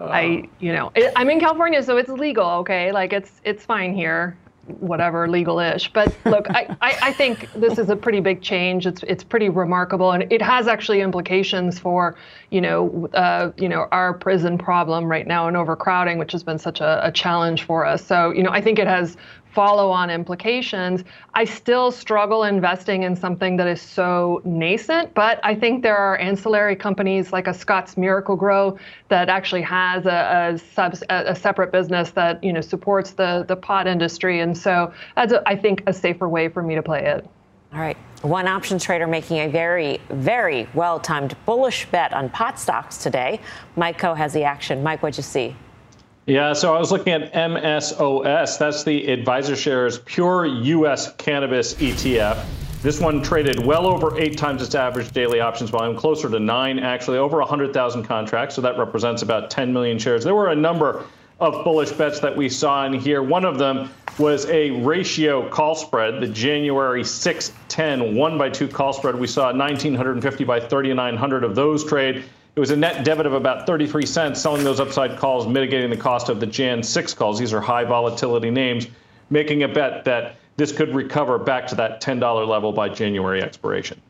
I, 0.00 0.48
you 0.58 0.72
know, 0.72 0.90
it, 0.96 1.12
I'm 1.14 1.30
in 1.30 1.38
California, 1.38 1.80
so 1.82 1.96
it's 1.96 2.08
legal. 2.08 2.48
Okay, 2.60 2.92
like 2.92 3.12
it's 3.12 3.40
it's 3.42 3.64
fine 3.64 3.96
here 3.96 4.36
whatever 4.80 5.28
legal-ish. 5.28 5.92
But 5.92 6.14
look, 6.24 6.48
I, 6.50 6.76
I, 6.80 6.98
I, 7.02 7.12
think 7.12 7.50
this 7.52 7.78
is 7.78 7.90
a 7.90 7.96
pretty 7.96 8.20
big 8.20 8.42
change. 8.42 8.86
It's 8.86 9.02
it's 9.04 9.24
pretty 9.24 9.48
remarkable, 9.48 10.12
and 10.12 10.30
it 10.32 10.42
has 10.42 10.68
actually 10.68 11.00
implications 11.00 11.78
for 11.78 12.16
you 12.50 12.60
know 12.60 13.08
uh, 13.14 13.52
you 13.56 13.68
know 13.68 13.88
our 13.92 14.14
prison 14.14 14.58
problem 14.58 15.06
right 15.06 15.26
now 15.26 15.48
and 15.48 15.56
overcrowding, 15.56 16.18
which 16.18 16.32
has 16.32 16.42
been 16.42 16.58
such 16.58 16.80
a, 16.80 17.06
a 17.06 17.12
challenge 17.12 17.64
for 17.64 17.84
us. 17.84 18.04
So 18.04 18.30
you 18.30 18.42
know 18.42 18.50
I 18.50 18.60
think 18.60 18.78
it 18.78 18.86
has 18.86 19.16
follow 19.52 19.90
on 19.90 20.10
implications, 20.10 21.04
I 21.34 21.44
still 21.44 21.90
struggle 21.90 22.44
investing 22.44 23.02
in 23.02 23.16
something 23.16 23.56
that 23.56 23.66
is 23.66 23.80
so 23.80 24.40
nascent. 24.44 25.14
But 25.14 25.40
I 25.42 25.54
think 25.54 25.82
there 25.82 25.96
are 25.96 26.16
ancillary 26.18 26.76
companies 26.76 27.32
like 27.32 27.46
a 27.46 27.54
Scotts 27.54 27.96
Miracle-Gro 27.96 28.78
that 29.08 29.28
actually 29.28 29.62
has 29.62 30.06
a, 30.06 30.58
a, 30.76 31.14
a 31.30 31.34
separate 31.34 31.72
business 31.72 32.10
that 32.10 32.42
you 32.42 32.52
know 32.52 32.60
supports 32.60 33.12
the, 33.12 33.44
the 33.48 33.56
pot 33.56 33.86
industry. 33.86 34.40
And 34.40 34.56
so 34.56 34.92
that's, 35.16 35.32
I 35.46 35.56
think, 35.56 35.82
a 35.86 35.92
safer 35.92 36.28
way 36.28 36.48
for 36.48 36.62
me 36.62 36.74
to 36.74 36.82
play 36.82 37.06
it. 37.06 37.26
All 37.72 37.80
right. 37.80 37.96
One 38.22 38.48
options 38.48 38.82
trader 38.82 39.06
making 39.06 39.38
a 39.38 39.48
very, 39.48 40.00
very 40.08 40.66
well 40.74 40.98
timed 40.98 41.36
bullish 41.44 41.86
bet 41.86 42.12
on 42.12 42.30
pot 42.30 42.58
stocks 42.58 42.98
today. 42.98 43.40
Mike 43.76 44.00
Khouw 44.00 44.16
has 44.16 44.32
the 44.32 44.44
action. 44.44 44.82
Mike, 44.82 45.02
what'd 45.02 45.16
you 45.16 45.22
see? 45.22 45.54
Yeah, 46.28 46.52
so 46.52 46.76
I 46.76 46.78
was 46.78 46.92
looking 46.92 47.14
at 47.14 47.32
MSOS. 47.32 48.58
That's 48.58 48.84
the 48.84 49.06
AdvisorShares 49.06 50.04
Pure 50.04 50.44
U.S. 50.44 51.14
Cannabis 51.14 51.72
ETF. 51.76 52.44
This 52.82 53.00
one 53.00 53.22
traded 53.22 53.64
well 53.64 53.86
over 53.86 54.20
eight 54.20 54.36
times 54.36 54.60
its 54.60 54.74
average 54.74 55.10
daily 55.12 55.40
options 55.40 55.70
volume, 55.70 55.96
closer 55.96 56.28
to 56.28 56.38
nine, 56.38 56.80
actually, 56.80 57.16
over 57.16 57.38
100,000 57.38 58.04
contracts. 58.04 58.54
So 58.54 58.60
that 58.60 58.76
represents 58.76 59.22
about 59.22 59.50
10 59.50 59.72
million 59.72 59.98
shares. 59.98 60.22
There 60.22 60.34
were 60.34 60.48
a 60.48 60.54
number 60.54 61.02
of 61.40 61.64
bullish 61.64 61.92
bets 61.92 62.20
that 62.20 62.36
we 62.36 62.50
saw 62.50 62.84
in 62.84 62.92
here. 62.92 63.22
One 63.22 63.46
of 63.46 63.56
them 63.56 63.88
was 64.18 64.44
a 64.50 64.72
ratio 64.82 65.48
call 65.48 65.76
spread, 65.76 66.20
the 66.20 66.28
January 66.28 67.04
6 67.04 67.52
10 67.68 68.14
1 68.14 68.36
by 68.36 68.50
2 68.50 68.68
call 68.68 68.92
spread. 68.92 69.14
We 69.14 69.28
saw 69.28 69.46
1,950 69.46 70.44
by 70.44 70.60
3,900 70.60 71.42
of 71.42 71.54
those 71.54 71.86
trade. 71.86 72.24
It 72.58 72.60
was 72.60 72.72
a 72.72 72.76
net 72.76 73.04
debit 73.04 73.24
of 73.24 73.34
about 73.34 73.68
33 73.68 74.04
cents, 74.04 74.40
selling 74.40 74.64
those 74.64 74.80
upside 74.80 75.16
calls, 75.16 75.46
mitigating 75.46 75.90
the 75.90 75.96
cost 75.96 76.28
of 76.28 76.40
the 76.40 76.46
Jan 76.46 76.82
6 76.82 77.14
calls. 77.14 77.38
These 77.38 77.52
are 77.52 77.60
high 77.60 77.84
volatility 77.84 78.50
names, 78.50 78.88
making 79.30 79.62
a 79.62 79.68
bet 79.68 80.04
that 80.06 80.34
this 80.56 80.72
could 80.72 80.92
recover 80.92 81.38
back 81.38 81.68
to 81.68 81.76
that 81.76 82.02
$10 82.02 82.48
level 82.48 82.72
by 82.72 82.88
January 82.88 83.40
expiration. 83.44 84.02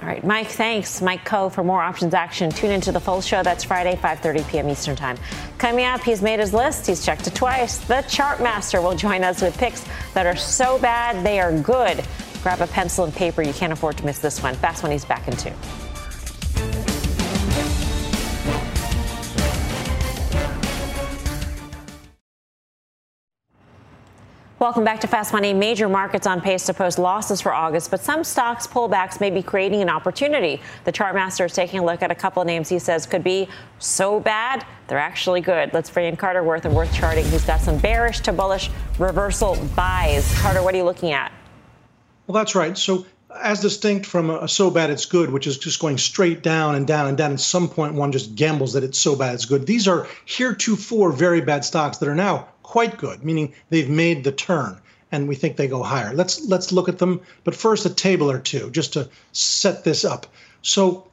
All 0.00 0.08
right, 0.08 0.26
Mike, 0.26 0.48
thanks. 0.48 1.00
Mike 1.00 1.24
Khouw 1.24 1.52
for 1.52 1.62
more 1.62 1.80
options 1.80 2.12
action. 2.12 2.50
Tune 2.50 2.72
into 2.72 2.90
the 2.90 2.98
full 2.98 3.20
show. 3.20 3.44
That's 3.44 3.62
Friday, 3.62 3.94
5.30 3.94 4.48
p.m. 4.48 4.68
Eastern 4.68 4.96
Time. 4.96 5.16
Coming 5.58 5.84
up, 5.84 6.00
he's 6.00 6.22
made 6.22 6.40
his 6.40 6.52
list. 6.52 6.88
He's 6.88 7.06
checked 7.06 7.28
it 7.28 7.36
twice. 7.36 7.78
The 7.78 8.02
chart 8.08 8.42
master 8.42 8.82
will 8.82 8.96
join 8.96 9.22
us 9.22 9.40
with 9.40 9.56
picks 9.56 9.84
that 10.14 10.26
are 10.26 10.34
so 10.34 10.76
bad 10.80 11.24
they 11.24 11.38
are 11.38 11.56
good. 11.56 12.04
Grab 12.42 12.62
a 12.62 12.66
pencil 12.66 13.04
and 13.04 13.14
paper. 13.14 13.42
You 13.42 13.52
can't 13.52 13.72
afford 13.72 13.96
to 13.98 14.04
miss 14.04 14.18
this 14.18 14.42
one. 14.42 14.56
Fast 14.56 14.82
Money's 14.82 15.04
back 15.04 15.28
in 15.28 15.36
two. 15.36 15.52
Welcome 24.62 24.84
back 24.84 25.00
to 25.00 25.08
Fast 25.08 25.32
Money. 25.32 25.52
Major 25.52 25.88
markets 25.88 26.24
on 26.24 26.40
pace 26.40 26.66
to 26.66 26.72
post 26.72 26.96
losses 26.96 27.40
for 27.40 27.52
August, 27.52 27.90
but 27.90 28.00
some 28.00 28.22
stocks 28.22 28.64
pullbacks 28.64 29.18
may 29.18 29.28
be 29.28 29.42
creating 29.42 29.82
an 29.82 29.88
opportunity. 29.88 30.60
The 30.84 30.92
chart 30.92 31.16
master 31.16 31.46
is 31.46 31.52
taking 31.52 31.80
a 31.80 31.84
look 31.84 32.00
at 32.00 32.12
a 32.12 32.14
couple 32.14 32.40
of 32.42 32.46
names 32.46 32.68
he 32.68 32.78
says 32.78 33.04
could 33.04 33.24
be 33.24 33.48
so 33.80 34.20
bad 34.20 34.64
they're 34.86 35.00
actually 35.00 35.40
good. 35.40 35.74
Let's 35.74 35.90
bring 35.90 36.06
in 36.06 36.16
Carter 36.16 36.44
Worth 36.44 36.64
of 36.64 36.74
Worth 36.74 36.94
Charting, 36.94 37.24
who's 37.24 37.44
got 37.44 37.60
some 37.60 37.76
bearish 37.78 38.20
to 38.20 38.32
bullish 38.32 38.70
reversal 39.00 39.56
buys. 39.74 40.32
Carter, 40.38 40.62
what 40.62 40.74
are 40.74 40.78
you 40.78 40.84
looking 40.84 41.10
at? 41.10 41.32
Well, 42.28 42.34
that's 42.34 42.54
right. 42.54 42.78
So 42.78 43.04
as 43.40 43.58
distinct 43.58 44.06
from 44.06 44.30
a, 44.30 44.46
so 44.46 44.70
bad 44.70 44.90
it's 44.90 45.06
good, 45.06 45.28
which 45.30 45.48
is 45.48 45.58
just 45.58 45.80
going 45.80 45.98
straight 45.98 46.44
down 46.44 46.76
and 46.76 46.86
down 46.86 47.08
and 47.08 47.18
down. 47.18 47.32
At 47.32 47.40
some 47.40 47.68
point, 47.68 47.94
one 47.94 48.12
just 48.12 48.36
gambles 48.36 48.74
that 48.74 48.84
it's 48.84 48.98
so 48.98 49.16
bad 49.16 49.34
it's 49.34 49.44
good. 49.44 49.66
These 49.66 49.88
are 49.88 50.06
heretofore 50.24 51.10
very 51.10 51.40
bad 51.40 51.64
stocks 51.64 51.98
that 51.98 52.08
are 52.08 52.14
now 52.14 52.46
quite 52.62 52.98
good, 52.98 53.24
meaning 53.24 53.54
they've 53.70 53.88
made 53.88 54.24
the 54.24 54.32
turn 54.32 54.78
and 55.10 55.28
we 55.28 55.34
think 55.34 55.56
they 55.56 55.68
go 55.68 55.82
higher. 55.82 56.14
Let's 56.14 56.46
let's 56.46 56.72
look 56.72 56.88
at 56.88 56.98
them, 56.98 57.20
but 57.44 57.54
first 57.54 57.84
a 57.86 57.90
table 57.90 58.30
or 58.30 58.38
two 58.38 58.70
just 58.70 58.94
to 58.94 59.08
set 59.32 59.84
this 59.84 60.04
up. 60.04 60.26
So 60.62 61.06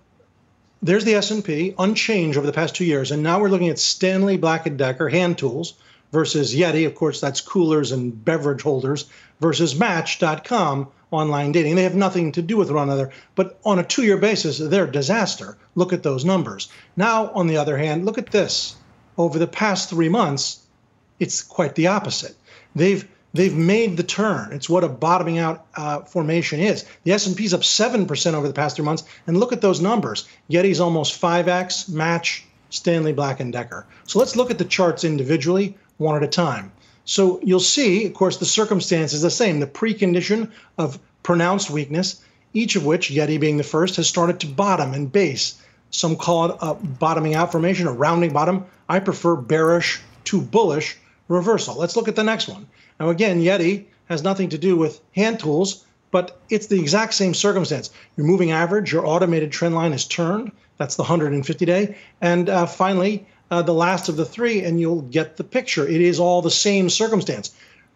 there's 0.81 1.03
the 1.03 1.15
S&P 1.15 1.75
unchanged 1.77 2.37
over 2.37 2.47
the 2.47 2.53
past 2.53 2.75
2 2.75 2.85
years 2.85 3.11
and 3.11 3.21
now 3.21 3.39
we're 3.39 3.49
looking 3.49 3.69
at 3.69 3.79
Stanley 3.79 4.37
Black 4.37 4.63
& 4.75 4.77
Decker 4.77 5.09
hand 5.09 5.37
tools 5.37 5.73
versus 6.11 6.55
Yeti. 6.55 6.85
Of 6.85 6.95
course, 6.95 7.19
that's 7.19 7.41
coolers 7.41 7.91
and 7.91 8.23
beverage 8.23 8.61
holders 8.61 9.05
versus 9.41 9.77
Match.com 9.77 10.87
online 11.11 11.51
dating. 11.51 11.75
They 11.75 11.83
have 11.83 11.95
nothing 11.95 12.31
to 12.33 12.41
do 12.41 12.55
with 12.57 12.71
one 12.71 12.83
another, 12.83 13.11
but 13.35 13.59
on 13.65 13.79
a 13.79 13.83
two 13.83 14.03
year 14.03 14.17
basis, 14.17 14.57
they're 14.57 14.85
a 14.85 14.91
disaster. 14.91 15.57
Look 15.75 15.91
at 15.91 16.03
those 16.03 16.23
numbers. 16.25 16.69
Now, 16.95 17.31
on 17.31 17.47
the 17.47 17.57
other 17.57 17.77
hand, 17.77 18.05
look 18.05 18.17
at 18.17 18.31
this. 18.31 18.75
Over 19.17 19.39
the 19.39 19.47
past 19.47 19.89
three 19.89 20.09
months, 20.09 20.59
it's 21.19 21.41
quite 21.41 21.75
the 21.75 21.87
opposite. 21.87 22.35
They've 22.75 23.07
they've 23.33 23.55
made 23.55 23.97
the 23.97 24.03
turn. 24.03 24.51
It's 24.51 24.69
what 24.69 24.83
a 24.83 24.89
bottoming 24.89 25.37
out 25.37 25.65
uh, 25.75 26.01
formation 26.01 26.59
is. 26.59 26.85
The 27.03 27.11
S&P's 27.11 27.53
up 27.53 27.61
7% 27.61 28.33
over 28.33 28.47
the 28.47 28.53
past 28.53 28.75
three 28.75 28.85
months, 28.85 29.03
and 29.27 29.37
look 29.37 29.53
at 29.53 29.61
those 29.61 29.81
numbers. 29.81 30.27
Yeti's 30.49 30.79
almost 30.79 31.21
5x, 31.21 31.89
Match, 31.89 32.45
Stanley 32.71 33.13
Black 33.13 33.37
& 33.37 33.51
Decker. 33.51 33.85
So 34.05 34.19
let's 34.19 34.35
look 34.35 34.49
at 34.49 34.57
the 34.57 34.65
charts 34.65 35.03
individually, 35.03 35.77
one 35.97 36.15
at 36.15 36.23
a 36.23 36.27
time. 36.27 36.71
So 37.05 37.39
you'll 37.43 37.59
see, 37.59 38.05
of 38.05 38.13
course, 38.13 38.37
the 38.37 38.45
circumstance 38.45 39.13
is 39.13 39.21
the 39.21 39.31
same. 39.31 39.59
The 39.59 39.67
precondition 39.67 40.51
of 40.77 40.99
pronounced 41.23 41.69
weakness, 41.69 42.21
each 42.53 42.75
of 42.75 42.85
which, 42.85 43.09
Yeti 43.09 43.39
being 43.39 43.57
the 43.57 43.63
first, 43.63 43.95
has 43.97 44.07
started 44.07 44.39
to 44.39 44.47
bottom 44.47 44.93
and 44.93 45.11
base. 45.11 45.61
Some 45.91 46.15
call 46.15 46.51
it 46.51 46.57
a 46.61 46.75
bottoming 46.75 47.35
out 47.35 47.51
formation, 47.51 47.87
a 47.87 47.91
rounding 47.91 48.31
bottom. 48.31 48.65
I 48.87 48.99
prefer 48.99 49.35
bearish 49.35 50.01
to 50.25 50.41
bullish 50.41 50.97
reversal. 51.29 51.75
Let's 51.75 51.95
look 51.95 52.09
at 52.09 52.17
the 52.17 52.23
next 52.23 52.49
one. 52.49 52.67
Now, 52.99 53.09
again, 53.09 53.41
Yeti 53.41 53.85
has 54.09 54.23
nothing 54.23 54.49
to 54.49 54.57
do 54.57 54.75
with 54.75 54.99
hand 55.15 55.39
tools, 55.39 55.85
but 56.11 56.41
it's 56.49 56.67
the 56.67 56.79
exact 56.79 57.13
same 57.13 57.33
circumstance. 57.33 57.91
Your 58.17 58.25
moving 58.25 58.51
average, 58.51 58.91
your 58.91 59.05
automated 59.05 59.51
trend 59.51 59.75
line 59.75 59.93
is 59.93 60.05
turned. 60.05 60.51
That's 60.77 60.95
the 60.95 61.03
150 61.03 61.65
day. 61.65 61.95
And 62.19 62.49
uh, 62.49 62.65
finally, 62.65 63.27
uh, 63.51 63.61
the 63.61 63.73
last 63.73 64.09
of 64.09 64.17
the 64.17 64.25
three, 64.25 64.63
and 64.63 64.79
you'll 64.79 65.01
get 65.03 65.37
the 65.37 65.43
picture. 65.43 65.87
It 65.87 66.01
is 66.01 66.19
all 66.19 66.41
the 66.41 66.51
same 66.51 66.89
circumstance. 66.89 67.51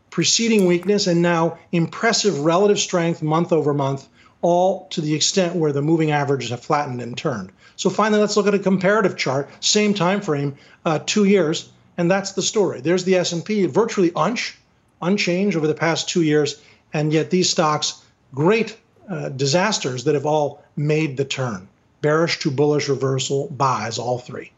Preceding 0.10 0.68
weakness 0.68 1.08
and 1.08 1.22
now 1.22 1.58
impressive 1.72 2.40
relative 2.40 2.80
strength 2.80 3.22
month 3.24 3.52
over 3.52 3.74
month, 3.74 4.08
all 4.42 4.88
to 4.90 5.02
the 5.02 5.14
extent 5.14 5.56
where 5.56 5.72
the 5.72 5.82
moving 5.82 6.12
averages 6.12 6.52
have 6.52 6.60
flattened 6.60 7.02
and 7.02 7.18
turned. 7.18 7.52
So 7.78 7.90
finally, 7.90 8.22
let's 8.22 8.38
look 8.38 8.46
at 8.46 8.54
a 8.54 8.60
comparative 8.60 9.18
chart, 9.18 9.50
same 9.60 9.94
time 9.94 10.22
frame, 10.22 10.56
uh, 10.86 11.00
two 11.06 11.24
years, 11.24 11.72
and 11.98 12.10
that's 12.10 12.34
the 12.34 12.42
story. 12.42 12.82
There's 12.82 13.04
the 13.04 13.16
S&P, 13.16 13.66
virtually 13.66 14.12
unch, 14.12 14.56
unchanged 15.02 15.56
over 15.58 15.68
the 15.68 15.74
past 15.74 16.10
two 16.10 16.24
years, 16.24 16.62
and 16.94 17.12
yet 17.12 17.30
these 17.30 17.50
stocks, 17.50 18.04
great 18.34 18.78
uh, 19.10 19.30
disasters 19.30 20.04
that 20.06 20.16
have 20.16 20.26
all 20.26 20.64
made 20.76 21.18
the 21.18 21.26
turn. 21.26 21.68
Bearish 22.02 22.40
to 22.40 22.52
bullish 22.52 22.90
reversal 22.90 23.48
buys, 23.50 23.98
all 23.98 24.20
three. 24.20 24.52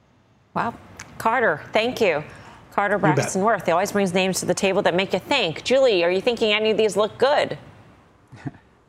Wow. 0.54 0.74
Carter, 1.18 1.62
thank 1.74 2.02
you. 2.02 2.24
Carter 2.72 2.98
Braxton 2.98 3.42
Worth. 3.42 3.66
He 3.66 3.72
always 3.72 3.94
brings 3.94 4.14
names 4.14 4.42
to 4.42 4.46
the 4.46 4.54
table 4.54 4.82
that 4.82 4.94
make 4.94 5.14
you 5.14 5.20
think. 5.20 5.64
Julie, 5.64 6.04
are 6.04 6.12
you 6.12 6.20
thinking 6.20 6.52
any 6.52 6.72
of 6.72 6.78
these 6.78 6.98
look 6.98 7.18
good? 7.18 7.58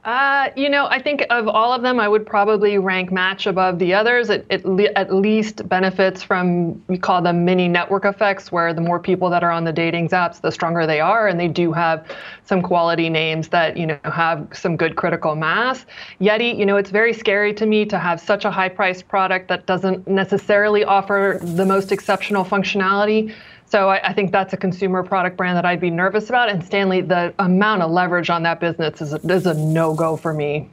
Uh, 0.06 0.50
you 0.54 0.70
know, 0.70 0.86
I 0.86 1.02
think 1.02 1.26
of 1.30 1.48
all 1.48 1.72
of 1.72 1.82
them, 1.82 1.98
I 1.98 2.06
would 2.06 2.24
probably 2.24 2.78
rank 2.78 3.10
Match 3.10 3.48
above 3.48 3.80
the 3.80 3.92
others. 3.92 4.30
It, 4.30 4.46
it 4.48 4.64
le- 4.64 4.92
at 4.94 5.12
least 5.12 5.68
benefits 5.68 6.22
from, 6.22 6.80
we 6.86 6.96
call 6.96 7.20
them 7.20 7.44
mini 7.44 7.66
network 7.66 8.04
effects, 8.04 8.52
where 8.52 8.72
the 8.72 8.80
more 8.80 9.00
people 9.00 9.28
that 9.30 9.42
are 9.42 9.50
on 9.50 9.64
the 9.64 9.72
dating 9.72 10.10
apps, 10.10 10.40
the 10.40 10.52
stronger 10.52 10.86
they 10.86 11.00
are. 11.00 11.26
And 11.26 11.40
they 11.40 11.48
do 11.48 11.72
have 11.72 12.06
some 12.44 12.62
quality 12.62 13.10
names 13.10 13.48
that, 13.48 13.76
you 13.76 13.84
know, 13.84 13.98
have 14.04 14.46
some 14.52 14.76
good 14.76 14.94
critical 14.94 15.34
mass. 15.34 15.84
Yeti, 16.20 16.56
you 16.56 16.64
know, 16.64 16.76
it's 16.76 16.90
very 16.90 17.12
scary 17.12 17.52
to 17.54 17.66
me 17.66 17.84
to 17.86 17.98
have 17.98 18.20
such 18.20 18.44
a 18.44 18.50
high 18.52 18.68
priced 18.68 19.08
product 19.08 19.48
that 19.48 19.66
doesn't 19.66 20.06
necessarily 20.06 20.84
offer 20.84 21.40
the 21.42 21.66
most 21.66 21.90
exceptional 21.90 22.44
functionality. 22.44 23.34
So 23.68 23.88
I, 23.90 24.10
I, 24.10 24.12
think 24.12 24.30
that's 24.30 24.52
a 24.52 24.56
consumer 24.56 25.02
product 25.02 25.36
brand 25.36 25.56
that 25.56 25.66
I'd 25.66 25.80
be 25.80 25.90
nervous 25.90 26.28
about. 26.28 26.48
And 26.48 26.64
Stanley, 26.64 27.00
the 27.00 27.34
amount 27.40 27.82
of 27.82 27.90
leverage 27.90 28.30
on 28.30 28.44
that 28.44 28.60
business 28.60 29.00
is 29.00 29.12
a, 29.12 29.16
is 29.16 29.46
a 29.46 29.54
no 29.54 29.92
go 29.92 30.16
for 30.16 30.32
me. 30.32 30.68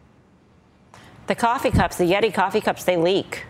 The 1.25 1.35
coffee 1.35 1.71
cups, 1.71 1.97
the 1.97 2.03
Yeti 2.03 2.33
coffee 2.33 2.61
cups, 2.61 2.83
they 2.83 2.97
leak. 2.97 3.45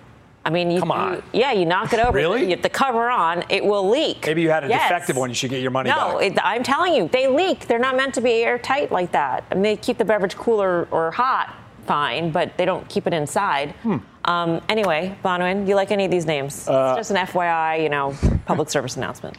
I 0.45 0.49
mean, 0.49 0.71
you, 0.71 0.79
come 0.79 0.91
on. 0.91 1.15
You, 1.15 1.23
yeah, 1.33 1.51
you 1.53 1.65
knock 1.65 1.93
it 1.93 1.99
over. 1.99 2.15
really? 2.17 2.41
You 2.41 2.47
get 2.47 2.63
the 2.63 2.69
cover 2.69 3.09
on, 3.09 3.43
it 3.49 3.63
will 3.63 3.89
leak. 3.89 4.25
Maybe 4.25 4.41
you 4.41 4.49
had 4.49 4.65
a 4.65 4.67
yes. 4.67 4.89
defective 4.89 5.15
one. 5.15 5.29
You 5.29 5.35
should 5.35 5.49
get 5.49 5.61
your 5.61 5.71
money 5.71 5.89
no, 5.89 6.19
back. 6.19 6.35
No, 6.35 6.41
I'm 6.43 6.63
telling 6.63 6.93
you, 6.93 7.07
they 7.07 7.27
leak. 7.27 7.67
They're 7.67 7.79
not 7.79 7.95
meant 7.95 8.13
to 8.15 8.21
be 8.21 8.43
airtight 8.43 8.91
like 8.91 9.11
that. 9.13 9.45
I 9.51 9.55
mean, 9.55 9.63
they 9.63 9.77
keep 9.77 9.97
the 9.97 10.05
beverage 10.05 10.35
cooler 10.35 10.87
or 10.91 11.11
hot, 11.11 11.55
fine, 11.85 12.31
but 12.31 12.57
they 12.57 12.65
don't 12.65 12.87
keep 12.89 13.07
it 13.07 13.13
inside. 13.13 13.71
Hmm. 13.83 13.97
Um, 14.25 14.61
anyway, 14.69 15.17
Bonawyn, 15.23 15.67
you 15.67 15.75
like 15.75 15.91
any 15.91 16.05
of 16.05 16.11
these 16.11 16.25
names? 16.25 16.67
Uh, 16.67 16.95
it's 16.97 17.09
just 17.09 17.11
an 17.11 17.27
FYI, 17.27 17.83
you 17.83 17.89
know, 17.89 18.15
public 18.45 18.69
service 18.69 18.95
announcement. 18.95 19.35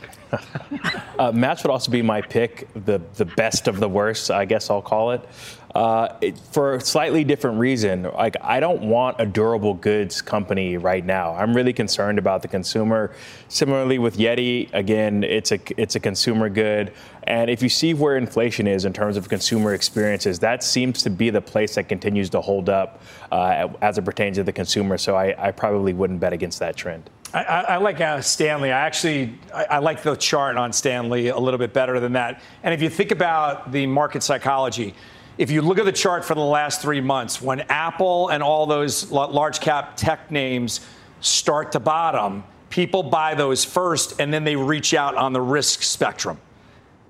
uh, 1.19 1.33
Match 1.33 1.63
would 1.63 1.71
also 1.71 1.91
be 1.91 2.03
my 2.03 2.21
pick, 2.21 2.69
the 2.85 3.01
the 3.15 3.25
best 3.25 3.67
of 3.67 3.81
the 3.81 3.89
worst, 3.89 4.31
I 4.31 4.45
guess 4.45 4.69
I'll 4.69 4.83
call 4.83 5.13
it. 5.13 5.27
Uh, 5.75 6.17
it, 6.21 6.39
for 6.39 6.75
a 6.75 6.81
slightly 6.81 7.25
different 7.25 7.59
reason. 7.59 8.05
Like, 8.05 8.37
I 8.41 8.61
don't 8.61 8.83
want 8.83 9.17
a 9.19 9.27
durable 9.27 9.75
goods 9.75 10.23
company 10.23 10.77
right 10.77 11.05
now. 11.05 11.35
I'm 11.35 11.53
really 11.53 11.73
concerned 11.73 12.17
about 12.17 12.43
the 12.43 12.49
consumer. 12.49 13.13
Similarly 13.49 13.99
with 13.99 14.17
Yeti, 14.17 14.73
again, 14.73 15.25
it's 15.25 15.51
a 15.51 15.59
it's 15.77 15.97
a 15.97 16.01
consumer 16.01 16.49
good. 16.49 16.93
And 17.25 17.51
if 17.51 17.61
you 17.61 17.69
see 17.69 17.93
where 17.93 18.17
inflation 18.17 18.69
is 18.69 18.85
in 18.85 18.93
terms 18.93 19.17
of 19.17 19.29
consumer 19.29 19.75
experiences, 19.75 20.39
that 20.41 20.63
seems 20.63 21.03
to 21.03 21.11
be 21.11 21.31
the 21.31 21.41
place 21.41 21.75
that 21.75 21.89
continues 21.89 22.31
to 22.31 22.41
hold 22.41 22.69
up 22.69 23.01
uh, 23.35 23.69
as 23.83 23.99
it 23.99 24.05
pertains 24.05 24.37
to 24.37 24.45
the 24.45 24.53
consumer. 24.53 24.97
So 24.97 25.17
I, 25.17 25.35
I 25.49 25.51
probably 25.51 25.93
wouldn't 25.93 26.21
bet 26.21 26.33
against 26.33 26.61
that 26.61 26.77
trend. 26.77 27.11
I, 27.33 27.43
I, 27.43 27.77
like 27.79 28.01
uh, 28.01 28.21
Stanley. 28.21 28.71
I 28.71 28.87
actually 28.87 29.37
I, 29.53 29.65
I, 29.65 29.79
like 29.79 30.05
the 30.05 30.15
chart 30.15 30.57
on 30.57 30.73
Stanley 30.73 31.29
a 31.29 31.39
little 31.39 31.59
bit 31.59 31.73
better 31.73 31.99
than 31.99 32.13
that. 32.13 32.41
And 32.63 32.73
if 32.73 32.81
you 32.81 32.89
think 32.89 33.11
about 33.11 33.73
the 33.73 33.89
market 33.89 34.23
psychology, 34.23 34.95
if 35.37 35.51
you 35.51 35.63
look 35.63 35.81
at 35.81 35.85
the 35.85 35.91
chart 35.91 36.25
for 36.25 36.37
the 36.37 36.41
last 36.41 36.81
three 36.81 37.01
months, 37.01 37.43
when 37.43 37.63
Apple 37.63 38.29
and 38.29 38.41
all 38.41 38.67
those 38.67 39.11
large 39.11 39.59
cap 39.59 39.97
tech 39.97 40.31
names 40.31 40.87
start 41.21 41.73
to 41.73 41.81
bottom, 41.81 42.45
people 42.71 43.03
buy 43.03 43.35
those 43.35 43.65
first 43.65 44.21
and 44.21 44.33
then 44.33 44.45
they 44.45 44.55
reach 44.55 44.95
out 44.95 45.17
on 45.17 45.33
the 45.33 45.41
risk 45.41 45.83
spectrum. 45.83 46.39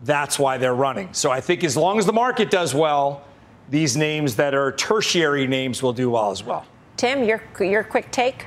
That's 0.05 0.39
why 0.39 0.57
they're 0.57 0.75
running. 0.75 1.13
So 1.13 1.31
I 1.31 1.43
think 1.43 1.63
as 1.65 1.77
long 1.77 1.99
as 1.99 2.07
the 2.07 2.15
market 2.15 2.51
does 2.51 2.75
well, 2.75 3.25
these 3.71 3.97
names 3.97 4.37
that 4.37 4.55
are 4.55 4.73
tertiary 4.73 5.47
names 5.47 5.83
will 5.83 5.93
do 5.93 6.11
well 6.11 6.31
as 6.31 6.43
well. 6.43 6.67
Tim, 6.97 7.25
your 7.25 7.43
your 7.61 7.85
quick 7.85 8.11
take. 8.11 8.47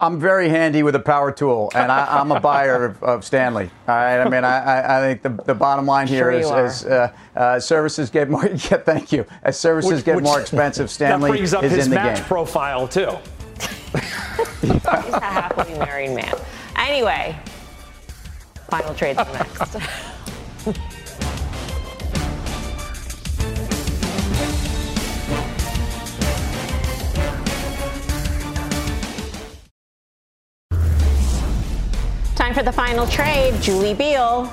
I'm 0.00 0.20
very 0.20 0.48
handy 0.48 0.82
with 0.82 0.94
a 0.96 1.00
power 1.00 1.32
tool, 1.32 1.70
and 1.74 1.90
I, 1.90 2.20
am 2.20 2.30
a 2.32 2.40
buyer 2.40 2.84
of, 2.84 3.02
of, 3.02 3.24
Stanley. 3.24 3.70
All 3.88 3.94
right, 3.94 4.20
I 4.20 4.28
mean, 4.28 4.44
I, 4.44 4.98
I 4.98 5.00
think 5.00 5.22
the, 5.22 5.42
the 5.44 5.54
bottom 5.54 5.86
line 5.86 6.08
here 6.08 6.30
sure 6.42 6.64
is, 6.64 6.82
as 6.82 6.84
uh, 6.84 7.12
uh, 7.36 7.60
services 7.60 8.10
get 8.10 8.28
more. 8.28 8.44
Yeah, 8.70 8.78
thank 8.78 9.12
you. 9.12 9.24
As 9.42 9.58
services 9.58 9.92
which, 9.92 10.04
get 10.04 10.16
which, 10.16 10.24
more 10.24 10.40
expensive, 10.40 10.90
Stanley 10.90 11.30
that 11.30 11.36
brings 11.36 11.54
up 11.54 11.64
is 11.64 11.72
his 11.72 11.86
in 11.86 11.90
the 11.90 11.96
match 11.96 12.18
game. 12.18 12.24
profile 12.26 12.86
too. 12.86 13.10
He's 14.60 14.84
a 14.84 15.20
happily 15.20 15.78
married 15.78 16.14
man. 16.14 16.34
Anyway, 16.76 17.38
final 18.68 18.94
trades 18.94 19.18
next. 19.18 19.76
Time 32.54 32.64
for 32.64 32.70
the 32.70 32.76
final 32.76 33.04
trade. 33.08 33.60
Julie 33.60 33.94
Biel. 33.94 34.52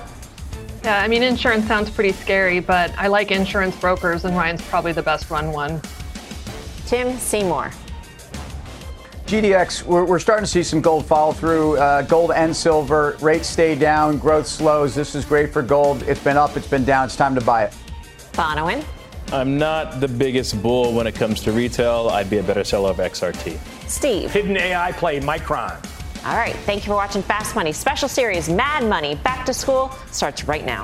Yeah, 0.84 1.04
I 1.04 1.08
mean, 1.08 1.22
insurance 1.22 1.68
sounds 1.68 1.88
pretty 1.88 2.14
scary, 2.14 2.60
but 2.60 2.92
I 2.98 3.06
like 3.06 3.30
insurance 3.30 3.76
brokers, 3.76 4.26
and 4.26 4.36
Ryan's 4.36 4.64
probably 4.64 4.92
the 4.92 5.04
best 5.04 5.30
run 5.30 5.52
one. 5.52 5.80
Tim 6.88 7.16
Seymour. 7.20 7.70
GDX, 9.28 9.84
we're, 9.84 10.04
we're 10.04 10.18
starting 10.18 10.46
to 10.46 10.50
see 10.50 10.64
some 10.64 10.82
gold 10.82 11.06
follow 11.06 11.32
through. 11.32 11.78
Uh, 11.78 12.02
gold 12.02 12.32
and 12.32 12.56
silver 12.56 13.18
rates 13.22 13.48
stay 13.48 13.76
down, 13.76 14.18
growth 14.18 14.48
slows. 14.48 14.96
This 14.96 15.14
is 15.14 15.24
great 15.24 15.54
for 15.54 15.62
gold. 15.62 16.02
It's 16.08 16.24
been 16.24 16.38
up, 16.38 16.58
it's 16.58 16.68
been 16.68 16.84
down. 16.84 17.06
It's 17.06 17.16
time 17.16 17.36
to 17.36 17.42
buy 17.42 17.66
it. 17.66 17.74
Bonawyn. 18.34 18.84
I'm 19.32 19.60
not 19.60 20.00
the 20.00 20.08
biggest 20.08 20.60
bull 20.64 20.92
when 20.92 21.06
it 21.06 21.14
comes 21.14 21.40
to 21.44 21.52
retail. 21.52 22.10
I'd 22.10 22.32
be 22.32 22.40
a 22.40 22.44
better 22.44 22.64
seller 22.64 22.90
of 22.90 22.98
XRT. 22.98 23.60
Steve. 23.88 24.32
Hidden 24.32 24.58
AI 24.58 24.92
play 24.94 25.20
Micron. 25.20 25.78
All 26.26 26.36
right. 26.36 26.56
Thank 26.56 26.84
you 26.84 26.92
for 26.92 26.96
watching 26.96 27.24
Fast 27.24 27.56
Money. 27.56 27.74
Special 27.74 28.08
series 28.08 28.48
Mad 28.48 28.84
Money 28.88 29.16
Back 29.16 29.46
to 29.48 29.54
School 29.54 29.92
starts 30.12 30.44
right 30.46 30.66
now. 30.66 30.84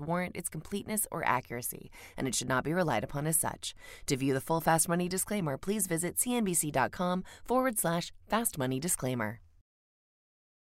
warrant 0.00 0.36
its 0.36 0.48
completeness 0.48 1.06
or 1.10 1.26
accuracy, 1.26 1.90
and 2.16 2.26
it 2.26 2.34
should 2.34 2.48
not 2.48 2.64
be 2.64 2.72
relied 2.72 3.04
upon 3.04 3.26
as 3.26 3.36
such. 3.36 3.74
To 4.06 4.16
view 4.16 4.34
the 4.34 4.40
full 4.40 4.60
Fast 4.60 4.88
Money 4.88 5.08
disclaimer, 5.08 5.56
please 5.56 5.86
visit 5.86 6.16
cnbc.com 6.16 7.24
forward 7.44 7.78
slash 7.78 8.12
fast 8.28 8.58
money 8.58 8.80
disclaimer. 8.80 9.40